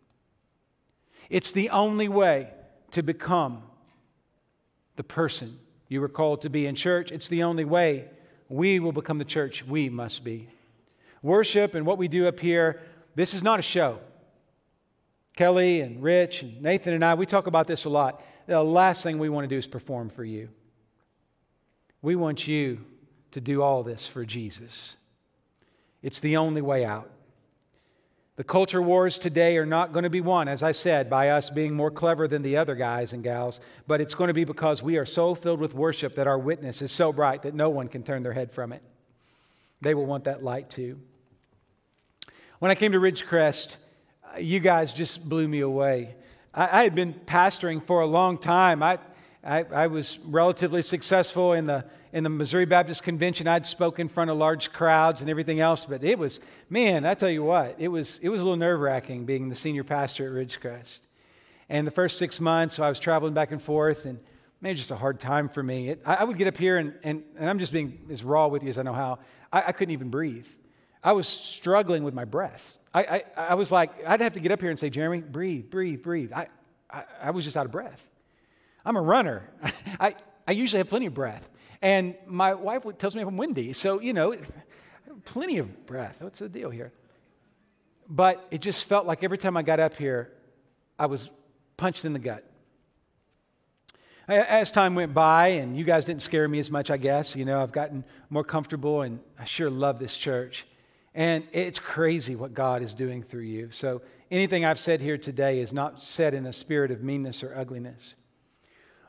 It's 1.29 1.53
the 1.53 1.71
only 1.71 2.09
way 2.09 2.49
to 2.93 3.03
become 3.03 3.63
the 4.97 5.05
person 5.05 5.59
you 5.89 6.01
were 6.01 6.09
called 6.09 6.43
to 6.43 6.51
be 6.51 6.67
in 6.67 6.75
church. 6.75 7.13
It's 7.13 7.29
the 7.29 7.43
only 7.43 7.65
way 7.65 8.09
we 8.49 8.81
will 8.81 8.93
become 8.93 9.19
the 9.19 9.25
church 9.25 9.65
we 9.67 9.89
must 9.89 10.25
be. 10.25 10.49
Worship 11.23 11.75
and 11.75 11.85
what 11.85 11.99
we 11.99 12.09
do 12.09 12.27
up 12.27 12.41
here, 12.41 12.81
this 13.15 13.35
is 13.35 13.43
not 13.43 13.59
a 13.59 13.63
show. 13.63 13.99
Kelly 15.35 15.81
and 15.81 16.03
Rich 16.03 16.43
and 16.43 16.61
Nathan 16.63 16.95
and 16.95 17.05
I, 17.05 17.15
we 17.15 17.27
talk 17.27 17.47
about 17.47 17.67
this 17.67 17.85
a 17.85 17.89
lot. 17.89 18.23
The 18.47 18.63
last 18.63 19.03
thing 19.03 19.19
we 19.19 19.29
want 19.29 19.45
to 19.45 19.49
do 19.49 19.59
is 19.59 19.67
perform 19.67 20.11
for 20.11 20.25
you. 20.25 20.49
We 22.03 22.17
want 22.17 22.49
you 22.49 22.85
to 23.33 23.41
do 23.41 23.63
all 23.63 23.83
this 23.83 24.07
for 24.07 24.25
Jesus. 24.25 24.97
It's 26.03 26.21
the 26.21 26.37
only 26.37 26.63
way 26.63 26.85
out. 26.85 27.11
The 28.37 28.45
culture 28.45 28.81
wars 28.81 29.19
today 29.19 29.57
are 29.59 29.67
not 29.67 29.93
going 29.93 30.05
to 30.05 30.11
be 30.11 30.21
won, 30.21 30.47
as 30.47 30.63
I 30.63 30.71
said, 30.71 31.11
by 31.11 31.31
us 31.31 31.51
being 31.51 31.75
more 31.75 31.91
clever 31.91 32.29
than 32.29 32.43
the 32.43 32.57
other 32.57 32.77
guys 32.77 33.13
and 33.13 33.25
gals, 33.25 33.61
but 33.89 34.01
it's 34.01 34.15
going 34.15 34.29
to 34.29 34.35
be 34.35 34.45
because 34.45 34.81
we 34.81 34.97
are 34.97 35.05
so 35.05 35.35
filled 35.35 35.59
with 35.59 35.75
worship 35.75 36.15
that 36.15 36.29
our 36.29 36.39
witness 36.39 36.81
is 36.81 36.93
so 36.93 37.13
bright 37.13 37.43
that 37.43 37.55
no 37.55 37.69
one 37.69 37.89
can 37.89 38.05
turn 38.05 38.23
their 38.23 38.33
head 38.33 38.53
from 38.53 38.73
it. 38.73 38.81
They 39.81 39.95
will 39.95 40.07
want 40.07 40.25
that 40.25 40.43
light 40.43 40.71
too. 40.71 41.01
When 42.59 42.71
I 42.71 42.75
came 42.75 42.93
to 42.93 42.99
Ridgecrest, 42.99 43.77
uh, 44.25 44.39
you 44.39 44.59
guys 44.61 44.93
just 44.93 45.27
blew 45.29 45.47
me 45.47 45.61
away. 45.61 46.17
I, 46.53 46.81
I 46.81 46.83
had 46.83 46.95
been 46.95 47.15
pastoring 47.15 47.85
for 47.87 48.01
a 48.01 48.07
long 48.07 48.39
time. 48.39 48.83
I, 48.83 48.99
I, 49.45 49.63
I, 49.63 49.87
was 49.87 50.19
relatively 50.25 50.83
successful 50.83 51.53
in 51.53 51.65
the, 51.67 51.85
in 52.13 52.25
the 52.25 52.31
Missouri 52.31 52.65
Baptist 52.65 53.05
Convention. 53.05 53.47
I'd 53.47 53.67
spoken 53.67 54.03
in 54.03 54.09
front 54.09 54.31
of 54.31 54.37
large 54.37 54.73
crowds 54.73 55.21
and 55.21 55.31
everything 55.31 55.61
else, 55.61 55.85
but 55.85 56.03
it 56.03 56.19
was, 56.19 56.41
man, 56.69 57.07
I 57.07 57.15
tell 57.15 57.31
you 57.31 57.45
what, 57.45 57.77
it 57.79 57.89
was, 57.89 58.19
it 58.21 58.29
was 58.29 58.41
a 58.41 58.45
little 58.45 58.59
nerve 58.59 58.81
wracking 58.81 59.25
being 59.25 59.49
the 59.49 59.55
senior 59.55 59.85
pastor 59.85 60.27
at 60.27 60.49
Ridgecrest. 60.49 61.03
And 61.69 61.87
the 61.87 61.93
first 61.93 62.19
six 62.19 62.41
months, 62.41 62.81
I 62.81 62.89
was 62.89 62.99
traveling 62.99 63.35
back 63.35 63.53
and 63.53 63.63
forth, 63.63 64.05
and 64.05 64.19
man, 64.61 64.71
it 64.71 64.73
was 64.73 64.79
just 64.81 64.91
a 64.91 64.97
hard 64.97 65.21
time 65.21 65.49
for 65.49 65.63
me. 65.63 65.91
It, 65.91 66.03
I, 66.05 66.17
I, 66.17 66.25
would 66.25 66.39
get 66.39 66.49
up 66.49 66.57
here, 66.57 66.79
and, 66.79 66.95
and, 67.03 67.23
and, 67.37 67.49
I'm 67.49 67.59
just 67.59 67.73
being 67.73 68.07
as 68.11 68.25
raw 68.25 68.49
with 68.49 68.63
you 68.63 68.69
as 68.71 68.79
I 68.79 68.83
know 68.83 68.93
how. 68.93 69.19
I, 69.53 69.65
I 69.69 69.73
couldn't 69.73 69.93
even 69.93 70.11
breathe. 70.11 70.49
I 71.03 71.13
was 71.13 71.29
struggling 71.29 72.03
with 72.03 72.15
my 72.15 72.25
breath. 72.25 72.77
I, 72.93 73.03
I, 73.03 73.25
I, 73.37 73.55
was 73.55 73.71
like, 73.71 73.93
I'd 74.07 74.21
have 74.21 74.33
to 74.33 74.41
get 74.41 74.51
up 74.51 74.61
here 74.61 74.71
and 74.71 74.79
say, 74.79 74.91
Jeremy, 74.91 75.21
breathe, 75.21 75.71
breathe, 75.71 76.03
breathe. 76.03 76.33
I, 76.33 76.49
I, 76.91 77.05
I 77.23 77.31
was 77.31 77.45
just 77.45 77.57
out 77.57 77.67
of 77.67 77.73
breath. 77.73 78.09
I'm 78.85 78.97
a 78.97 79.03
runner. 79.03 79.49
I, 80.01 80.17
I 80.47 80.53
usually 80.53 80.79
have 80.79 80.89
plenty 80.89 81.07
of 81.07 81.15
breath. 81.15 81.49
And 81.81 82.17
my 82.27 82.55
wife 82.55 82.85
tells 82.99 83.15
me 83.15 83.23
I'm 83.23 83.37
windy. 83.37 83.73
So, 83.73 84.01
you 84.01 84.13
know, 84.13 84.35
plenty 85.25 85.59
of 85.59 85.87
breath. 85.87 86.23
What's 86.23 86.41
the 86.41 86.49
deal 86.49 86.71
here? 86.71 86.93
But 88.09 88.47
it 88.51 88.61
just 88.61 88.87
felt 88.87 89.07
like 89.07 89.23
every 89.23 89.39
time 89.39 89.57
I 89.57 89.63
got 89.63 89.79
up 89.79 89.97
here, 89.97 90.33
I 90.99 91.07
was 91.07 91.29
punched 91.77 92.05
in 92.05 92.15
the 92.15 92.19
gut. 92.19 92.48
As 94.29 94.71
time 94.71 94.95
went 94.95 95.15
by, 95.15 95.49
and 95.49 95.75
you 95.75 95.85
guys 95.85 96.05
didn't 96.05 96.21
scare 96.21 96.47
me 96.49 96.59
as 96.59 96.71
much, 96.71 96.91
I 96.91 96.99
guess, 96.99 97.35
you 97.35 97.47
know, 97.47 97.63
I've 97.63 97.73
gotten 97.73 98.05
more 98.29 98.45
comfortable, 98.45 99.01
and 99.01 99.21
I 99.39 99.47
sure 99.47 99.71
love 99.71 99.99
this 99.99 100.15
church. 100.15 100.67
And 101.15 101.45
it's 101.51 101.79
crazy 101.79 102.37
what 102.37 102.53
God 102.53 102.83
is 102.83 102.93
doing 102.93 103.23
through 103.23 103.45
you. 103.45 103.71
So 103.71 104.03
anything 104.31 104.67
I've 104.67 104.79
said 104.79 105.01
here 105.01 105.17
today 105.17 105.61
is 105.61 105.73
not 105.73 106.05
said 106.05 106.35
in 106.35 106.45
a 106.45 106.53
spirit 106.53 106.91
of 106.91 107.03
meanness 107.03 107.43
or 107.43 107.57
ugliness. 107.57 108.17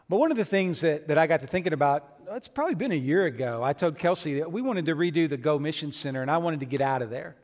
But 0.08 0.20
one 0.22 0.32
of 0.32 0.38
the 0.38 0.46
things 0.46 0.80
that, 0.82 1.10
that 1.10 1.18
I 1.18 1.28
got 1.28 1.42
to 1.42 1.48
thinking 1.48 1.74
about, 1.74 2.14
it's 2.32 2.48
probably 2.48 2.76
been 2.76 2.94
a 2.94 2.96
year 2.96 3.26
ago. 3.26 3.62
I 3.62 3.74
told 3.74 3.98
Kelsey 3.98 4.40
that 4.40 4.50
we 4.50 4.62
wanted 4.62 4.86
to 4.86 4.96
redo 4.96 5.28
the 5.28 5.36
Go 5.36 5.60
Mission 5.60 5.92
Center, 5.92 6.22
and 6.22 6.32
I 6.32 6.38
wanted 6.38 6.62
to 6.62 6.66
get 6.66 6.80
out 6.80 7.02
of 7.02 7.10
there. 7.10 7.36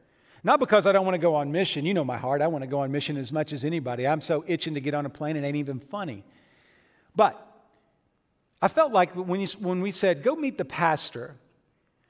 Not 0.45 0.61
because 0.61 0.85
I 0.85 0.93
don't 0.93 1.03
want 1.03 1.15
to 1.15 1.19
go 1.19 1.35
on 1.35 1.51
mission. 1.51 1.85
You 1.85 1.93
know 1.93 2.05
my 2.05 2.17
heart. 2.17 2.41
I 2.41 2.47
want 2.47 2.61
to 2.63 2.67
go 2.67 2.79
on 2.79 2.91
mission 2.93 3.17
as 3.17 3.33
much 3.33 3.51
as 3.51 3.65
anybody. 3.65 4.07
I'm 4.07 4.21
so 4.21 4.45
itching 4.47 4.75
to 4.75 4.79
get 4.79 4.93
on 4.93 5.05
a 5.05 5.09
plane, 5.09 5.35
it 5.35 5.43
ain't 5.43 5.57
even 5.57 5.81
funny. 5.81 6.23
But 7.17 7.44
I 8.65 8.67
felt 8.67 8.91
like 8.91 9.13
when, 9.13 9.41
you, 9.41 9.47
when 9.59 9.79
we 9.79 9.91
said, 9.91 10.23
go 10.23 10.33
meet 10.33 10.57
the 10.57 10.65
pastor, 10.65 11.35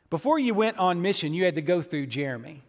before 0.10 0.40
you 0.40 0.54
went 0.54 0.78
on 0.78 1.02
mission, 1.02 1.34
you 1.34 1.44
had 1.44 1.56
to 1.56 1.62
go 1.62 1.82
through 1.82 2.06
Jeremy. 2.06 2.64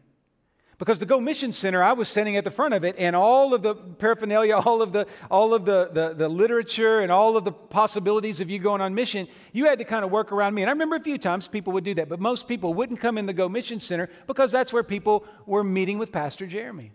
Because 0.76 0.98
the 0.98 1.06
Go 1.06 1.20
Mission 1.20 1.52
Center, 1.52 1.84
I 1.84 1.92
was 1.92 2.08
sitting 2.08 2.36
at 2.36 2.42
the 2.42 2.50
front 2.50 2.74
of 2.74 2.82
it, 2.82 2.96
and 2.98 3.14
all 3.14 3.54
of 3.54 3.62
the 3.62 3.76
paraphernalia, 3.76 4.56
all 4.66 4.82
of 4.82 4.92
the, 4.92 5.06
all 5.30 5.54
of 5.54 5.64
the, 5.64 5.88
the, 5.92 6.14
the, 6.14 6.28
literature, 6.28 6.98
and 6.98 7.12
all 7.12 7.36
of 7.36 7.44
the 7.44 7.52
possibilities 7.52 8.40
of 8.40 8.50
you 8.50 8.58
going 8.58 8.80
on 8.80 8.92
mission, 8.92 9.28
you 9.52 9.66
had 9.66 9.78
to 9.78 9.84
kind 9.84 10.04
of 10.04 10.10
work 10.10 10.32
around 10.32 10.54
me. 10.54 10.62
And 10.62 10.68
I 10.68 10.72
remember 10.72 10.96
a 10.96 11.00
few 11.00 11.16
times 11.16 11.46
people 11.46 11.72
would 11.74 11.84
do 11.84 11.94
that, 11.94 12.08
but 12.08 12.18
most 12.18 12.48
people 12.48 12.74
wouldn't 12.74 12.98
come 12.98 13.16
in 13.16 13.26
the 13.26 13.32
Go 13.32 13.48
Mission 13.48 13.78
Center 13.78 14.08
because 14.26 14.50
that's 14.50 14.72
where 14.72 14.82
people 14.82 15.24
were 15.46 15.62
meeting 15.62 15.96
with 15.96 16.10
Pastor 16.10 16.48
Jeremy. 16.48 16.90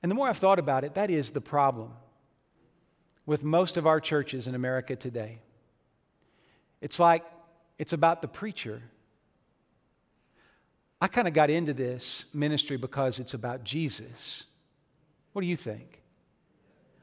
And 0.00 0.12
the 0.12 0.14
more 0.14 0.28
I've 0.28 0.38
thought 0.38 0.60
about 0.60 0.84
it, 0.84 0.94
that 0.94 1.10
is 1.10 1.32
the 1.32 1.40
problem 1.40 1.90
with 3.26 3.44
most 3.44 3.76
of 3.76 3.86
our 3.86 4.00
churches 4.00 4.46
in 4.46 4.54
America 4.54 4.96
today. 4.96 5.40
It's 6.80 6.98
like 6.98 7.24
it's 7.78 7.92
about 7.92 8.22
the 8.22 8.28
preacher 8.28 8.82
I 11.04 11.06
kind 11.06 11.28
of 11.28 11.34
got 11.34 11.50
into 11.50 11.74
this 11.74 12.24
ministry 12.32 12.78
because 12.78 13.18
it's 13.18 13.34
about 13.34 13.62
Jesus. 13.62 14.44
What 15.34 15.42
do 15.42 15.46
you 15.46 15.56
think? 15.56 16.00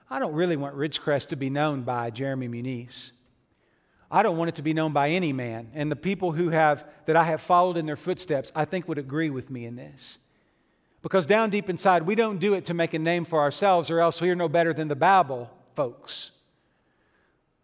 I 0.10 0.18
don't 0.18 0.34
really 0.34 0.58
want 0.58 0.76
Ridgecrest 0.76 1.28
to 1.28 1.36
be 1.36 1.52
known 1.52 1.84
by 1.84 2.10
Jeremy 2.10 2.48
Muniz. 2.48 3.12
I 4.10 4.24
don't 4.24 4.38
want 4.38 4.50
it 4.50 4.56
to 4.56 4.64
be 4.64 4.74
known 4.74 4.92
by 4.92 5.10
any 5.10 5.32
man. 5.34 5.70
And 5.76 5.92
the 5.92 5.96
people 5.96 6.32
who 6.32 6.50
have 6.50 6.90
that 7.06 7.16
I 7.16 7.26
have 7.26 7.42
followed 7.42 7.78
in 7.78 7.86
their 7.86 7.96
footsteps, 7.96 8.52
I 8.56 8.66
think 8.66 8.88
would 8.88 8.98
agree 8.98 9.30
with 9.30 9.52
me 9.52 9.66
in 9.66 9.76
this. 9.76 10.18
Because 11.04 11.28
down 11.28 11.52
deep 11.52 11.70
inside, 11.70 12.02
we 12.02 12.16
don't 12.16 12.40
do 12.40 12.56
it 12.56 12.66
to 12.66 12.74
make 12.74 12.96
a 12.96 13.00
name 13.00 13.24
for 13.24 13.40
ourselves, 13.40 13.92
or 13.92 14.00
else 14.00 14.20
we 14.20 14.32
are 14.32 14.36
no 14.36 14.50
better 14.50 14.74
than 14.74 14.88
the 14.88 14.96
Babel 14.96 15.52
folks. 15.76 16.32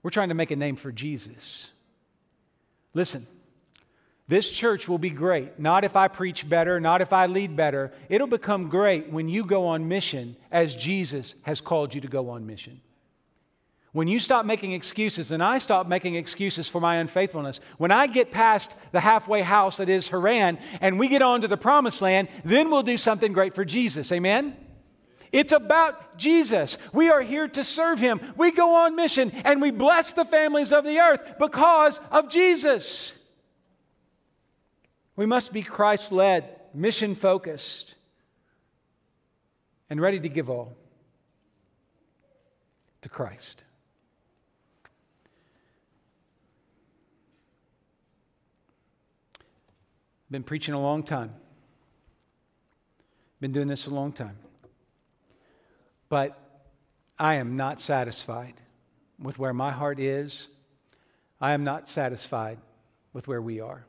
We're 0.04 0.12
trying 0.12 0.30
to 0.30 0.36
make 0.36 0.52
a 0.52 0.56
name 0.56 0.76
for 0.76 0.92
Jesus. 0.92 1.70
Listen, 2.94 3.28
this 4.28 4.50
church 4.50 4.88
will 4.88 4.98
be 4.98 5.10
great, 5.10 5.58
not 5.58 5.86
if 5.86 5.96
I 5.96 6.10
preach 6.10 6.48
better, 6.48 6.80
not 6.80 7.02
if 7.02 7.14
I 7.14 7.28
lead 7.28 7.56
better. 7.56 7.94
It'll 8.10 8.28
become 8.28 8.68
great 8.68 9.10
when 9.10 9.30
you 9.30 9.46
go 9.46 9.68
on 9.68 9.88
mission 9.88 10.36
as 10.52 10.76
Jesus 10.76 11.36
has 11.44 11.62
called 11.62 11.96
you 11.96 12.02
to 12.02 12.08
go 12.08 12.30
on 12.30 12.46
mission. 12.46 12.82
When 13.94 14.10
you 14.10 14.20
stop 14.20 14.46
making 14.46 14.74
excuses 14.74 15.32
and 15.32 15.42
I 15.42 15.60
stop 15.60 15.88
making 15.88 16.16
excuses 16.16 16.68
for 16.68 16.82
my 16.82 16.98
unfaithfulness, 16.98 17.62
when 17.78 17.90
I 17.90 18.08
get 18.08 18.32
past 18.32 18.76
the 18.92 19.00
halfway 19.00 19.42
house 19.42 19.78
that 19.78 19.88
is 19.88 20.10
Haran 20.10 20.60
and 20.82 21.00
we 21.00 21.08
get 21.08 21.22
on 21.22 21.42
to 21.42 21.48
the 21.48 21.58
promised 21.58 22.02
land, 22.02 22.28
then 22.44 22.70
we'll 22.70 22.84
do 22.84 22.98
something 22.98 23.32
great 23.32 23.56
for 23.56 23.64
Jesus. 23.64 24.12
Amen? 24.12 24.56
It's 25.32 25.52
about 25.52 26.18
Jesus. 26.18 26.78
We 26.94 27.10
are 27.10 27.22
here 27.22 27.48
to 27.50 27.64
serve 27.64 28.00
him. 28.00 28.22
We 28.38 28.52
go 28.52 28.76
on 28.76 28.96
mission 28.96 29.32
and 29.44 29.62
we 29.62 29.72
bless 29.72 30.14
the 30.14 30.26
families 30.26 30.72
of 30.72 30.84
the 30.84 31.00
earth 31.00 31.36
because 31.40 32.00
of 32.12 32.30
Jesus. 32.30 33.14
We 35.16 35.26
must 35.26 35.52
be 35.52 35.64
Christ 35.64 36.12
led, 36.12 36.50
mission 36.74 37.16
focused, 37.16 37.96
and 39.90 40.00
ready 40.00 40.20
to 40.20 40.30
give 40.30 40.50
all 40.50 40.76
to 43.02 43.10
Christ. 43.10 43.64
Been 50.30 50.44
preaching 50.44 50.74
a 50.74 50.82
long 50.82 51.04
time. 51.04 51.34
Been 53.40 53.52
doing 53.52 53.68
this 53.68 53.88
a 53.88 53.92
long 53.92 54.12
time. 54.12 54.38
But 56.10 56.40
I 57.20 57.36
am 57.36 57.56
not 57.58 57.80
satisfied 57.80 58.54
with 59.20 59.40
where 59.40 59.54
my 59.54 59.72
heart 59.72 60.00
is. 60.00 60.48
I 61.42 61.54
am 61.54 61.64
not 61.64 61.88
satisfied 61.88 62.60
with 63.14 63.28
where 63.28 63.42
we 63.42 63.60
are. 63.60 63.86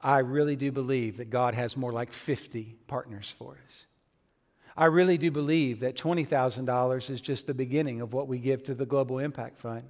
I 0.00 0.18
really 0.20 0.56
do 0.56 0.72
believe 0.72 1.18
that 1.18 1.30
God 1.30 1.54
has 1.54 1.76
more 1.76 1.92
like 1.92 2.12
50 2.12 2.76
partners 2.86 3.34
for 3.38 3.52
us. 3.52 3.86
I 4.76 4.86
really 4.86 5.18
do 5.18 5.30
believe 5.30 5.80
that 5.80 5.96
$20,000 5.96 7.10
is 7.10 7.20
just 7.20 7.46
the 7.46 7.54
beginning 7.54 8.00
of 8.00 8.14
what 8.14 8.28
we 8.28 8.38
give 8.38 8.62
to 8.64 8.74
the 8.74 8.86
Global 8.86 9.18
Impact 9.18 9.58
Fund. 9.58 9.84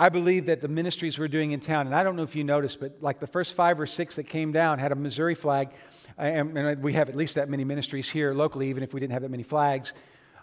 I 0.00 0.08
believe 0.08 0.46
that 0.46 0.62
the 0.62 0.68
ministries 0.68 1.18
we're 1.18 1.28
doing 1.28 1.50
in 1.50 1.60
town, 1.60 1.84
and 1.84 1.94
I 1.94 2.02
don't 2.02 2.16
know 2.16 2.22
if 2.22 2.34
you 2.34 2.42
noticed, 2.42 2.80
but 2.80 3.02
like 3.02 3.20
the 3.20 3.26
first 3.26 3.54
five 3.54 3.78
or 3.78 3.84
six 3.84 4.16
that 4.16 4.24
came 4.24 4.50
down 4.50 4.78
had 4.78 4.92
a 4.92 4.94
Missouri 4.94 5.34
flag, 5.34 5.72
and 6.16 6.82
we 6.82 6.94
have 6.94 7.10
at 7.10 7.16
least 7.16 7.34
that 7.34 7.50
many 7.50 7.64
ministries 7.64 8.08
here 8.08 8.32
locally, 8.32 8.70
even 8.70 8.82
if 8.82 8.94
we 8.94 9.00
didn't 9.00 9.12
have 9.12 9.20
that 9.20 9.30
many 9.30 9.42
flags. 9.42 9.92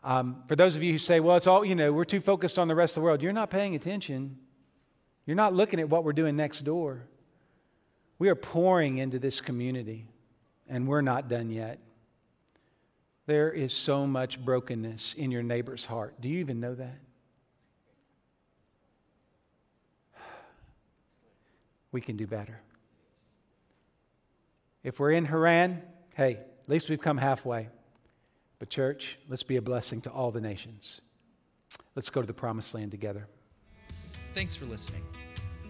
Um, 0.03 0.43
for 0.47 0.55
those 0.55 0.75
of 0.75 0.83
you 0.83 0.91
who 0.91 0.99
say, 0.99 1.19
well, 1.19 1.37
it's 1.37 1.47
all, 1.47 1.65
you 1.65 1.73
know, 1.73 1.91
we're 1.91 2.05
too 2.05 2.21
focused 2.21 2.59
on 2.59 2.67
the 2.67 2.75
rest 2.75 2.97
of 2.97 3.01
the 3.01 3.05
world, 3.05 3.23
you're 3.23 3.33
not 3.33 3.49
paying 3.49 3.73
attention. 3.73 4.37
You're 5.25 5.35
not 5.35 5.55
looking 5.55 5.79
at 5.79 5.89
what 5.89 6.03
we're 6.03 6.13
doing 6.13 6.35
next 6.35 6.61
door. 6.61 7.07
We 8.19 8.29
are 8.29 8.35
pouring 8.35 8.99
into 8.99 9.17
this 9.17 9.41
community, 9.41 10.05
and 10.69 10.87
we're 10.87 11.01
not 11.01 11.29
done 11.29 11.49
yet. 11.49 11.79
There 13.25 13.51
is 13.51 13.73
so 13.73 14.05
much 14.05 14.39
brokenness 14.39 15.15
in 15.15 15.31
your 15.31 15.41
neighbor's 15.41 15.85
heart. 15.85 16.21
Do 16.21 16.29
you 16.29 16.41
even 16.41 16.59
know 16.59 16.75
that? 16.75 16.99
We 21.91 22.01
can 22.01 22.17
do 22.17 22.27
better. 22.27 22.59
If 24.83 24.99
we're 24.99 25.11
in 25.11 25.25
Haran, 25.25 25.81
hey, 26.15 26.39
at 26.63 26.69
least 26.69 26.89
we've 26.89 27.01
come 27.01 27.17
halfway. 27.17 27.69
But, 28.59 28.69
church, 28.69 29.19
let's 29.29 29.43
be 29.43 29.57
a 29.57 29.61
blessing 29.61 30.01
to 30.01 30.09
all 30.09 30.31
the 30.31 30.41
nations. 30.41 31.01
Let's 31.95 32.09
go 32.09 32.21
to 32.21 32.27
the 32.27 32.33
promised 32.33 32.73
land 32.73 32.91
together. 32.91 33.27
Thanks 34.33 34.55
for 34.55 34.65
listening. 34.65 35.03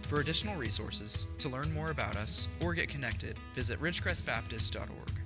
For 0.07 0.21
additional 0.21 0.55
resources, 0.55 1.27
to 1.39 1.49
learn 1.49 1.73
more 1.73 1.89
about 1.89 2.15
us, 2.15 2.47
or 2.61 2.73
get 2.73 2.87
connected, 2.87 3.37
visit 3.55 3.79
ridgecrestbaptist.org. 3.81 5.16